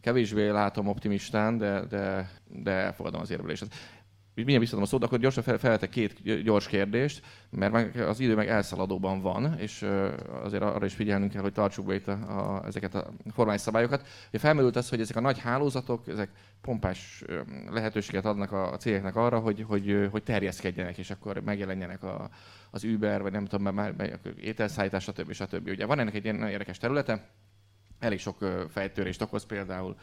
kevésbé 0.00 0.48
látom 0.48 0.88
optimistán, 0.88 1.58
de, 1.58 1.84
de, 1.84 2.30
de 2.48 2.70
elfogadom 2.70 3.20
az 3.20 3.30
érvelést 4.34 4.46
mindjárt 4.46 4.60
visszadom 4.60 4.82
a 4.82 4.86
szót, 4.86 5.04
akkor 5.04 5.18
gyorsan 5.18 5.42
fel, 5.42 5.58
feltek 5.58 5.88
két 5.90 6.42
gyors 6.42 6.66
kérdést, 6.66 7.22
mert 7.50 7.96
az 7.96 8.20
idő 8.20 8.34
meg 8.34 8.48
elszaladóban 8.48 9.20
van, 9.20 9.58
és 9.58 9.86
azért 10.42 10.62
arra 10.62 10.84
is 10.84 10.94
figyelnünk 10.94 11.32
kell, 11.32 11.42
hogy 11.42 11.52
tartsuk 11.52 11.86
be 11.86 11.94
itt 11.94 12.08
a, 12.08 12.12
a, 12.12 12.66
ezeket 12.66 12.94
a 12.94 13.10
formális 13.32 13.60
szabályokat. 13.60 14.06
Ugye 14.28 14.38
felmerült 14.38 14.76
az, 14.76 14.88
hogy 14.88 15.00
ezek 15.00 15.16
a 15.16 15.20
nagy 15.20 15.38
hálózatok, 15.38 16.08
ezek 16.08 16.30
pompás 16.60 17.24
lehetőséget 17.70 18.24
adnak 18.24 18.52
a 18.52 18.76
cégeknek 18.76 19.16
arra, 19.16 19.38
hogy, 19.38 19.64
hogy, 19.68 20.08
hogy 20.10 20.22
terjeszkedjenek, 20.22 20.98
és 20.98 21.10
akkor 21.10 21.38
megjelenjenek 21.38 22.02
a, 22.02 22.30
az 22.70 22.84
Uber, 22.84 23.22
vagy 23.22 23.32
nem 23.32 23.46
tudom, 23.46 23.74
már 23.74 23.94
ételszállítás, 24.40 25.02
stb. 25.02 25.32
stb. 25.32 25.68
Ugye 25.68 25.86
van 25.86 25.98
ennek 25.98 26.14
egy 26.14 26.24
ilyen 26.24 26.48
érdekes 26.48 26.78
területe, 26.78 27.28
elég 27.98 28.18
sok 28.18 28.66
fejtörést 28.70 29.22
okoz 29.22 29.46
például 29.46 29.96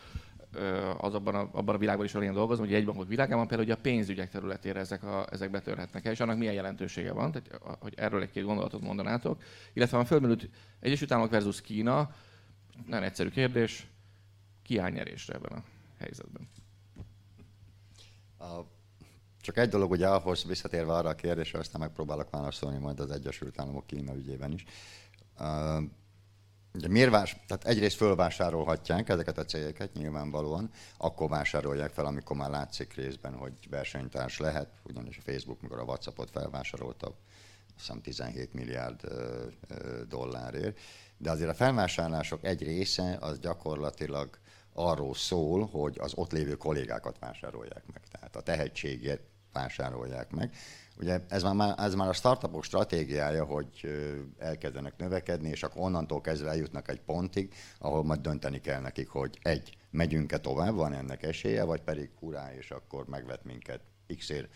az 0.97 1.13
abban 1.13 1.35
a, 1.35 1.49
abban 1.51 1.75
a 1.75 1.77
világban 1.77 2.05
is, 2.05 2.13
ahol 2.13 2.25
én 2.25 2.33
dolgozom, 2.33 2.65
hogy 2.65 2.73
egy 2.73 2.85
bankok 2.85 3.07
világában 3.07 3.47
például 3.47 3.69
hogy 3.69 3.77
a 3.77 3.81
pénzügyek 3.81 4.29
területére 4.29 4.79
ezek, 4.79 5.03
a, 5.03 5.27
ezek 5.31 5.51
betörhetnek 5.51 6.05
el, 6.05 6.11
és 6.11 6.19
annak 6.19 6.37
milyen 6.37 6.53
jelentősége 6.53 7.11
van, 7.11 7.31
tehát, 7.31 7.77
hogy 7.79 7.93
erről 7.97 8.21
egy-két 8.21 8.43
gondolatot 8.43 8.81
mondanátok. 8.81 9.41
Illetve 9.73 9.97
van 9.97 10.05
fölmerült 10.05 10.49
Egyesült 10.79 11.11
Államok 11.11 11.31
versus 11.31 11.61
Kína, 11.61 12.15
nagyon 12.87 13.03
egyszerű 13.03 13.29
kérdés, 13.29 13.87
ki 14.63 14.77
áll 14.77 14.89
nyerésre 14.89 15.33
ebben 15.33 15.57
a 15.57 15.63
helyzetben? 15.99 16.49
A, 18.39 18.59
csak 19.41 19.57
egy 19.57 19.69
dolog, 19.69 19.91
ugye 19.91 20.07
ahhoz 20.07 20.45
visszatérve 20.45 20.93
arra 20.93 21.09
a 21.09 21.15
kérdésre, 21.15 21.59
aztán 21.59 21.81
megpróbálok 21.81 22.29
válaszolni 22.29 22.77
majd 22.77 22.99
az 22.99 23.11
Egyesült 23.11 23.59
Államok 23.59 23.87
Kína 23.87 24.15
ügyében 24.15 24.51
is. 24.51 24.65
Ugye 26.73 26.87
miért 26.87 27.09
vás, 27.09 27.37
tehát 27.47 27.65
egyrészt 27.65 27.95
fölvásárolhatják 27.95 29.09
ezeket 29.09 29.37
a 29.37 29.45
cégeket 29.45 29.93
nyilvánvalóan, 29.93 30.69
akkor 30.97 31.29
vásárolják 31.29 31.91
fel, 31.91 32.05
amikor 32.05 32.37
már 32.37 32.49
látszik 32.49 32.93
részben, 32.93 33.33
hogy 33.33 33.53
versenytárs 33.69 34.37
lehet, 34.37 34.69
ugyanis 34.83 35.17
a 35.17 35.31
Facebook, 35.31 35.61
mikor 35.61 35.79
a 35.79 35.83
WhatsAppot 35.83 36.29
felvásárolta, 36.29 37.07
azt 37.07 37.15
hiszem 37.77 38.01
17 38.01 38.53
milliárd 38.53 39.01
dollárért, 40.07 40.79
de 41.17 41.31
azért 41.31 41.49
a 41.49 41.53
felvásárlások 41.53 42.43
egy 42.43 42.63
része 42.63 43.17
az 43.19 43.39
gyakorlatilag 43.39 44.39
arról 44.73 45.15
szól, 45.15 45.65
hogy 45.65 45.97
az 45.99 46.11
ott 46.15 46.31
lévő 46.31 46.55
kollégákat 46.55 47.19
vásárolják 47.19 47.83
meg, 47.93 48.01
tehát 48.11 48.35
a 48.35 48.41
tehetségét 48.41 49.21
vásárolják 49.53 50.31
meg. 50.31 50.55
Ugye 51.01 51.19
ez 51.27 51.43
már, 51.43 51.75
ez 51.77 51.93
már 51.95 52.07
a 52.07 52.13
startupok 52.13 52.63
stratégiája, 52.63 53.45
hogy 53.45 53.87
elkezdenek 54.37 54.97
növekedni, 54.97 55.49
és 55.49 55.63
akkor 55.63 55.81
onnantól 55.81 56.21
kezdve 56.21 56.49
eljutnak 56.49 56.89
egy 56.89 57.01
pontig, 57.01 57.53
ahol 57.79 58.03
majd 58.03 58.19
dönteni 58.19 58.59
kell 58.59 58.81
nekik, 58.81 59.09
hogy 59.09 59.39
egy, 59.41 59.77
megyünk-e 59.89 60.37
tovább, 60.37 60.75
van 60.75 60.93
ennek 60.93 61.23
esélye, 61.23 61.63
vagy 61.63 61.81
pedig 61.81 62.09
hurrá, 62.19 62.53
és 62.53 62.71
akkor 62.71 63.05
megvet 63.07 63.43
minket 63.43 63.81
x-ért 64.17 64.49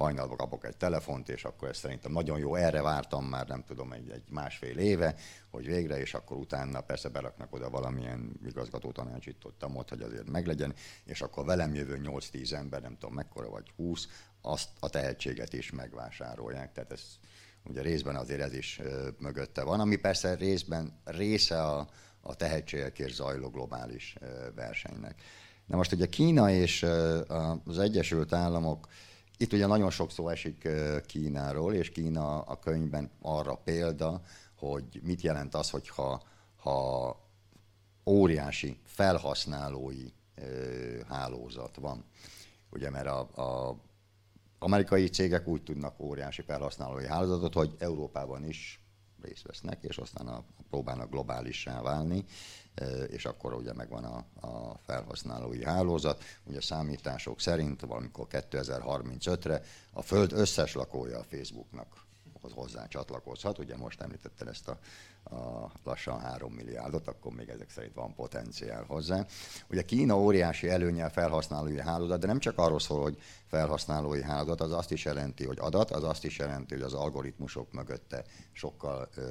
hajnalba 0.00 0.36
kapok 0.36 0.64
egy 0.64 0.76
telefont, 0.76 1.28
és 1.28 1.44
akkor 1.44 1.68
ez 1.68 1.76
szerintem 1.76 2.12
nagyon 2.12 2.38
jó, 2.38 2.54
erre 2.54 2.82
vártam 2.82 3.24
már 3.24 3.48
nem 3.48 3.64
tudom, 3.66 3.92
egy, 3.92 4.10
egy 4.10 4.22
másfél 4.28 4.78
éve, 4.78 5.14
hogy 5.50 5.66
végre, 5.66 6.00
és 6.00 6.14
akkor 6.14 6.36
utána 6.36 6.80
persze 6.80 7.08
beraknak 7.08 7.54
oda 7.54 7.70
valamilyen 7.70 8.40
igazgató 8.46 8.92
tanácsítottam 8.92 9.76
ott, 9.76 9.88
hogy 9.88 10.02
azért 10.02 10.30
meglegyen, 10.30 10.74
és 11.04 11.20
akkor 11.20 11.44
velem 11.44 11.74
jövő 11.74 12.00
8-10 12.04 12.52
ember, 12.52 12.80
nem 12.82 12.96
tudom 12.98 13.14
mekkora 13.14 13.48
vagy 13.48 13.72
20, 13.76 14.06
azt 14.42 14.68
a 14.80 14.88
tehetséget 14.88 15.52
is 15.52 15.70
megvásárolják. 15.70 16.72
Tehát 16.72 16.92
ez 16.92 17.02
ugye 17.64 17.82
részben 17.82 18.16
azért 18.16 18.40
ez 18.40 18.52
is 18.52 18.80
mögötte 19.18 19.62
van, 19.62 19.80
ami 19.80 19.96
persze 19.96 20.34
részben 20.34 21.00
része 21.04 21.62
a, 21.62 21.88
a 22.20 22.34
tehetségekért 22.34 23.14
zajló 23.14 23.48
globális 23.48 24.16
versenynek. 24.54 25.22
Na 25.66 25.76
most 25.76 25.92
ugye 25.92 26.06
Kína 26.06 26.50
és 26.50 26.82
az 27.64 27.78
Egyesült 27.78 28.32
Államok, 28.32 28.88
itt 29.36 29.52
ugye 29.52 29.66
nagyon 29.66 29.90
sok 29.90 30.10
szó 30.10 30.28
esik 30.28 30.68
Kínáról, 31.06 31.74
és 31.74 31.90
Kína 31.90 32.40
a 32.40 32.58
könyvben 32.58 33.10
arra 33.20 33.54
példa, 33.54 34.22
hogy 34.54 35.00
mit 35.02 35.20
jelent 35.20 35.54
az, 35.54 35.70
hogyha 35.70 36.22
ha 36.56 37.16
óriási 38.06 38.78
felhasználói 38.84 40.06
hálózat 41.08 41.76
van. 41.76 42.04
Ugye, 42.70 42.90
mert 42.90 43.06
a, 43.06 43.18
a 43.20 43.76
amerikai 44.62 45.08
cégek 45.08 45.46
úgy 45.46 45.62
tudnak 45.62 46.00
óriási 46.00 46.42
felhasználói 46.42 47.06
hálózatot, 47.06 47.54
hogy 47.54 47.74
Európában 47.78 48.44
is 48.44 48.80
részt 49.22 49.46
vesznek, 49.46 49.82
és 49.82 49.98
aztán 49.98 50.26
a, 50.26 50.44
próbálnak 50.70 51.10
globálissá 51.10 51.82
válni, 51.82 52.24
és 53.08 53.24
akkor 53.24 53.54
ugye 53.54 53.72
megvan 53.72 54.04
a, 54.04 54.46
a 54.46 54.78
felhasználói 54.84 55.64
hálózat. 55.64 56.24
Ugye 56.44 56.60
számítások 56.60 57.40
szerint 57.40 57.80
valamikor 57.80 58.26
2035-re 58.30 59.62
a 59.92 60.02
Föld 60.02 60.32
összes 60.32 60.74
lakója 60.74 61.18
a 61.18 61.24
Facebooknak 61.24 62.08
hozzá 62.52 62.86
csatlakozhat. 62.86 63.58
Ugye 63.58 63.76
most 63.76 64.00
említetted 64.00 64.48
ezt 64.48 64.68
a 64.68 64.78
a 65.30 65.70
lassan 65.84 66.20
3 66.20 66.52
milliárdot, 66.52 67.08
akkor 67.08 67.32
még 67.32 67.48
ezek 67.48 67.70
szerint 67.70 67.94
van 67.94 68.14
potenciál 68.14 68.84
hozzá. 68.88 69.26
Ugye 69.70 69.82
Kína 69.82 70.18
óriási 70.18 70.68
előnyel 70.68 71.10
felhasználói 71.10 71.80
hálózat, 71.80 72.20
de 72.20 72.26
nem 72.26 72.38
csak 72.38 72.58
arról 72.58 72.80
szól, 72.80 73.02
hogy 73.02 73.18
felhasználói 73.46 74.22
hálózat, 74.22 74.60
az 74.60 74.72
azt 74.72 74.92
is 74.92 75.04
jelenti, 75.04 75.44
hogy 75.44 75.58
adat, 75.60 75.90
az 75.90 76.04
azt 76.04 76.24
is 76.24 76.38
jelenti, 76.38 76.74
hogy 76.74 76.82
az 76.82 76.94
algoritmusok 76.94 77.72
mögötte 77.72 78.24
sokkal 78.52 79.08
ö, 79.14 79.22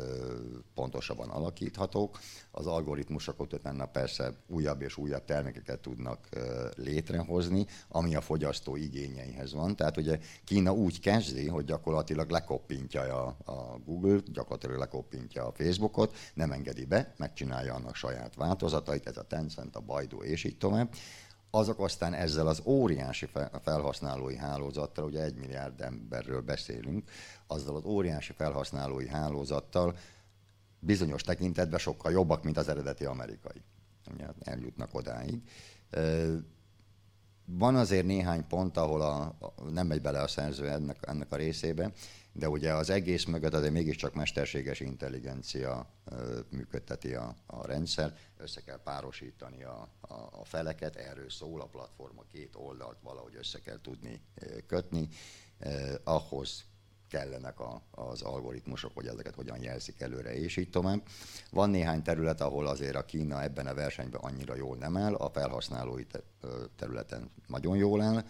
pontosabban 0.74 1.30
alakíthatók. 1.30 2.20
Az 2.52 2.68
algoritmusok 2.68 3.40
utána 3.40 3.86
persze 3.86 4.34
újabb 4.48 4.82
és 4.82 4.98
újabb 4.98 5.26
termékeket 5.26 5.80
tudnak 5.80 6.28
ö, 6.30 6.68
létrehozni, 6.76 7.66
ami 7.88 8.16
a 8.16 8.22
fogyasztó 8.22 8.76
igényeihez 8.76 9.54
van. 9.54 9.76
Tehát 9.76 9.98
ugye 9.98 10.20
Kína 10.44 10.74
úgy 10.74 11.00
kezdi, 11.00 11.48
hogy 11.48 11.66
gyakorlatilag 11.66 12.30
lekoppintja 12.30 13.02
a, 13.02 13.52
a 13.52 13.80
Google, 13.86 14.20
gyakorlatilag 14.26 14.78
lekoppintja 14.78 15.46
a 15.46 15.52
Facebook, 15.52 15.89
Facebookot, 15.90 16.16
nem 16.34 16.52
engedi 16.52 16.86
be, 16.86 17.14
megcsinálja 17.18 17.74
annak 17.74 17.96
saját 17.96 18.36
változatait, 18.36 19.08
ez 19.08 19.18
a 19.18 19.24
Tencent, 19.24 19.76
a 19.76 19.80
Baidu 19.80 20.22
és 20.24 20.44
így 20.44 20.58
tovább. 20.58 20.94
Azok 21.52 21.80
aztán 21.80 22.14
ezzel 22.14 22.48
az 22.48 22.62
óriási 22.66 23.28
felhasználói 23.62 24.36
hálózattal, 24.36 25.06
ugye 25.06 25.24
egy 25.24 25.36
milliárd 25.36 25.82
emberről 25.82 26.42
beszélünk, 26.42 27.10
azzal 27.48 27.76
az 27.76 27.86
óriási 27.86 28.34
felhasználói 28.34 29.08
hálózattal 29.08 29.96
bizonyos 30.80 31.22
tekintetben 31.22 31.80
sokkal 31.80 32.12
jobbak, 32.12 32.44
mint 32.44 32.58
az 32.58 32.68
eredeti 32.68 33.06
amerikai. 33.06 33.62
Ugye 34.14 34.26
eljutnak 34.40 34.94
odáig. 34.94 35.42
Van 37.46 37.76
azért 37.76 38.06
néhány 38.06 38.48
pont, 38.48 38.78
ahol 38.78 39.02
a, 39.02 39.38
nem 39.70 39.88
megy 39.88 40.02
bele 40.02 40.22
a 40.22 40.28
szerző 40.28 40.70
ennek, 40.70 40.98
ennek 41.02 41.32
a 41.32 41.36
részébe, 41.36 41.92
de 42.40 42.50
ugye 42.50 42.74
az 42.74 42.90
egész 42.90 43.26
mögött 43.26 43.54
azért 43.54 43.74
mégiscsak 43.74 44.14
mesterséges 44.14 44.80
intelligencia 44.80 45.90
működteti 46.50 47.14
a, 47.14 47.36
a 47.46 47.68
rendszer, 47.68 48.18
össze 48.38 48.62
kell 48.62 48.82
párosítani 48.84 49.64
a, 49.64 49.90
a, 50.02 50.14
a 50.14 50.46
feleket, 50.46 50.96
erről 50.96 51.30
szól 51.30 51.62
a 51.62 51.66
platform, 51.66 52.20
a 52.20 52.26
két 52.32 52.56
oldalt 52.56 52.98
valahogy 53.02 53.36
össze 53.36 53.60
kell 53.60 53.80
tudni 53.82 54.22
kötni, 54.68 55.08
eh, 55.58 55.94
ahhoz 56.04 56.64
kellenek 57.08 57.60
a, 57.60 57.82
az 57.92 58.22
algoritmusok, 58.22 58.92
hogy 58.94 59.08
ezeket 59.08 59.36
hogyan 59.36 59.62
jelzik 59.62 60.02
előre, 60.02 60.36
és 60.36 60.58
így 60.58 60.70
tovább. 60.70 61.02
Van 61.52 61.70
néhány 61.70 62.02
terület, 62.02 62.42
ahol 62.42 62.68
azért 62.68 62.96
a 62.96 63.06
Kína 63.06 63.44
ebben 63.44 63.68
a 63.68 63.74
versenyben 63.74 64.22
annyira 64.22 64.56
jól 64.56 64.78
nem 64.78 64.98
áll, 64.98 65.16
a 65.16 65.30
felhasználói 65.30 66.04
területen 66.76 67.32
nagyon 67.48 67.78
jól 67.78 68.02
áll, 68.02 68.26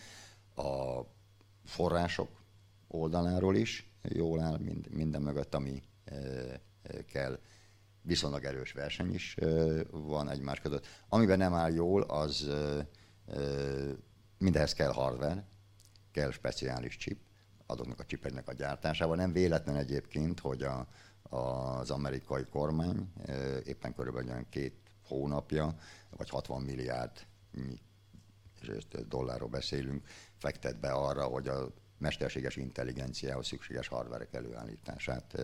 a 0.55 1.05
források 1.66 2.30
oldaláról 2.88 3.55
is 3.55 3.88
jól 4.01 4.41
áll 4.41 4.57
mind, 4.57 4.89
minden 4.89 5.21
mögött, 5.21 5.55
ami 5.55 5.83
kell. 7.07 7.39
Viszonylag 8.01 8.43
erős 8.43 8.71
verseny 8.71 9.13
is 9.13 9.35
van 9.91 10.29
egymás 10.29 10.59
között. 10.59 10.87
Amiben 11.07 11.37
nem 11.37 11.53
áll 11.53 11.71
jól, 11.71 12.01
az 12.01 12.49
mindehhez 14.37 14.73
kell 14.73 14.91
hardware, 14.91 15.47
kell 16.11 16.31
speciális 16.31 16.97
chip, 16.97 17.19
azoknak 17.65 17.99
a 17.99 18.05
csipeknek 18.05 18.47
a 18.47 18.53
gyártásával. 18.53 19.15
Nem 19.15 19.31
véletlen 19.31 19.75
egyébként, 19.75 20.39
hogy 20.39 20.63
a, 20.63 20.87
az 21.35 21.91
amerikai 21.91 22.43
kormány 22.43 23.11
éppen 23.65 23.93
körülbelül 23.93 24.29
olyan 24.29 24.49
két 24.49 24.75
hónapja, 25.03 25.75
vagy 26.09 26.29
60 26.29 26.61
milliárd 26.61 27.11
dollárról 29.07 29.49
beszélünk, 29.49 30.07
fektet 30.37 30.79
be 30.79 30.91
arra, 30.91 31.23
hogy 31.23 31.47
a 31.47 31.73
mesterséges 31.99 32.55
intelligenciához 32.55 33.47
szükséges 33.47 33.87
hardverek 33.87 34.33
előállítását 34.33 35.35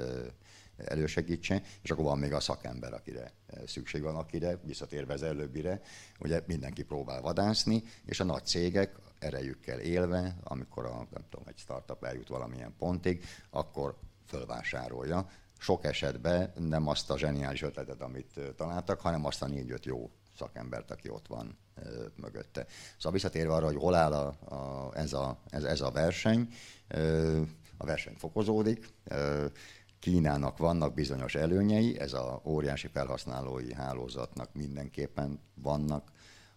elősegítse, 0.78 1.62
és 1.82 1.92
akkor 1.92 2.04
van 2.04 2.18
még 2.18 2.34
a 2.34 2.40
szakember, 2.40 2.94
akire 2.94 3.32
szükség 3.66 4.02
van, 4.02 4.16
akire, 4.16 4.60
visszatérve 4.64 5.14
az 5.14 5.24
előbbire, 5.24 5.82
ugye 6.20 6.42
mindenki 6.46 6.84
próbál 6.84 7.22
vadászni, 7.22 7.84
és 8.06 8.20
a 8.20 8.24
nagy 8.24 8.46
cégek 8.46 8.96
erejükkel 9.20 9.80
élve, 9.80 10.36
amikor 10.44 10.86
a, 10.86 11.08
nem 11.12 11.26
tudom, 11.30 11.48
egy 11.48 11.58
startup 11.58 12.04
eljut 12.04 12.28
valamilyen 12.28 12.76
pontig, 12.78 13.24
akkor 13.50 13.98
fölvásárolja. 14.28 15.30
Sok 15.58 15.84
esetben 15.84 16.54
nem 16.58 16.88
azt 16.88 17.10
a 17.10 17.18
zseniális 17.18 17.62
ötletet, 17.62 18.02
amit 18.02 18.40
találtak, 18.56 19.00
hanem 19.00 19.26
azt 19.26 19.42
a 19.42 19.48
négy-öt 19.48 19.86
jó 19.86 20.12
szakembert, 20.38 20.92
aki 20.92 21.10
ott 21.10 21.28
van 21.28 21.58
ö, 21.76 22.06
mögötte. 22.16 22.66
Szóval 22.96 23.12
visszatérve 23.12 23.54
arra, 23.54 23.66
hogy 23.66 23.76
hol 23.76 23.96
áll 23.96 24.14
a, 24.14 24.28
a, 24.56 24.92
ez, 24.98 25.14
a, 25.14 25.40
ez, 25.50 25.64
ez 25.64 25.82
a 25.82 25.92
verseny, 25.92 26.48
ö, 26.88 27.42
a 27.78 27.86
verseny 27.86 28.16
fokozódik, 28.18 28.90
ö, 29.04 29.46
Kínának 30.00 30.58
vannak 30.58 30.94
bizonyos 30.94 31.36
előnyei, 31.36 32.00
ez 32.00 32.14
a 32.14 32.42
óriási 32.44 32.88
felhasználói 32.88 33.74
hálózatnak 33.74 34.54
mindenképpen 34.54 35.40
vannak 35.54 36.12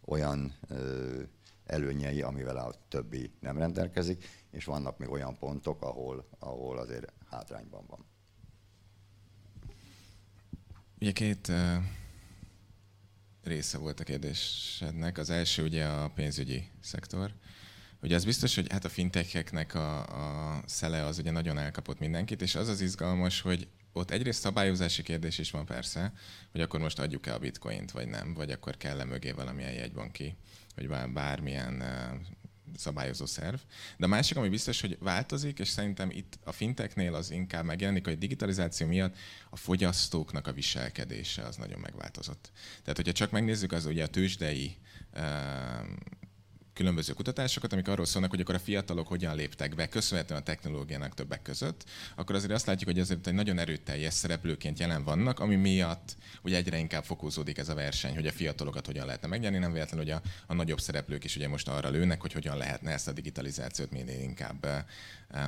olyan 0.04 0.54
ö, 0.68 1.22
előnyei, 1.64 2.22
amivel 2.22 2.56
a 2.56 2.74
többi 2.88 3.30
nem 3.40 3.58
rendelkezik, 3.58 4.24
és 4.50 4.64
vannak 4.64 4.98
még 4.98 5.10
olyan 5.10 5.38
pontok, 5.38 5.82
ahol, 5.82 6.28
ahol 6.38 6.78
azért 6.78 7.12
hátrányban 7.30 7.84
van. 7.86 8.06
Ugye 11.00 11.12
két 11.12 11.52
része 13.48 13.78
volt 13.78 14.00
a 14.00 14.04
kérdésednek. 14.04 15.18
Az 15.18 15.30
első 15.30 15.62
ugye 15.64 15.84
a 15.84 16.08
pénzügyi 16.08 16.70
szektor. 16.80 17.34
Ugye 18.02 18.14
az 18.14 18.24
biztos, 18.24 18.54
hogy 18.54 18.72
hát 18.72 18.84
a 18.84 18.88
fintecheknek 18.88 19.74
a, 19.74 19.98
a 19.98 20.62
szele 20.66 21.04
az 21.04 21.18
ugye 21.18 21.30
nagyon 21.30 21.58
elkapott 21.58 21.98
mindenkit, 21.98 22.42
és 22.42 22.54
az 22.54 22.68
az 22.68 22.80
izgalmas, 22.80 23.40
hogy 23.40 23.68
ott 23.92 24.10
egyrészt 24.10 24.40
szabályozási 24.40 25.02
kérdés 25.02 25.38
is 25.38 25.50
van 25.50 25.66
persze, 25.66 26.12
hogy 26.52 26.60
akkor 26.60 26.80
most 26.80 26.98
adjuk-e 26.98 27.34
a 27.34 27.38
bitcoint, 27.38 27.90
vagy 27.90 28.08
nem, 28.08 28.34
vagy 28.34 28.50
akkor 28.50 28.76
kell-e 28.76 29.04
mögé 29.04 29.30
valamilyen 29.30 29.72
jegybanki, 29.72 30.36
vagy 30.74 30.88
bármilyen 31.12 31.82
szabályozó 32.76 33.26
szerv. 33.26 33.58
De 33.96 34.04
a 34.04 34.08
másik, 34.08 34.36
ami 34.36 34.48
biztos, 34.48 34.80
hogy 34.80 34.96
változik, 35.00 35.58
és 35.58 35.68
szerintem 35.68 36.10
itt 36.10 36.38
a 36.44 36.52
finteknél 36.52 37.14
az 37.14 37.30
inkább 37.30 37.64
megjelenik, 37.64 38.04
hogy 38.04 38.12
a 38.12 38.16
digitalizáció 38.16 38.86
miatt 38.86 39.16
a 39.50 39.56
fogyasztóknak 39.56 40.46
a 40.46 40.52
viselkedése 40.52 41.42
az 41.42 41.56
nagyon 41.56 41.80
megváltozott. 41.80 42.50
Tehát, 42.80 42.96
hogyha 42.96 43.12
csak 43.12 43.30
megnézzük 43.30 43.72
az 43.72 43.86
ugye 43.86 44.04
a 44.04 44.08
tőzsdei 44.08 44.76
különböző 46.78 47.12
kutatásokat, 47.12 47.72
amik 47.72 47.88
arról 47.88 48.06
szólnak, 48.06 48.30
hogy 48.30 48.40
akkor 48.40 48.54
a 48.54 48.58
fiatalok 48.58 49.08
hogyan 49.08 49.36
léptek 49.36 49.74
be, 49.74 49.88
köszönhetően 49.88 50.40
a 50.40 50.42
technológiának 50.42 51.14
többek 51.14 51.42
között, 51.42 51.84
akkor 52.16 52.34
azért 52.34 52.52
azt 52.52 52.66
látjuk, 52.66 52.90
hogy 52.90 53.00
azért 53.00 53.26
egy 53.26 53.34
nagyon 53.34 53.58
erőteljes 53.58 54.14
szereplőként 54.14 54.78
jelen 54.78 55.04
vannak, 55.04 55.40
ami 55.40 55.56
miatt 55.56 56.16
ugye 56.42 56.56
egyre 56.56 56.78
inkább 56.78 57.04
fokozódik 57.04 57.58
ez 57.58 57.68
a 57.68 57.74
verseny, 57.74 58.14
hogy 58.14 58.26
a 58.26 58.32
fiatalokat 58.32 58.86
hogyan 58.86 59.06
lehetne 59.06 59.28
megnyerni, 59.28 59.58
nem 59.58 59.72
véletlen, 59.72 60.00
hogy 60.00 60.10
a, 60.10 60.22
a 60.46 60.54
nagyobb 60.54 60.80
szereplők 60.80 61.24
is 61.24 61.36
ugye 61.36 61.48
most 61.48 61.68
arra 61.68 61.88
lőnek, 61.88 62.20
hogy 62.20 62.32
hogyan 62.32 62.56
lehetne 62.56 62.90
ezt 62.90 63.08
a 63.08 63.12
digitalizációt 63.12 63.90
minél 63.90 64.20
inkább 64.20 64.64
eh, 64.64 64.84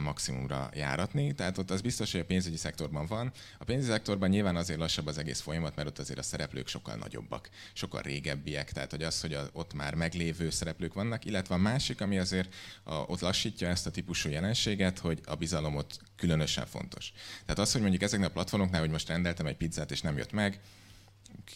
maximumra 0.01 0.71
járatni. 0.75 1.35
Tehát 1.35 1.59
ott 1.59 1.71
az 1.71 1.81
biztos, 1.81 2.13
hogy 2.13 2.21
a 2.21 2.25
pénzügyi 2.25 2.57
szektorban 2.57 3.07
van. 3.07 3.33
A 3.59 3.65
pénzügyi 3.65 3.91
szektorban 3.91 4.29
nyilván 4.29 4.57
azért 4.57 4.79
lassabb 4.79 5.07
az 5.07 5.19
egész 5.19 5.41
folyamat, 5.41 5.77
mert 5.77 5.89
ott 5.89 5.99
azért 5.99 6.19
a 6.19 6.23
szereplők 6.23 6.69
sokkal 6.69 6.95
nagyobbak, 6.95 7.49
sokkal 7.73 8.03
régebbiek. 8.03 8.73
Tehát, 8.73 8.91
hogy 8.91 9.03
az, 9.03 9.21
hogy 9.21 9.39
ott 9.53 9.75
már 9.75 9.95
meglévő 9.95 10.51
szereplők 10.51 10.95
vannak, 10.95 11.25
illetve 11.25 11.55
a 11.55 11.59
másik, 11.59 12.01
ami 12.01 12.19
azért 12.19 12.55
ott 12.85 13.21
lassítja 13.21 13.69
ezt 13.69 13.87
a 13.87 13.91
típusú 13.91 14.29
jelenséget, 14.29 14.99
hogy 14.99 15.21
a 15.25 15.35
bizalom 15.35 15.77
ott 15.77 16.01
különösen 16.17 16.67
fontos. 16.67 17.13
Tehát 17.41 17.59
az, 17.59 17.73
hogy 17.73 17.81
mondjuk 17.81 18.03
ezeknek 18.03 18.29
a 18.29 18.33
platformoknál, 18.33 18.81
hogy 18.81 18.91
most 18.91 19.09
rendeltem 19.09 19.47
egy 19.47 19.57
pizzát 19.57 19.91
és 19.91 20.01
nem 20.01 20.17
jött 20.17 20.33
meg, 20.33 20.61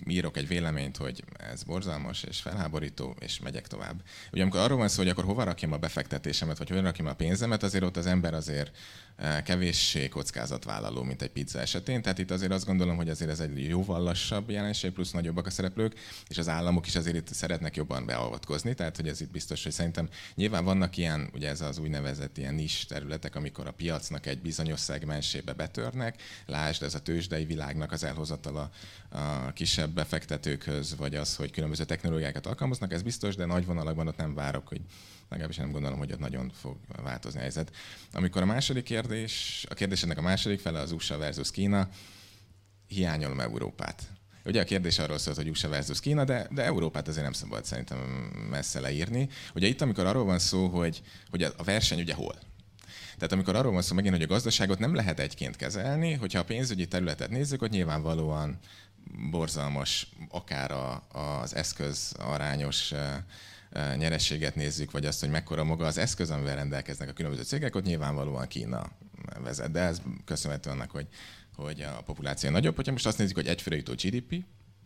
írok 0.08 0.36
egy 0.36 0.48
véleményt, 0.48 0.96
hogy 0.96 1.24
ez 1.50 1.62
borzalmas 1.62 2.22
és 2.22 2.40
felháborító, 2.40 3.16
és 3.18 3.40
megyek 3.40 3.66
tovább. 3.66 4.02
Ugye 4.32 4.42
amikor 4.42 4.60
arról 4.60 4.78
van 4.78 4.88
szó, 4.88 5.02
hogy 5.02 5.10
akkor 5.10 5.24
hova 5.24 5.44
rakjam 5.44 5.72
a 5.72 5.76
befektetésemet, 5.76 6.58
vagy 6.58 6.68
hova 6.68 6.80
rakjam 6.80 7.06
a 7.06 7.14
pénzemet, 7.14 7.62
azért 7.62 7.84
ott 7.84 7.96
az 7.96 8.06
ember 8.06 8.34
azért 8.34 8.76
eh, 9.16 9.42
kevéssé 9.42 10.08
kockázatvállaló, 10.08 11.02
mint 11.02 11.22
egy 11.22 11.30
pizza 11.30 11.60
esetén. 11.60 12.02
Tehát 12.02 12.18
itt 12.18 12.30
azért 12.30 12.52
azt 12.52 12.66
gondolom, 12.66 12.96
hogy 12.96 13.08
azért 13.08 13.30
ez 13.30 13.40
egy 13.40 13.68
jóval 13.68 14.02
lassabb 14.02 14.50
jelenség, 14.50 14.92
plusz 14.92 15.10
nagyobbak 15.10 15.46
a 15.46 15.50
szereplők, 15.50 15.98
és 16.28 16.38
az 16.38 16.48
államok 16.48 16.86
is 16.86 16.96
azért 16.96 17.16
itt 17.16 17.34
szeretnek 17.34 17.76
jobban 17.76 18.06
beavatkozni. 18.06 18.74
Tehát, 18.74 18.96
hogy 18.96 19.08
ez 19.08 19.20
itt 19.20 19.30
biztos, 19.30 19.62
hogy 19.62 19.72
szerintem 19.72 20.08
nyilván 20.34 20.64
vannak 20.64 20.96
ilyen, 20.96 21.30
ugye 21.34 21.48
ez 21.48 21.60
az 21.60 21.78
úgynevezett 21.78 22.38
ilyen 22.38 22.54
nis 22.54 22.86
területek, 22.86 23.36
amikor 23.36 23.66
a 23.66 23.72
piacnak 23.72 24.26
egy 24.26 24.40
bizonyos 24.40 24.80
szegmensébe 24.80 25.52
betörnek. 25.52 26.22
Lásd, 26.46 26.82
ez 26.82 26.94
a 26.94 27.00
tőzsdei 27.00 27.44
világnak 27.44 27.92
az 27.92 28.04
elhozatala 28.04 28.70
a 29.14 29.52
kisebb 29.52 29.90
befektetőkhöz, 29.90 30.96
vagy 30.96 31.14
az, 31.14 31.36
hogy 31.36 31.50
különböző 31.50 31.84
technológiákat 31.84 32.46
alkalmaznak, 32.46 32.92
ez 32.92 33.02
biztos, 33.02 33.34
de 33.34 33.44
nagy 33.44 33.66
vonalakban 33.66 34.08
ott 34.08 34.16
nem 34.16 34.34
várok, 34.34 34.68
hogy 34.68 34.80
legalábbis 35.28 35.56
nem 35.56 35.70
gondolom, 35.70 35.98
hogy 35.98 36.12
ott 36.12 36.18
nagyon 36.18 36.50
fog 36.60 36.76
változni 37.02 37.38
a 37.38 37.42
helyzet. 37.42 37.72
Amikor 38.12 38.42
a 38.42 38.46
második 38.46 38.84
kérdés, 38.84 39.64
a 39.68 39.74
kérdésednek 39.74 40.18
a 40.18 40.22
második 40.22 40.60
fele 40.60 40.80
az 40.80 40.92
USA 40.92 41.18
versus 41.18 41.50
Kína, 41.50 41.88
hiányolom 42.86 43.40
Európát. 43.40 44.02
Ugye 44.44 44.60
a 44.60 44.64
kérdés 44.64 44.98
arról 44.98 45.18
szólt, 45.18 45.36
hogy 45.36 45.48
USA 45.48 45.68
versus 45.68 46.00
Kína, 46.00 46.24
de, 46.24 46.48
de 46.50 46.62
Európát 46.62 47.08
azért 47.08 47.24
nem 47.24 47.32
szabad 47.32 47.64
szerintem 47.64 47.98
messze 48.50 48.80
leírni. 48.80 49.28
Ugye 49.54 49.66
itt, 49.66 49.80
amikor 49.80 50.06
arról 50.06 50.24
van 50.24 50.38
szó, 50.38 50.66
hogy, 50.66 51.02
hogy 51.30 51.42
a 51.42 51.62
verseny 51.64 52.00
ugye 52.00 52.14
hol? 52.14 52.34
Tehát 53.14 53.32
amikor 53.32 53.56
arról 53.56 53.72
van 53.72 53.82
szó 53.82 53.94
megint, 53.94 54.14
hogy 54.14 54.24
a 54.24 54.26
gazdaságot 54.26 54.78
nem 54.78 54.94
lehet 54.94 55.20
egyként 55.20 55.56
kezelni, 55.56 56.12
hogyha 56.12 56.38
a 56.38 56.44
pénzügyi 56.44 56.86
területet 56.86 57.30
nézzük, 57.30 57.60
hogy 57.60 57.70
nyilvánvalóan 57.70 58.58
borzalmas, 59.30 60.08
akár 60.28 60.70
a, 60.70 61.02
az 61.12 61.54
eszköz 61.54 62.14
arányos 62.18 62.92
nyerességet 63.96 64.54
nézzük, 64.54 64.90
vagy 64.90 65.06
azt, 65.06 65.20
hogy 65.20 65.30
mekkora 65.30 65.64
maga 65.64 65.86
az 65.86 65.98
eszköz, 65.98 66.30
amivel 66.30 66.56
rendelkeznek 66.56 67.08
a 67.08 67.12
különböző 67.12 67.42
cégek, 67.42 67.74
ott 67.74 67.84
nyilvánvalóan 67.84 68.46
Kína 68.48 68.90
vezet. 69.42 69.70
De 69.70 69.80
ez 69.80 70.00
köszönhető 70.24 70.70
annak, 70.70 70.90
hogy, 70.90 71.06
hogy 71.56 71.80
a 71.80 72.02
populáció 72.04 72.50
nagyobb. 72.50 72.76
Hogyha 72.76 72.92
most 72.92 73.06
azt 73.06 73.18
nézzük, 73.18 73.36
hogy 73.36 73.46
egyfőre 73.46 73.76
jutó 73.76 73.92
GDP, 73.92 74.44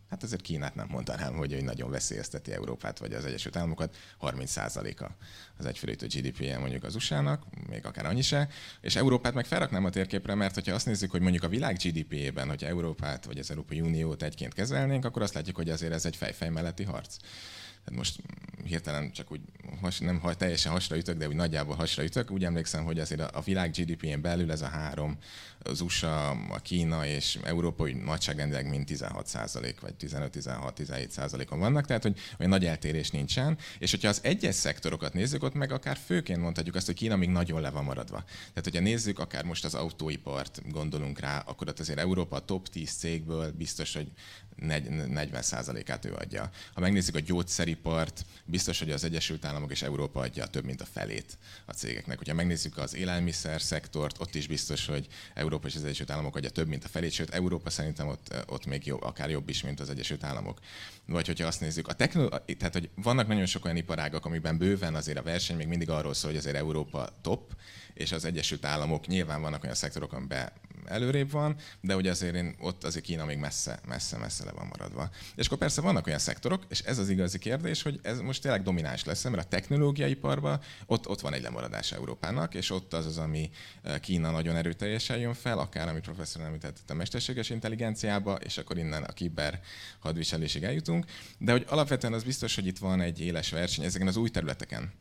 Hát 0.09 0.23
azért 0.23 0.41
Kínát 0.41 0.75
nem 0.75 0.87
mondanám, 0.89 1.35
hogy 1.35 1.53
ő 1.53 1.61
nagyon 1.61 1.89
veszélyezteti 1.89 2.51
Európát 2.51 2.99
vagy 2.99 3.13
az 3.13 3.25
Egyesült 3.25 3.55
Államokat. 3.55 3.95
30%-a 4.21 5.11
az 5.57 5.65
egyfőrétő 5.65 6.07
GDP-je 6.07 6.57
mondjuk 6.57 6.83
az 6.83 6.95
USA-nak, 6.95 7.43
még 7.69 7.85
akár 7.85 8.05
annyi 8.05 8.21
se. 8.21 8.49
És 8.81 8.95
Európát 8.95 9.33
meg 9.33 9.45
felraknám 9.45 9.85
a 9.85 9.89
térképre, 9.89 10.35
mert 10.35 10.53
hogyha 10.53 10.73
azt 10.73 10.85
nézzük, 10.85 11.11
hogy 11.11 11.21
mondjuk 11.21 11.43
a 11.43 11.47
világ 11.47 11.75
GDP-ében, 11.75 12.47
hogyha 12.47 12.67
Európát 12.67 13.25
vagy 13.25 13.39
az 13.39 13.49
Európai 13.49 13.81
Uniót 13.81 14.23
egyként 14.23 14.53
kezelnénk, 14.53 15.05
akkor 15.05 15.21
azt 15.21 15.33
látjuk, 15.33 15.55
hogy 15.55 15.69
azért 15.69 15.93
ez 15.93 16.05
egy 16.05 16.15
fejfej 16.15 16.49
melletti 16.49 16.83
harc. 16.83 17.17
Tehát 17.83 17.99
most 17.99 18.19
hirtelen 18.63 19.11
csak 19.11 19.31
úgy 19.31 19.41
has, 19.81 19.99
nem 19.99 20.19
ha 20.19 20.33
teljesen 20.33 20.71
hasra 20.71 20.97
ütök, 20.97 21.17
de 21.17 21.27
úgy 21.27 21.35
nagyjából 21.35 21.75
hasra 21.75 22.03
ütök. 22.03 22.31
Úgy 22.31 22.43
emlékszem, 22.43 22.83
hogy 22.83 22.99
azért 22.99 23.21
a 23.21 23.41
világ 23.41 23.71
GDP-én 23.71 24.21
belül 24.21 24.51
ez 24.51 24.61
a 24.61 24.67
három, 24.67 25.17
az 25.63 25.81
USA, 25.81 26.29
a 26.29 26.59
Kína 26.61 27.05
és 27.05 27.37
Európa 27.43 27.83
úgy 27.83 27.95
nagyságrendileg 27.95 28.69
mind 28.69 28.85
16 28.85 29.27
százalék, 29.27 29.79
vagy 29.79 29.93
15-16-17 29.99 31.09
százalékon 31.09 31.59
vannak, 31.59 31.85
tehát 31.85 32.03
hogy 32.03 32.19
olyan 32.39 32.51
nagy 32.51 32.65
eltérés 32.65 33.09
nincsen. 33.09 33.57
És 33.79 33.91
hogyha 33.91 34.09
az 34.09 34.19
egyes 34.23 34.55
szektorokat 34.55 35.13
nézzük, 35.13 35.43
ott 35.43 35.53
meg 35.53 35.71
akár 35.71 35.97
főként 36.05 36.41
mondhatjuk 36.41 36.75
azt, 36.75 36.85
hogy 36.85 36.95
Kína 36.95 37.15
még 37.15 37.29
nagyon 37.29 37.61
le 37.61 37.69
van 37.69 37.83
maradva. 37.83 38.23
Tehát, 38.25 38.63
hogyha 38.63 38.79
nézzük, 38.81 39.19
akár 39.19 39.43
most 39.43 39.65
az 39.65 39.73
autóipart 39.73 40.61
gondolunk 40.71 41.19
rá, 41.19 41.39
akkor 41.39 41.67
ott 41.67 41.79
azért 41.79 41.99
Európa 41.99 42.35
a 42.35 42.45
top 42.45 42.67
10 42.67 42.91
cégből 42.91 43.51
biztos, 43.51 43.93
hogy 43.93 44.11
40%-át 44.61 46.05
ő 46.05 46.13
adja. 46.13 46.49
Ha 46.73 46.79
megnézzük 46.79 47.15
a 47.15 47.19
gyógyszeri 47.19 47.71
ipart 47.71 48.25
biztos, 48.45 48.79
hogy 48.79 48.91
az 48.91 49.03
Egyesült 49.03 49.45
Államok 49.45 49.71
és 49.71 49.81
Európa 49.81 50.19
adja 50.19 50.47
több, 50.47 50.65
mint 50.65 50.81
a 50.81 50.85
felét 50.85 51.37
a 51.65 51.71
cégeknek. 51.71 52.17
Hogyha 52.17 52.33
megnézzük 52.33 52.77
az 52.77 52.95
élelmiszer 52.95 53.61
szektort, 53.61 54.19
ott 54.19 54.35
is 54.35 54.47
biztos, 54.47 54.85
hogy 54.85 55.07
Európa 55.33 55.48
és 55.65 55.75
az 55.75 55.83
Egyesült 55.83 56.11
Államok 56.11 56.35
adja 56.35 56.49
több, 56.49 56.67
mint 56.67 56.83
a 56.83 56.87
felét, 56.87 57.11
sőt 57.11 57.29
Európa 57.29 57.69
szerintem 57.69 58.07
ott, 58.07 58.35
ott 58.47 58.65
még 58.65 58.85
jobb, 58.85 59.01
akár 59.01 59.29
jobb 59.29 59.49
is, 59.49 59.63
mint 59.63 59.79
az 59.79 59.89
Egyesült 59.89 60.23
Államok. 60.23 60.59
Vagy 61.05 61.27
hogyha 61.27 61.47
azt 61.47 61.61
nézzük, 61.61 61.87
a 61.87 61.93
technológia, 61.93 62.41
tehát 62.57 62.73
hogy 62.73 62.89
vannak 62.95 63.27
nagyon 63.27 63.45
sok 63.45 63.65
olyan 63.65 63.77
iparágak, 63.77 64.25
amiben 64.25 64.57
bőven 64.57 64.95
azért 64.95 65.17
a 65.17 65.23
verseny 65.23 65.57
még 65.57 65.67
mindig 65.67 65.89
arról 65.89 66.13
szól, 66.13 66.29
hogy 66.29 66.39
azért 66.39 66.55
Európa 66.55 67.09
top, 67.21 67.55
és 67.93 68.11
az 68.11 68.25
Egyesült 68.25 68.65
Államok 68.65 69.07
nyilván 69.07 69.41
vannak 69.41 69.63
olyan 69.63 69.75
szektorok, 69.75 70.13
amiben 70.13 70.51
előrébb 70.85 71.31
van, 71.31 71.55
de 71.81 71.95
ugye 71.95 72.09
azért 72.11 72.35
én, 72.35 72.55
ott 72.59 72.83
azért 72.83 73.05
Kína 73.05 73.25
még 73.25 73.37
messze, 73.37 73.79
messze, 73.87 74.17
messze 74.17 74.45
le 74.45 74.51
van 74.51 74.67
maradva. 74.67 75.09
És 75.35 75.45
akkor 75.45 75.57
persze 75.57 75.81
vannak 75.81 76.07
olyan 76.07 76.19
szektorok, 76.19 76.65
és 76.69 76.79
ez 76.79 76.97
az 76.97 77.09
igazi 77.09 77.39
kérdés, 77.39 77.81
hogy 77.81 77.99
ez 78.03 78.19
most 78.19 78.41
tényleg 78.41 78.63
domináns 78.63 79.03
lesz, 79.03 79.23
mert 79.23 79.45
a 79.45 79.47
technológiai 79.47 80.09
iparban 80.09 80.59
ott, 80.85 81.07
ott 81.07 81.21
van 81.21 81.33
egy 81.33 81.41
lemaradás 81.41 81.91
Európának, 81.91 82.53
és 82.53 82.69
ott 82.69 82.93
az 82.93 83.05
az, 83.05 83.17
ami 83.17 83.49
eh, 83.81 83.99
Kína 83.99 84.31
nagyon 84.31 84.55
erőteljesen 84.55 85.17
jön 85.17 85.33
fel, 85.33 85.59
akár 85.59 85.87
ami 85.87 85.99
professzor 85.99 86.41
említett 86.41 86.89
a 86.89 86.93
mesterséges 86.93 87.49
intelligenciába, 87.49 88.35
és 88.35 88.57
akkor 88.57 88.77
innen 88.77 89.03
a 89.03 89.13
kiber 89.13 89.59
hadviselésig 89.99 90.63
eljutunk. 90.63 91.05
De 91.37 91.51
hogy 91.51 91.65
alapvetően 91.67 92.13
az 92.13 92.23
biztos, 92.23 92.55
hogy 92.55 92.65
itt 92.65 92.77
van 92.77 93.01
egy 93.01 93.21
éles 93.21 93.49
verseny 93.49 93.85
ezeken 93.85 94.07
az 94.07 94.15
új 94.15 94.29
területeken. 94.29 94.91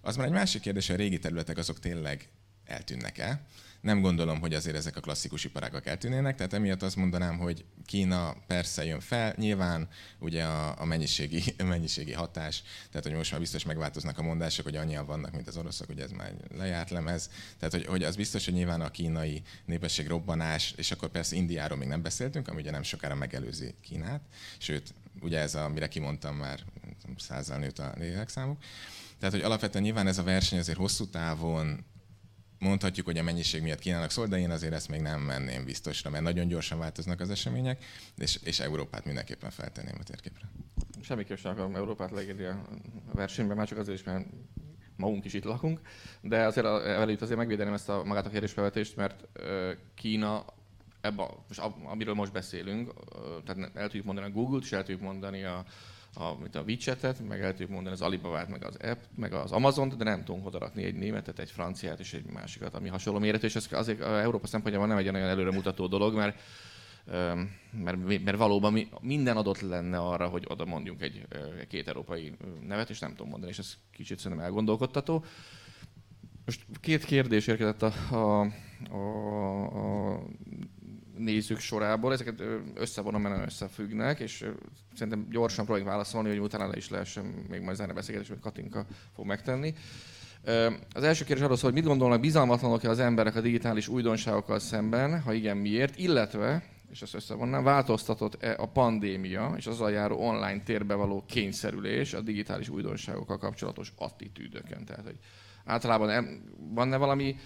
Az 0.00 0.16
már 0.16 0.26
egy 0.26 0.32
másik 0.32 0.60
kérdés, 0.60 0.86
hogy 0.86 0.94
a 0.94 0.98
régi 0.98 1.18
területek 1.18 1.58
azok 1.58 1.78
tényleg 1.78 2.28
eltűnnek-e. 2.64 3.40
Nem 3.86 4.00
gondolom, 4.00 4.40
hogy 4.40 4.54
azért 4.54 4.76
ezek 4.76 4.96
a 4.96 5.00
klasszikus 5.00 5.44
iparágak 5.44 5.86
eltűnének, 5.86 6.36
tehát 6.36 6.52
emiatt 6.52 6.82
azt 6.82 6.96
mondanám, 6.96 7.38
hogy 7.38 7.64
Kína 7.84 8.34
persze 8.46 8.84
jön 8.84 9.00
fel, 9.00 9.34
nyilván 9.36 9.88
ugye 10.18 10.44
a, 10.44 10.80
a 10.80 10.84
mennyiségi, 10.84 11.42
a 11.58 11.62
mennyiségi 11.74 12.12
hatás, 12.12 12.62
tehát 12.90 13.06
hogy 13.06 13.14
most 13.14 13.30
már 13.30 13.40
biztos 13.40 13.64
megváltoznak 13.64 14.18
a 14.18 14.22
mondások, 14.22 14.64
hogy 14.64 14.76
annyian 14.76 15.06
vannak, 15.06 15.32
mint 15.32 15.48
az 15.48 15.56
oroszok, 15.56 15.86
hogy 15.86 16.00
ez 16.00 16.10
már 16.10 16.32
lejárt 16.56 16.90
lemez, 16.90 17.30
tehát 17.58 17.74
hogy, 17.74 17.86
hogy 17.86 18.02
az 18.02 18.16
biztos, 18.16 18.44
hogy 18.44 18.54
nyilván 18.54 18.80
a 18.80 18.90
kínai 18.90 19.42
népesség 19.64 20.06
robbanás, 20.06 20.74
és 20.76 20.90
akkor 20.90 21.08
persze 21.08 21.36
Indiáról 21.36 21.78
még 21.78 21.88
nem 21.88 22.02
beszéltünk, 22.02 22.48
ami 22.48 22.60
ugye 22.60 22.70
nem 22.70 22.82
sokára 22.82 23.14
megelőzi 23.14 23.74
Kínát, 23.82 24.20
sőt, 24.58 24.94
ugye 25.20 25.38
ez, 25.38 25.54
amire 25.54 25.88
kimondtam 25.88 26.36
már, 26.36 26.60
százal 27.16 27.58
nőtt 27.58 27.78
a 27.78 27.92
lélekszámuk. 27.96 28.58
Tehát, 29.18 29.34
hogy 29.34 29.44
alapvetően 29.44 29.84
nyilván 29.84 30.06
ez 30.06 30.18
a 30.18 30.22
verseny 30.22 30.58
azért 30.58 30.78
hosszú 30.78 31.06
távon 31.06 31.84
mondhatjuk, 32.58 33.06
hogy 33.06 33.18
a 33.18 33.22
mennyiség 33.22 33.62
miatt 33.62 33.78
Kínának 33.78 34.10
szól, 34.10 34.26
de 34.26 34.38
én 34.38 34.50
azért 34.50 34.72
ezt 34.72 34.88
még 34.88 35.00
nem 35.00 35.20
menném 35.20 35.64
biztosra, 35.64 36.10
mert 36.10 36.22
nagyon 36.22 36.48
gyorsan 36.48 36.78
változnak 36.78 37.20
az 37.20 37.30
események, 37.30 37.84
és, 38.16 38.38
és 38.44 38.60
Európát 38.60 39.04
mindenképpen 39.04 39.50
feltenném 39.50 39.96
a 40.00 40.02
térképre. 40.02 40.48
Semmiképp 41.02 41.36
sem 41.36 41.50
akarom 41.50 41.74
Európát 41.74 42.10
leírni 42.10 42.44
a 42.44 42.62
versenyben, 43.12 43.56
már 43.56 43.68
csak 43.68 43.78
azért 43.78 43.98
is, 43.98 44.04
mert 44.04 44.26
magunk 44.96 45.24
is 45.24 45.34
itt 45.34 45.44
lakunk, 45.44 45.80
de 46.20 46.44
azért 46.44 46.66
előtt 46.66 47.22
azért 47.22 47.38
megvédeném 47.38 47.72
ezt 47.72 47.88
a 47.88 48.04
magát 48.04 48.26
a 48.26 48.30
kérdésfelvetést, 48.30 48.96
mert 48.96 49.28
Kína 49.94 50.44
ebben, 51.00 51.26
most 51.48 51.60
amiről 51.84 52.14
most 52.14 52.32
beszélünk, 52.32 52.92
tehát 53.44 53.70
el 53.74 53.86
tudjuk 53.86 54.04
mondani 54.04 54.26
a 54.26 54.30
Google-t, 54.30 54.62
és 54.62 54.72
el 54.72 54.82
tudjuk 54.82 55.00
mondani 55.00 55.44
a, 55.44 55.64
a, 56.16 56.36
mint 56.40 56.54
a 56.54 56.62
WeChat-et, 56.62 57.28
meg 57.28 57.40
el 57.40 57.50
tudjuk 57.50 57.70
mondani 57.70 57.94
az 57.94 58.02
Alibaba-t, 58.02 58.48
meg 58.48 58.64
az 58.64 58.76
app, 58.76 58.98
meg 59.16 59.32
az 59.32 59.52
Amazon-t, 59.52 59.96
de 59.96 60.04
nem 60.04 60.24
tudunk 60.24 60.46
odarakni 60.46 60.84
egy 60.84 60.94
németet, 60.94 61.38
egy 61.38 61.50
franciát 61.50 62.00
és 62.00 62.14
egy 62.14 62.24
másikat, 62.24 62.74
ami 62.74 62.88
hasonló 62.88 63.18
méretű, 63.18 63.46
és 63.46 63.56
ez 63.56 63.68
azért 63.70 64.00
a 64.00 64.20
Európa 64.20 64.46
szempontjából 64.46 64.88
nem 64.88 64.96
egy 64.96 65.08
olyan 65.08 65.28
előremutató 65.28 65.86
dolog, 65.86 66.14
mert 66.14 66.38
mert, 67.70 68.24
mert 68.24 68.36
valóban 68.36 68.72
mi, 68.72 68.88
minden 69.00 69.36
adott 69.36 69.60
lenne 69.60 69.98
arra, 69.98 70.28
hogy 70.28 70.44
oda 70.48 70.64
mondjunk 70.64 71.02
egy 71.02 71.26
két 71.68 71.88
európai 71.88 72.36
nevet, 72.66 72.90
és 72.90 72.98
nem 72.98 73.10
tudom 73.10 73.28
mondani, 73.28 73.50
és 73.50 73.58
ez 73.58 73.74
kicsit 73.92 74.18
szerintem 74.18 74.46
elgondolkodtató. 74.46 75.24
Most 76.44 76.66
két 76.80 77.04
kérdés 77.04 77.46
érkezett 77.46 77.82
a, 77.82 77.92
a, 78.10 78.46
a, 78.90 80.14
a 80.14 80.22
nézők 81.18 81.58
sorából, 81.58 82.12
ezeket 82.12 82.42
összevonom, 82.74 83.22
mert 83.22 83.46
összefüggnek, 83.46 84.20
és 84.20 84.44
szerintem 84.94 85.26
gyorsan 85.30 85.64
próbáljuk 85.64 85.90
válaszolni, 85.90 86.28
hogy 86.28 86.38
utána 86.38 86.66
le 86.66 86.76
is 86.76 86.90
lehessen 86.90 87.24
még 87.24 87.60
majd 87.60 87.76
zárni 87.76 87.92
a 87.92 87.96
beszélgetés, 87.96 88.28
hogy 88.28 88.40
Katinka 88.40 88.86
fog 89.14 89.26
megtenni. 89.26 89.74
Az 90.92 91.02
első 91.02 91.24
kérdés 91.24 91.44
arról 91.44 91.56
szól, 91.56 91.70
hogy 91.70 91.78
mit 91.78 91.88
gondolnak, 91.88 92.20
bizalmatlanok-e 92.20 92.90
az 92.90 92.98
emberek 92.98 93.36
a 93.36 93.40
digitális 93.40 93.88
újdonságokkal 93.88 94.58
szemben, 94.58 95.20
ha 95.20 95.32
igen, 95.32 95.56
miért, 95.56 95.98
illetve, 95.98 96.62
és 96.90 97.02
ezt 97.02 97.14
összevonnám, 97.14 97.64
változtatott-e 97.64 98.54
a 98.58 98.66
pandémia 98.66 99.54
és 99.56 99.66
az 99.66 99.80
járó 99.90 100.26
online 100.26 100.62
térbe 100.62 100.94
való 100.94 101.24
kényszerülés 101.26 102.14
a 102.14 102.20
digitális 102.20 102.68
újdonságokkal 102.68 103.38
kapcsolatos 103.38 103.92
attitűdöken? 103.96 104.84
Tehát, 104.84 105.04
hogy 105.04 105.18
általában 105.64 106.40
van-e 106.74 106.96
valami 106.96 107.36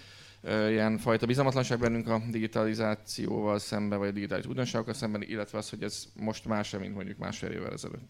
ilyen 0.43 0.97
fajta 0.97 1.25
bizalmatlanság 1.25 1.79
bennünk 1.79 2.07
a 2.07 2.21
digitalizációval 2.29 3.59
szemben, 3.59 3.99
vagy 3.99 4.07
a 4.07 4.11
digitális 4.11 4.45
újdonságokkal 4.45 4.93
szemben, 4.93 5.21
illetve 5.21 5.57
az, 5.57 5.69
hogy 5.69 5.83
ez 5.83 6.05
most 6.15 6.45
más 6.45 6.71
mint 6.71 6.95
mondjuk 6.95 7.17
másfél 7.17 7.51
évvel 7.51 7.71
ezelőtt. 7.71 8.09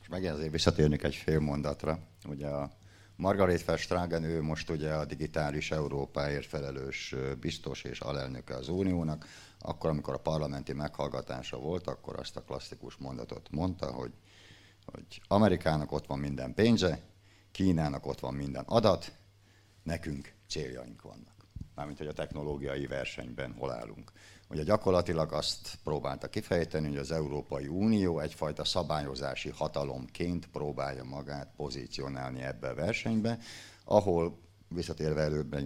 És 0.00 0.08
megint 0.08 0.32
azért 0.32 0.52
visszatérnék 0.52 1.02
egy 1.02 1.14
fél 1.14 1.40
mondatra. 1.40 1.98
Ugye 2.28 2.46
a 2.46 2.70
Margaret 3.16 3.64
Verstragen, 3.64 4.24
ő 4.24 4.42
most 4.42 4.70
ugye 4.70 4.92
a 4.92 5.04
digitális 5.04 5.70
Európáért 5.70 6.46
felelős 6.46 7.14
biztos 7.40 7.82
és 7.82 8.00
alelnöke 8.00 8.54
az 8.54 8.68
Uniónak, 8.68 9.26
akkor, 9.58 9.90
amikor 9.90 10.14
a 10.14 10.20
parlamenti 10.20 10.72
meghallgatása 10.72 11.58
volt, 11.58 11.86
akkor 11.86 12.18
azt 12.18 12.36
a 12.36 12.42
klasszikus 12.42 12.96
mondatot 12.96 13.48
mondta, 13.50 13.86
hogy, 13.86 14.12
hogy 14.84 15.20
Amerikának 15.28 15.92
ott 15.92 16.06
van 16.06 16.18
minden 16.18 16.54
pénze, 16.54 17.00
Kínának 17.50 18.06
ott 18.06 18.20
van 18.20 18.34
minden 18.34 18.64
adat, 18.66 19.12
nekünk 19.82 20.36
céljaink 20.48 21.02
vannak. 21.02 21.46
Mármint, 21.74 21.98
hogy 21.98 22.06
a 22.06 22.12
technológiai 22.12 22.86
versenyben 22.86 23.54
hol 23.58 23.70
állunk. 23.70 24.12
Ugye 24.50 24.62
gyakorlatilag 24.62 25.32
azt 25.32 25.78
próbálta 25.84 26.28
kifejteni, 26.28 26.88
hogy 26.88 26.96
az 26.96 27.10
Európai 27.10 27.66
Unió 27.66 28.18
egyfajta 28.18 28.64
szabályozási 28.64 29.50
hatalomként 29.50 30.46
próbálja 30.46 31.04
magát 31.04 31.52
pozícionálni 31.56 32.42
ebbe 32.42 32.68
a 32.68 32.74
versenybe, 32.74 33.38
ahol 33.84 34.38
visszatérve 34.68 35.20
előbb, 35.20 35.56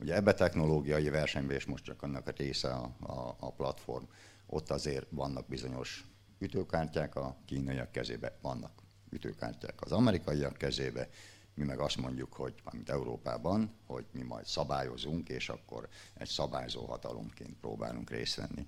ugye 0.00 0.14
ebbe 0.14 0.34
technológiai 0.34 1.08
versenyben, 1.08 1.56
és 1.56 1.64
most 1.64 1.84
csak 1.84 2.02
annak 2.02 2.26
a 2.26 2.32
része 2.36 2.68
a, 2.68 2.94
a, 3.00 3.36
a 3.38 3.52
platform, 3.52 4.04
ott 4.46 4.70
azért 4.70 5.06
vannak 5.10 5.48
bizonyos 5.48 6.04
ütőkártyák 6.38 7.14
a 7.14 7.36
kínaiak 7.46 7.90
kezébe, 7.92 8.38
vannak 8.42 8.72
ütőkártyák 9.10 9.82
az 9.82 9.92
amerikaiak 9.92 10.56
kezébe, 10.56 11.08
mi 11.54 11.64
meg 11.64 11.78
azt 11.80 11.96
mondjuk, 11.96 12.32
hogy 12.32 12.54
mint 12.72 12.90
Európában, 12.90 13.74
hogy 13.86 14.04
mi 14.12 14.22
majd 14.22 14.46
szabályozunk, 14.46 15.28
és 15.28 15.48
akkor 15.48 15.88
egy 16.14 16.28
szabályzó 16.28 16.84
hatalomként 16.84 17.56
próbálunk 17.60 18.10
részt 18.10 18.36
venni. 18.36 18.66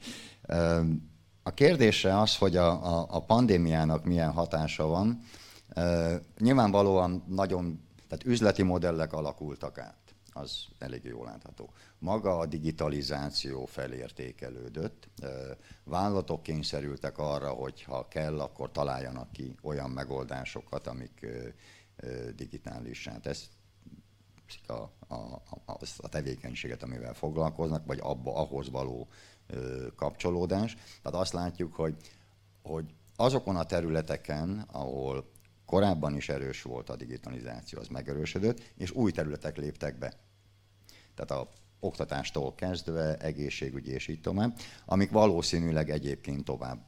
A 1.43 1.51
kérdése 1.51 2.18
az, 2.20 2.37
hogy 2.37 2.57
a, 2.57 2.99
a, 2.99 3.07
a 3.09 3.24
pandémiának 3.24 4.05
milyen 4.05 4.33
hatása 4.33 4.87
van. 4.87 5.20
Nyilvánvalóan 6.39 7.24
nagyon, 7.28 7.89
tehát 8.09 8.24
üzleti 8.24 8.62
modellek 8.62 9.12
alakultak 9.12 9.78
át 9.78 10.03
az 10.33 10.66
elég 10.78 11.05
jól 11.05 11.24
látható. 11.24 11.72
Maga 11.99 12.39
a 12.39 12.47
digitalizáció 12.47 13.64
felértékelődött, 13.64 15.09
vállalatok 15.85 16.43
kényszerültek 16.43 17.18
arra, 17.18 17.51
hogy 17.51 17.83
ha 17.83 18.09
kell, 18.09 18.41
akkor 18.41 18.70
találjanak 18.70 19.33
ki 19.33 19.57
olyan 19.62 19.91
megoldásokat, 19.91 20.87
amik 20.87 21.26
digitálisá 22.36 23.18
teszik 23.18 23.50
a, 24.66 24.72
a, 25.09 25.42
a, 25.64 25.78
a 25.96 26.09
tevékenységet, 26.09 26.82
amivel 26.82 27.14
foglalkoznak, 27.14 27.86
vagy 27.86 27.98
abba, 28.03 28.34
ahhoz 28.34 28.70
való 28.70 29.09
ö, 29.46 29.86
kapcsolódás. 29.96 30.76
Tehát 31.03 31.20
azt 31.20 31.32
látjuk, 31.32 31.74
hogy, 31.74 31.96
hogy 32.62 32.94
azokon 33.16 33.57
a 33.57 33.64
területeken, 33.64 34.64
ahol 34.72 35.30
korábban 35.66 36.16
is 36.16 36.28
erős 36.28 36.62
volt 36.62 36.88
a 36.88 36.96
digitalizáció, 36.96 37.78
az 37.78 37.88
megerősödött, 37.88 38.72
és 38.76 38.90
új 38.90 39.11
területek 39.11 39.57
léptek 39.57 39.98
be. 39.98 40.12
Tehát 41.14 41.30
a 41.30 41.48
oktatástól 41.80 42.55
kezdve, 42.55 43.16
egészségügy 43.16 43.86
és 43.86 44.09
így 44.09 44.20
tovább, 44.20 44.59
amik 44.84 45.11
valószínűleg 45.11 45.90
egyébként 45.90 46.44
tovább 46.44 46.84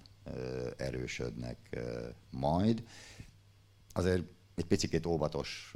erősödnek 0.76 1.80
majd. 2.30 2.84
Azért 3.92 4.24
egy 4.54 4.66
picit 4.66 5.06
óvatos 5.06 5.74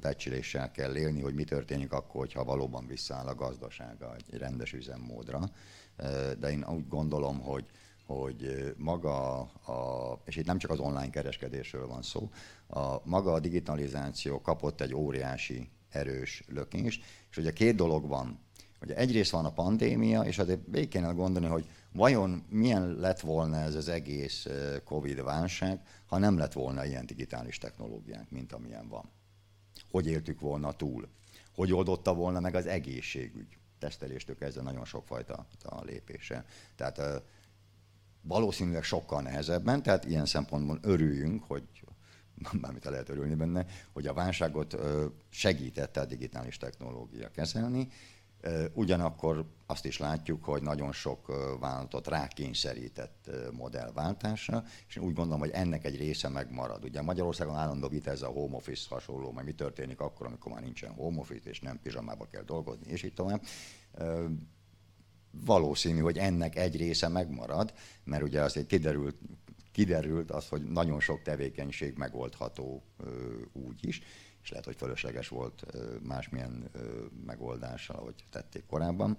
becsüléssel 0.00 0.70
kell 0.70 0.96
élni, 0.96 1.20
hogy 1.20 1.34
mi 1.34 1.44
történik 1.44 1.92
akkor, 1.92 2.20
hogyha 2.20 2.44
valóban 2.44 2.86
visszaáll 2.86 3.26
a 3.26 3.34
gazdasága 3.34 4.14
egy 4.14 4.38
rendes 4.38 4.72
üzemmódra. 4.72 5.40
De 6.38 6.50
én 6.50 6.64
úgy 6.68 6.88
gondolom, 6.88 7.40
hogy 7.40 7.64
hogy 8.06 8.74
maga, 8.76 9.38
a, 9.40 10.20
és 10.24 10.36
itt 10.36 10.46
nem 10.46 10.58
csak 10.58 10.70
az 10.70 10.78
online 10.78 11.10
kereskedésről 11.10 11.86
van 11.86 12.02
szó, 12.02 12.30
a, 12.66 13.08
maga 13.08 13.32
a 13.32 13.40
digitalizáció 13.40 14.40
kapott 14.40 14.80
egy 14.80 14.94
óriási 14.94 15.68
erős 15.88 16.42
lökést, 16.48 17.04
és 17.30 17.36
ugye 17.36 17.52
két 17.52 17.74
dolog 17.74 18.08
van. 18.08 18.38
Ugye 18.82 18.96
egyrészt 18.96 19.30
van 19.30 19.44
a 19.44 19.52
pandémia, 19.52 20.20
és 20.20 20.38
azért 20.38 20.60
végig 20.66 20.88
kéne 20.88 21.12
gondolni, 21.12 21.48
hogy 21.48 21.68
vajon 21.92 22.44
milyen 22.48 22.94
lett 22.94 23.20
volna 23.20 23.56
ez 23.56 23.74
az 23.74 23.88
egész 23.88 24.46
Covid 24.84 25.22
válság, 25.22 25.80
ha 26.06 26.18
nem 26.18 26.38
lett 26.38 26.52
volna 26.52 26.84
ilyen 26.84 27.06
digitális 27.06 27.58
technológiánk, 27.58 28.30
mint 28.30 28.52
amilyen 28.52 28.88
van. 28.88 29.10
Hogy 29.90 30.06
éltük 30.06 30.40
volna 30.40 30.72
túl? 30.72 31.08
Hogy 31.54 31.72
oldotta 31.72 32.14
volna 32.14 32.40
meg 32.40 32.54
az 32.54 32.66
egészségügy? 32.66 33.58
Teszteléstől 33.78 34.36
kezdve 34.36 34.62
nagyon 34.62 34.84
sokfajta 34.84 35.46
a 35.62 35.84
lépése. 35.84 36.44
Tehát 36.76 37.22
valószínűleg 38.22 38.82
sokkal 38.82 39.22
nehezebben, 39.22 39.82
tehát 39.82 40.04
ilyen 40.04 40.26
szempontból 40.26 40.78
örüljünk, 40.82 41.44
hogy 41.44 41.64
bármit 42.60 42.84
lehet 42.84 43.08
örülni 43.08 43.34
benne, 43.34 43.66
hogy 43.92 44.06
a 44.06 44.12
válságot 44.12 44.76
segítette 45.28 46.00
a 46.00 46.04
digitális 46.04 46.56
technológia 46.56 47.30
kezelni, 47.30 47.88
Ugyanakkor 48.72 49.46
azt 49.66 49.84
is 49.84 49.98
látjuk, 49.98 50.44
hogy 50.44 50.62
nagyon 50.62 50.92
sok 50.92 51.26
vállalatot 51.60 52.06
rákényszerített 52.06 53.30
modellváltásra, 53.52 54.64
és 54.88 54.96
úgy 54.96 55.14
gondolom, 55.14 55.40
hogy 55.40 55.50
ennek 55.50 55.84
egy 55.84 55.96
része 55.96 56.28
megmarad. 56.28 56.84
Ugye 56.84 57.02
Magyarországon 57.02 57.56
állandó 57.56 57.88
vita 57.88 58.10
ez 58.10 58.22
a 58.22 58.26
home 58.26 58.56
office 58.56 58.86
hasonló, 58.90 59.32
majd 59.32 59.46
mi 59.46 59.52
történik 59.52 60.00
akkor, 60.00 60.26
amikor 60.26 60.52
már 60.52 60.62
nincsen 60.62 60.92
home 60.92 61.18
office, 61.18 61.50
és 61.50 61.60
nem 61.60 61.80
pizsamába 61.82 62.26
kell 62.26 62.42
dolgozni, 62.42 62.90
és 62.90 63.02
így 63.02 63.14
tovább. 63.14 63.42
Valószínű, 65.30 66.00
hogy 66.00 66.18
ennek 66.18 66.56
egy 66.56 66.76
része 66.76 67.08
megmarad, 67.08 67.74
mert 68.04 68.22
ugye 68.22 68.42
azért 68.42 68.66
kiderült, 68.66 69.16
kiderült 69.72 70.30
az, 70.30 70.48
hogy 70.48 70.62
nagyon 70.62 71.00
sok 71.00 71.22
tevékenység 71.22 71.96
megoldható 71.96 72.82
úgy 73.52 73.86
is, 73.86 74.00
és 74.42 74.50
lehet, 74.50 74.64
hogy 74.64 74.76
fölösleges 74.76 75.28
volt 75.28 75.64
másmilyen 76.02 76.70
megoldással, 77.26 77.96
ahogy 77.96 78.14
tették 78.30 78.66
korábban. 78.66 79.16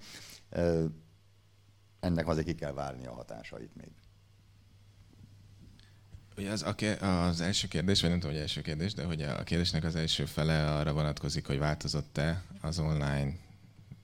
Ennek 2.00 2.28
azért 2.28 2.46
ki 2.48 2.56
kell 2.56 2.74
várni 2.74 3.06
a 3.06 3.14
hatásait 3.14 3.76
még. 3.76 3.92
Ugye 6.38 6.52
az, 6.52 6.66
az 7.02 7.42
első 7.42 7.68
kérdés, 7.68 8.02
vagy 8.02 8.10
nem 8.10 8.20
tudom, 8.20 8.34
hogy 8.34 8.44
első 8.44 8.62
kérdés, 8.62 8.94
de 8.94 9.04
hogy 9.04 9.22
a 9.22 9.44
kérdésnek 9.44 9.84
az 9.84 9.96
első 9.96 10.26
fele 10.26 10.76
arra 10.76 10.94
vonatkozik, 10.94 11.48
hogy 11.48 11.60
változott-e 11.60 12.44
az 12.62 12.80
online 12.80 13.34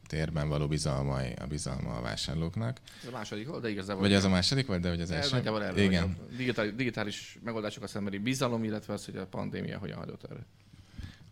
térben 0.08 0.50
való 0.50 0.68
bizalma, 0.68 1.16
a 1.16 1.48
bizalma 1.48 1.96
a 1.96 2.02
vásárlóknak. 2.02 2.80
Ez 3.02 3.08
a 3.08 3.12
második 3.12 3.48
volt, 3.48 3.62
de 3.62 3.70
igazából... 3.70 4.02
Vagy 4.02 4.14
az 4.14 4.24
a 4.24 4.30
második 4.30 4.68
volt, 4.68 4.82
de 4.82 4.90
hogy 4.90 5.02
az 5.02 5.12
első? 5.12 5.36
Nagyjából 5.36 5.64
erről, 5.64 5.80
Igen. 5.80 6.18
Digitális, 6.38 6.76
digitális 6.76 7.40
megoldásokat 7.44 7.90
szembeni 7.90 8.18
bizalom, 8.18 8.64
illetve 8.64 8.94
az, 8.94 9.06
hogy 9.06 9.18
a 9.18 9.28
pandémia 9.28 9.78
hogyan 9.78 9.98
hagyott 9.98 10.24
erre. 10.24 10.46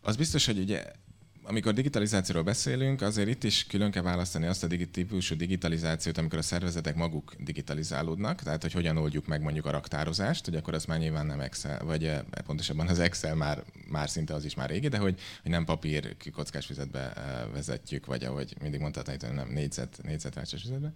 Az 0.06 0.16
biztos, 0.16 0.46
hogy 0.46 0.58
ugye 0.58 0.84
amikor 1.44 1.74
digitalizációról 1.74 2.44
beszélünk, 2.44 3.02
azért 3.02 3.28
itt 3.28 3.44
is 3.44 3.66
külön 3.68 3.92
kell 3.92 4.04
választani 4.04 4.46
azt 4.46 4.64
a 4.64 4.68
típusú 4.92 5.36
digitalizációt, 5.36 6.18
amikor 6.18 6.40
a 6.40 6.42
szervezetek 6.42 6.96
maguk 6.96 7.36
digitalizálódnak, 7.40 8.42
tehát 8.42 8.62
hogy 8.62 8.72
hogyan 8.72 8.98
oldjuk 8.98 9.28
meg 9.28 9.42
mondjuk 9.42 9.66
a 9.66 9.72
raktározást, 9.72 10.46
hogy 10.46 10.56
akkor 10.56 10.74
az 10.74 10.86
már 10.86 11.00
nyilván 11.00 11.26
nem 11.26 11.40
Excel, 11.40 11.86
vagy 11.86 12.04
eh, 12.04 12.20
pontosabban 12.46 12.88
az 12.88 13.00
Excel 13.00 13.36
már, 13.36 13.64
már 13.88 14.10
szinte 14.10 14.34
az 14.34 14.46
is 14.46 14.56
már 14.56 14.70
régi, 14.70 14.88
de 14.88 14.98
hogy, 14.98 15.20
hogy 15.42 15.52
nem 15.52 15.66
papír 15.66 16.16
kockás 16.34 16.66
fizetbe 16.66 17.14
eh, 17.14 17.24
vezetjük, 17.54 18.06
vagy 18.06 18.24
ahogy 18.24 18.56
mindig 18.62 18.80
mondhatnánk, 18.80 19.34
nem 19.34 19.50
négyzet, 19.50 20.00
négyzetváltás 20.04 20.62
fizetbe. 20.62 20.94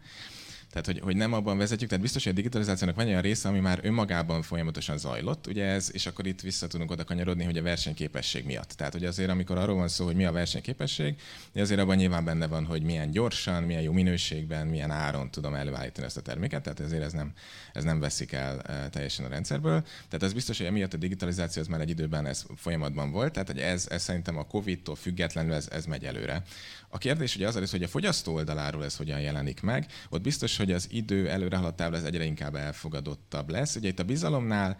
Tehát, 0.69 0.85
hogy, 0.85 0.99
hogy 0.99 1.15
nem 1.15 1.33
abban 1.33 1.57
vezetjük, 1.57 1.89
tehát 1.89 2.03
biztos, 2.03 2.23
hogy 2.23 2.31
a 2.31 2.35
digitalizációnak 2.35 2.95
van 2.95 3.05
olyan 3.05 3.21
része, 3.21 3.49
ami 3.49 3.59
már 3.59 3.79
önmagában 3.83 4.41
folyamatosan 4.41 4.97
zajlott, 4.97 5.47
ugye 5.47 5.65
ez, 5.65 5.89
és 5.93 6.05
akkor 6.05 6.27
itt 6.27 6.41
vissza 6.41 6.67
tudunk 6.67 6.91
oda 6.91 7.03
kanyarodni, 7.03 7.43
hogy 7.43 7.57
a 7.57 7.61
versenyképesség 7.61 8.45
miatt. 8.45 8.69
Tehát, 8.69 8.93
hogy 8.93 9.05
azért, 9.05 9.29
amikor 9.29 9.57
arról 9.57 9.75
van 9.75 9.87
szó, 9.87 10.05
hogy 10.05 10.15
mi 10.15 10.25
a 10.25 10.31
versenyképesség, 10.31 11.15
azért 11.55 11.79
abban 11.79 11.95
nyilván 11.95 12.25
benne 12.25 12.47
van, 12.47 12.65
hogy 12.65 12.81
milyen 12.81 13.11
gyorsan, 13.11 13.63
milyen 13.63 13.81
jó 13.81 13.91
minőségben, 13.91 14.67
milyen 14.67 14.91
áron 14.91 15.31
tudom 15.31 15.53
előállítani 15.53 16.05
ezt 16.05 16.17
a 16.17 16.21
terméket, 16.21 16.63
tehát 16.63 16.79
ezért 16.79 17.03
ez 17.03 17.13
nem, 17.13 17.33
ez 17.73 17.83
nem 17.83 17.99
veszik 17.99 18.31
el 18.31 18.59
e, 18.61 18.89
teljesen 18.89 19.25
a 19.25 19.29
rendszerből. 19.29 19.81
Tehát 19.81 20.23
ez 20.23 20.33
biztos, 20.33 20.57
hogy 20.57 20.67
emiatt 20.67 20.93
a 20.93 20.97
digitalizáció 20.97 21.61
az 21.61 21.67
már 21.67 21.81
egy 21.81 21.89
időben 21.89 22.25
ez 22.25 22.45
folyamatban 22.55 23.11
volt, 23.11 23.33
tehát 23.33 23.47
hogy 23.47 23.59
ez, 23.59 23.87
ez 23.89 24.03
szerintem 24.03 24.37
a 24.37 24.47
Covid-tól 24.47 24.95
függetlenül 24.95 25.53
ez, 25.53 25.67
ez 25.71 25.85
megy 25.85 26.05
előre. 26.05 26.43
A 26.89 26.97
kérdés 26.97 27.35
ugye 27.35 27.47
az 27.47 27.55
az, 27.55 27.71
hogy 27.71 27.83
a 27.83 27.87
fogyasztó 27.87 28.33
oldaláról 28.33 28.83
ez 28.83 28.95
hogyan 28.95 29.21
jelenik 29.21 29.61
meg. 29.61 29.85
Ott 30.09 30.21
biztos, 30.21 30.57
hogy 30.57 30.71
az 30.71 30.87
idő 30.91 31.29
előre 31.29 31.57
haladtával 31.57 31.97
ez 31.97 32.03
egyre 32.03 32.23
inkább 32.23 32.55
elfogadottabb 32.55 33.49
lesz. 33.49 33.75
Ugye 33.75 33.87
itt 33.87 33.99
a 33.99 34.03
bizalomnál 34.03 34.77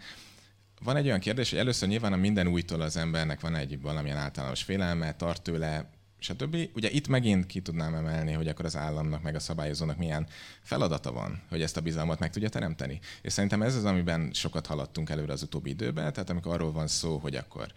van 0.82 0.96
egy 0.96 1.06
olyan 1.06 1.20
kérdés, 1.20 1.50
hogy 1.50 1.58
először 1.58 1.88
nyilván 1.88 2.12
a 2.12 2.16
minden 2.16 2.46
újtól 2.46 2.80
az 2.80 2.96
embernek 2.96 3.40
van 3.40 3.54
egy 3.54 3.80
valamilyen 3.80 4.16
általános 4.16 4.62
félelme, 4.62 5.14
tart 5.14 5.42
tőle, 5.42 5.90
stb. 6.18 6.56
Ugye 6.74 6.90
itt 6.90 7.08
megint 7.08 7.46
ki 7.46 7.60
tudnám 7.60 7.94
emelni, 7.94 8.32
hogy 8.32 8.48
akkor 8.48 8.64
az 8.64 8.76
államnak 8.76 9.22
meg 9.22 9.34
a 9.34 9.40
szabályozónak 9.40 9.96
milyen 9.96 10.26
feladata 10.62 11.12
van, 11.12 11.42
hogy 11.48 11.62
ezt 11.62 11.76
a 11.76 11.80
bizalmat 11.80 12.18
meg 12.18 12.30
tudja 12.30 12.48
teremteni. 12.48 13.00
És 13.22 13.32
szerintem 13.32 13.62
ez 13.62 13.74
az, 13.74 13.84
amiben 13.84 14.30
sokat 14.32 14.66
haladtunk 14.66 15.10
előre 15.10 15.32
az 15.32 15.42
utóbbi 15.42 15.70
időben, 15.70 16.12
tehát 16.12 16.30
amikor 16.30 16.52
arról 16.52 16.72
van 16.72 16.86
szó, 16.86 17.18
hogy 17.18 17.36
akkor 17.36 17.72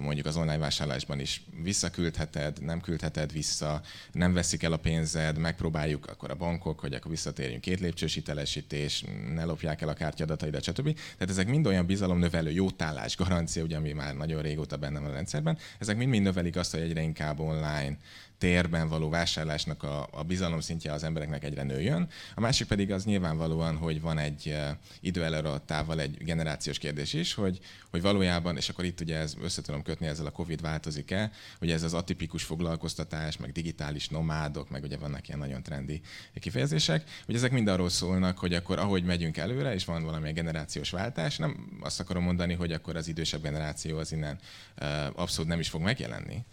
mondjuk 0.00 0.26
az 0.26 0.36
online 0.36 0.58
vásárlásban 0.58 1.20
is 1.20 1.42
visszaküldheted, 1.62 2.62
nem 2.62 2.80
küldheted 2.80 3.32
vissza, 3.32 3.80
nem 4.12 4.32
veszik 4.32 4.62
el 4.62 4.72
a 4.72 4.76
pénzed, 4.76 5.38
megpróbáljuk 5.38 6.06
akkor 6.06 6.30
a 6.30 6.34
bankok, 6.34 6.80
hogy 6.80 6.94
akkor 6.94 7.10
visszatérjünk 7.10 7.60
két 7.60 7.80
lépcsős 7.80 8.14
hitelesítés, 8.14 9.04
ne 9.34 9.44
lopják 9.44 9.82
el 9.82 9.88
a 9.88 9.92
kártyadataidat, 9.92 10.62
stb. 10.62 10.94
Tehát 10.94 11.30
ezek 11.30 11.48
mind 11.48 11.66
olyan 11.66 11.86
bizalomnövelő 11.86 12.50
jótállás 12.50 13.16
garancia, 13.16 13.62
ugye, 13.62 13.76
ami 13.76 13.92
már 13.92 14.14
nagyon 14.14 14.42
régóta 14.42 14.76
benne 14.76 15.00
van 15.00 15.10
a 15.10 15.14
rendszerben. 15.14 15.58
Ezek 15.78 15.96
mind-mind 15.96 16.24
növelik 16.24 16.56
azt, 16.56 16.70
hogy 16.70 16.80
egyre 16.80 17.00
inkább 17.00 17.38
online 17.38 17.96
térben 18.38 18.88
való 18.88 19.08
vásárlásnak 19.08 19.82
a, 19.82 20.08
a 20.10 20.22
bizalom 20.22 20.60
szintje 20.60 20.92
az 20.92 21.04
embereknek 21.04 21.44
egyre 21.44 21.62
nőjön. 21.62 22.08
A 22.34 22.40
másik 22.40 22.66
pedig 22.66 22.92
az 22.92 23.04
nyilvánvalóan, 23.04 23.76
hogy 23.76 24.00
van 24.00 24.18
egy 24.18 24.46
uh, 24.46 24.68
idő 25.00 25.24
előadtával 25.24 26.00
egy 26.00 26.24
generációs 26.24 26.78
kérdés 26.78 27.12
is, 27.12 27.34
hogy, 27.34 27.58
hogy 27.90 28.02
valójában, 28.02 28.56
és 28.56 28.68
akkor 28.68 28.84
itt 28.84 29.00
ugye 29.00 29.16
ez 29.16 29.34
össze 29.42 29.62
kötni 29.82 30.06
ezzel 30.06 30.26
a 30.26 30.30
Covid 30.30 30.60
változik-e, 30.60 31.30
hogy 31.58 31.70
ez 31.70 31.82
az 31.82 31.94
atipikus 31.94 32.42
foglalkoztatás, 32.42 33.36
meg 33.36 33.52
digitális 33.52 34.08
nomádok, 34.08 34.70
meg 34.70 34.82
ugye 34.82 34.96
vannak 34.96 35.28
ilyen 35.28 35.40
nagyon 35.40 35.62
trendi 35.62 36.00
kifejezések, 36.34 37.10
hogy 37.26 37.34
ezek 37.34 37.52
mind 37.52 37.68
arról 37.68 37.88
szólnak, 37.88 38.38
hogy 38.38 38.54
akkor 38.54 38.78
ahogy 38.78 39.04
megyünk 39.04 39.36
előre, 39.36 39.74
és 39.74 39.84
van 39.84 40.04
valamilyen 40.04 40.34
generációs 40.34 40.90
váltás, 40.90 41.36
nem 41.36 41.78
azt 41.80 42.00
akarom 42.00 42.22
mondani, 42.22 42.54
hogy 42.54 42.72
akkor 42.72 42.96
az 42.96 43.08
idősebb 43.08 43.42
generáció 43.42 43.98
az 43.98 44.12
innen 44.12 44.38
uh, 44.80 45.20
abszolút 45.20 45.50
nem 45.50 45.60
is 45.60 45.68
fog 45.68 45.82
megjelenni, 45.82 46.44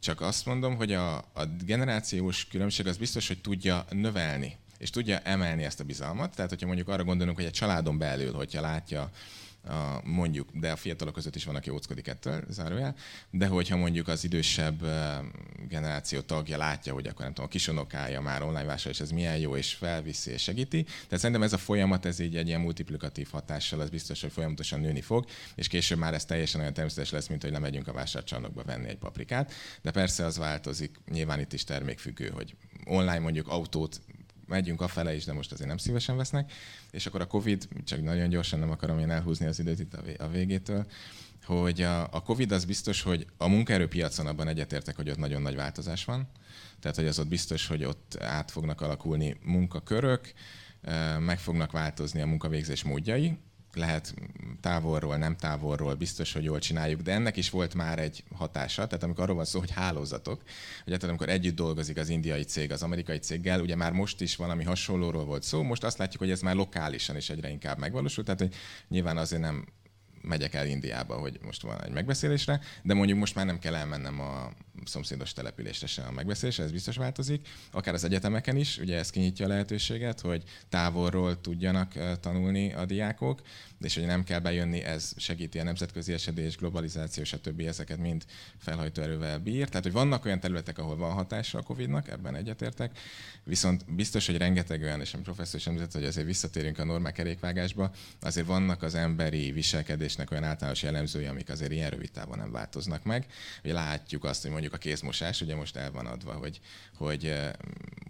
csak 0.00 0.20
azt 0.20 0.46
mondom, 0.46 0.76
hogy 0.76 0.92
a, 0.92 1.16
a 1.16 1.44
generációs 1.64 2.46
különbség 2.46 2.86
az 2.86 2.96
biztos, 2.96 3.28
hogy 3.28 3.40
tudja 3.40 3.84
növelni, 3.90 4.56
és 4.78 4.90
tudja 4.90 5.18
emelni 5.18 5.64
ezt 5.64 5.80
a 5.80 5.84
bizalmat. 5.84 6.34
Tehát, 6.34 6.50
hogyha 6.50 6.66
mondjuk 6.66 6.88
arra 6.88 7.04
gondolunk, 7.04 7.36
hogy 7.36 7.46
egy 7.46 7.52
családon 7.52 7.98
belül, 7.98 8.32
hogyha 8.32 8.60
látja 8.60 9.10
a, 9.68 10.00
mondjuk, 10.04 10.48
de 10.52 10.70
a 10.70 10.76
fiatalok 10.76 11.14
között 11.14 11.36
is 11.36 11.44
van, 11.44 11.54
aki 11.54 11.70
óckodik 11.70 12.06
ettől, 12.06 12.44
zárójel, 12.48 12.94
de 13.30 13.46
hogyha 13.46 13.76
mondjuk 13.76 14.08
az 14.08 14.24
idősebb 14.24 14.86
generáció 15.68 16.20
tagja 16.20 16.56
látja, 16.56 16.92
hogy 16.92 17.06
akkor 17.06 17.20
nem 17.20 17.28
tudom, 17.28 17.46
a 17.46 17.52
kisonokája 17.52 18.20
már 18.20 18.42
online 18.42 18.64
vásárol, 18.64 18.92
és 18.92 19.00
ez 19.00 19.10
milyen 19.10 19.38
jó, 19.38 19.56
és 19.56 19.74
felviszi, 19.74 20.30
és 20.30 20.42
segíti. 20.42 20.82
Tehát 20.82 21.18
szerintem 21.18 21.42
ez 21.42 21.52
a 21.52 21.58
folyamat, 21.58 22.04
ez 22.04 22.18
így 22.18 22.36
egy 22.36 22.46
ilyen 22.46 22.60
multiplikatív 22.60 23.28
hatással, 23.30 23.80
az 23.80 23.90
biztos, 23.90 24.20
hogy 24.20 24.32
folyamatosan 24.32 24.80
nőni 24.80 25.00
fog, 25.00 25.26
és 25.54 25.68
később 25.68 25.98
már 25.98 26.14
ez 26.14 26.24
teljesen 26.24 26.60
olyan 26.60 26.72
természetes 26.72 27.10
lesz, 27.10 27.26
mint 27.26 27.42
hogy 27.42 27.52
lemegyünk 27.52 27.88
a 27.88 27.92
vásárcsarnokba 27.92 28.62
venni 28.62 28.88
egy 28.88 28.98
paprikát. 28.98 29.52
De 29.82 29.90
persze 29.90 30.24
az 30.24 30.36
változik, 30.36 30.96
nyilván 31.10 31.40
itt 31.40 31.52
is 31.52 31.64
termékfüggő, 31.64 32.28
hogy 32.28 32.56
online 32.84 33.18
mondjuk 33.18 33.48
autót 33.48 34.00
megyünk 34.48 34.80
afele 34.80 35.14
is, 35.14 35.24
de 35.24 35.32
most 35.32 35.52
azért 35.52 35.68
nem 35.68 35.76
szívesen 35.76 36.16
vesznek. 36.16 36.52
És 36.90 37.06
akkor 37.06 37.20
a 37.20 37.26
Covid, 37.26 37.68
csak 37.84 38.02
nagyon 38.02 38.28
gyorsan 38.28 38.58
nem 38.58 38.70
akarom 38.70 38.98
én 38.98 39.10
elhúzni 39.10 39.46
az 39.46 39.58
időt 39.58 39.80
itt 39.80 39.94
a 40.18 40.28
végétől, 40.28 40.86
hogy 41.44 41.82
a, 41.82 42.02
a 42.02 42.22
Covid 42.22 42.52
az 42.52 42.64
biztos, 42.64 43.02
hogy 43.02 43.26
a 43.36 43.48
munkaerőpiacon 43.48 44.26
abban 44.26 44.48
egyetértek, 44.48 44.96
hogy 44.96 45.10
ott 45.10 45.16
nagyon 45.16 45.42
nagy 45.42 45.54
változás 45.54 46.04
van. 46.04 46.28
Tehát, 46.80 46.96
hogy 46.96 47.06
az 47.06 47.18
ott 47.18 47.28
biztos, 47.28 47.66
hogy 47.66 47.84
ott 47.84 48.16
át 48.20 48.50
fognak 48.50 48.80
alakulni 48.80 49.36
munkakörök, 49.42 50.32
meg 51.18 51.38
fognak 51.38 51.72
változni 51.72 52.20
a 52.20 52.26
munkavégzés 52.26 52.82
módjai, 52.82 53.38
lehet 53.78 54.14
távolról, 54.60 55.16
nem 55.16 55.36
távolról, 55.36 55.94
biztos, 55.94 56.32
hogy 56.32 56.44
jól 56.44 56.58
csináljuk, 56.58 57.00
de 57.00 57.12
ennek 57.12 57.36
is 57.36 57.50
volt 57.50 57.74
már 57.74 57.98
egy 57.98 58.24
hatása, 58.34 58.86
tehát 58.86 59.02
amikor 59.02 59.22
arról 59.22 59.36
van 59.36 59.44
szó, 59.44 59.58
hogy 59.58 59.70
hálózatok, 59.70 60.42
hogy 60.84 60.92
hát 60.92 61.02
amikor 61.02 61.28
együtt 61.28 61.56
dolgozik 61.56 61.96
az 61.96 62.08
indiai 62.08 62.42
cég 62.42 62.72
az 62.72 62.82
amerikai 62.82 63.18
céggel, 63.18 63.60
ugye 63.60 63.76
már 63.76 63.92
most 63.92 64.20
is 64.20 64.36
valami 64.36 64.64
hasonlóról 64.64 65.24
volt 65.24 65.42
szó, 65.42 65.62
most 65.62 65.84
azt 65.84 65.98
látjuk, 65.98 66.22
hogy 66.22 66.30
ez 66.30 66.40
már 66.40 66.54
lokálisan 66.54 67.16
is 67.16 67.30
egyre 67.30 67.50
inkább 67.50 67.78
megvalósul, 67.78 68.24
tehát 68.24 68.40
hogy 68.40 68.54
nyilván 68.88 69.16
azért 69.16 69.42
nem 69.42 69.66
megyek 70.22 70.54
el 70.54 70.66
Indiába, 70.66 71.14
hogy 71.14 71.38
most 71.42 71.62
van 71.62 71.84
egy 71.84 71.92
megbeszélésre, 71.92 72.60
de 72.82 72.94
mondjuk 72.94 73.18
most 73.18 73.34
már 73.34 73.46
nem 73.46 73.58
kell 73.58 73.74
elmennem 73.74 74.20
a 74.20 74.52
szomszédos 74.84 75.32
településre 75.32 75.86
se 75.86 76.02
a 76.02 76.12
megbeszélésre, 76.12 76.64
ez 76.64 76.72
biztos 76.72 76.96
változik. 76.96 77.48
Akár 77.70 77.94
az 77.94 78.04
egyetemeken 78.04 78.56
is, 78.56 78.78
ugye 78.78 78.96
ez 78.96 79.10
kinyitja 79.10 79.44
a 79.44 79.48
lehetőséget, 79.48 80.20
hogy 80.20 80.42
távolról 80.68 81.40
tudjanak 81.40 82.18
tanulni 82.20 82.72
a 82.72 82.84
diákok, 82.84 83.40
és 83.80 83.94
hogy 83.94 84.06
nem 84.06 84.24
kell 84.24 84.38
bejönni, 84.38 84.82
ez 84.82 85.12
segíti 85.16 85.58
a 85.58 85.62
nemzetközi 85.62 86.12
esedés, 86.12 86.56
globalizáció, 86.56 87.24
stb. 87.24 87.60
ezeket 87.60 87.98
mind 87.98 88.24
felhajtó 88.58 89.02
erővel 89.02 89.38
bír. 89.38 89.68
Tehát, 89.68 89.82
hogy 89.82 89.92
vannak 89.92 90.24
olyan 90.24 90.40
területek, 90.40 90.78
ahol 90.78 90.96
van 90.96 91.12
hatása 91.12 91.58
a 91.58 91.62
Covid-nak, 91.62 92.08
ebben 92.08 92.36
egyetértek, 92.36 92.98
viszont 93.44 93.94
biztos, 93.94 94.26
hogy 94.26 94.36
rengeteg 94.36 94.82
olyan, 94.82 95.00
és 95.00 95.14
a 95.14 95.18
professzor 95.18 95.60
is 95.60 95.66
említett, 95.66 95.92
hogy 95.92 96.04
azért 96.04 96.26
visszatérünk 96.26 96.78
a 96.78 96.84
normák 96.84 97.12
kerékvágásba, 97.12 97.90
azért 98.20 98.46
vannak 98.46 98.82
az 98.82 98.94
emberi 98.94 99.52
viselkedésnek 99.52 100.30
olyan 100.30 100.44
általános 100.44 100.82
jellemzői, 100.82 101.26
amik 101.26 101.48
azért 101.48 101.72
ilyen 101.72 101.90
rövid 101.90 102.10
távon 102.10 102.38
nem 102.38 102.52
változnak 102.52 103.04
meg. 103.04 103.26
Ugye 103.64 103.72
látjuk 103.72 104.24
azt, 104.24 104.42
hogy 104.42 104.50
mondjuk 104.50 104.67
a 104.72 104.78
kézmosás, 104.78 105.40
ugye 105.40 105.54
most 105.54 105.76
el 105.76 105.90
van 105.90 106.06
adva, 106.06 106.32
hogy, 106.32 106.60
hogy, 106.96 107.34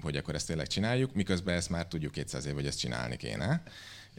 hogy 0.00 0.16
akkor 0.16 0.34
ezt 0.34 0.46
tényleg 0.46 0.66
csináljuk, 0.66 1.14
miközben 1.14 1.54
ezt 1.54 1.70
már 1.70 1.86
tudjuk 1.86 2.12
200 2.12 2.44
év, 2.44 2.54
hogy 2.54 2.66
ezt 2.66 2.78
csinálni 2.78 3.16
kéne 3.16 3.62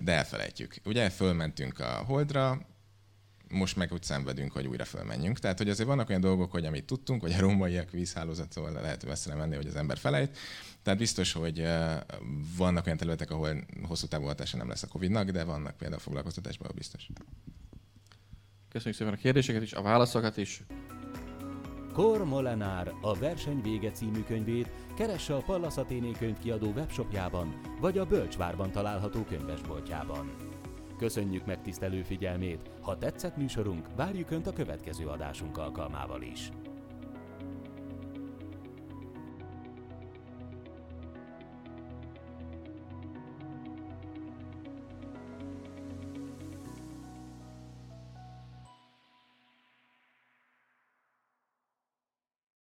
de 0.02 0.12
elfelejtjük. 0.12 0.76
Ugye 0.86 1.10
fölmentünk 1.10 1.80
a 1.80 2.04
Holdra, 2.06 2.68
most 3.50 3.76
meg 3.76 3.92
úgy 3.94 4.04
szenvedünk, 4.04 4.52
hogy 4.52 4.68
újra 4.68 4.86
fölmenjünk. 4.86 5.40
Tehát, 5.40 5.58
hogy 5.58 5.70
azért 5.70 5.88
vannak 5.88 6.10
olyan 6.10 6.22
dolgok, 6.22 6.52
hogy 6.52 6.66
amit 6.66 6.86
tudtunk, 6.86 7.22
hogy 7.22 7.34
a 7.34 7.40
rómaiak 7.40 7.92
vízhálózatról 7.92 8.72
lehet 8.72 9.04
veszre 9.04 9.36
menni, 9.36 9.56
hogy 9.56 9.68
az 9.68 9.76
ember 9.76 9.98
felejt. 9.98 10.38
Tehát 10.84 11.00
biztos, 11.00 11.32
hogy 11.32 11.68
vannak 12.58 12.86
olyan 12.86 12.98
területek, 12.98 13.32
ahol 13.32 13.66
hosszú 13.88 14.08
távú 14.08 14.26
hatása 14.26 14.58
nem 14.58 14.68
lesz 14.68 14.84
a 14.84 14.88
Covid-nak, 14.88 15.30
de 15.30 15.44
vannak 15.44 15.78
például 15.78 16.02
foglalkoztatásban, 16.02 16.72
biztos. 16.76 17.08
Köszönjük 18.70 18.98
szépen 19.00 19.14
a 19.14 19.18
kérdéseket 19.18 19.62
is, 19.62 19.74
a 19.74 19.82
válaszokat 19.82 20.38
is. 20.38 20.64
Kor 21.94 22.26
Molenár 22.26 22.94
a 23.02 23.14
Verseny 23.14 23.62
vége 23.62 23.92
című 23.92 24.24
könyvét 24.24 24.72
keresse 24.96 25.36
a 25.36 25.42
Pallas 25.46 25.78
Athéné 25.78 26.12
könyvkiadó 26.12 26.72
webshopjában, 26.76 27.60
vagy 27.80 27.98
a 27.98 28.06
Bölcsvárban 28.06 28.72
található 28.72 29.24
könyvesboltjában. 29.24 30.36
Köszönjük 30.98 31.46
megtisztelő 31.46 32.04
figyelmét! 32.04 32.70
Ha 32.82 32.98
tetszett 32.98 33.38
műsorunk, 33.38 33.88
várjuk 33.96 34.32
Önt 34.32 34.48
a 34.48 34.54
következő 34.54 35.06
adásunk 35.06 35.58
alkalmával 35.58 36.22
is. 36.22 36.50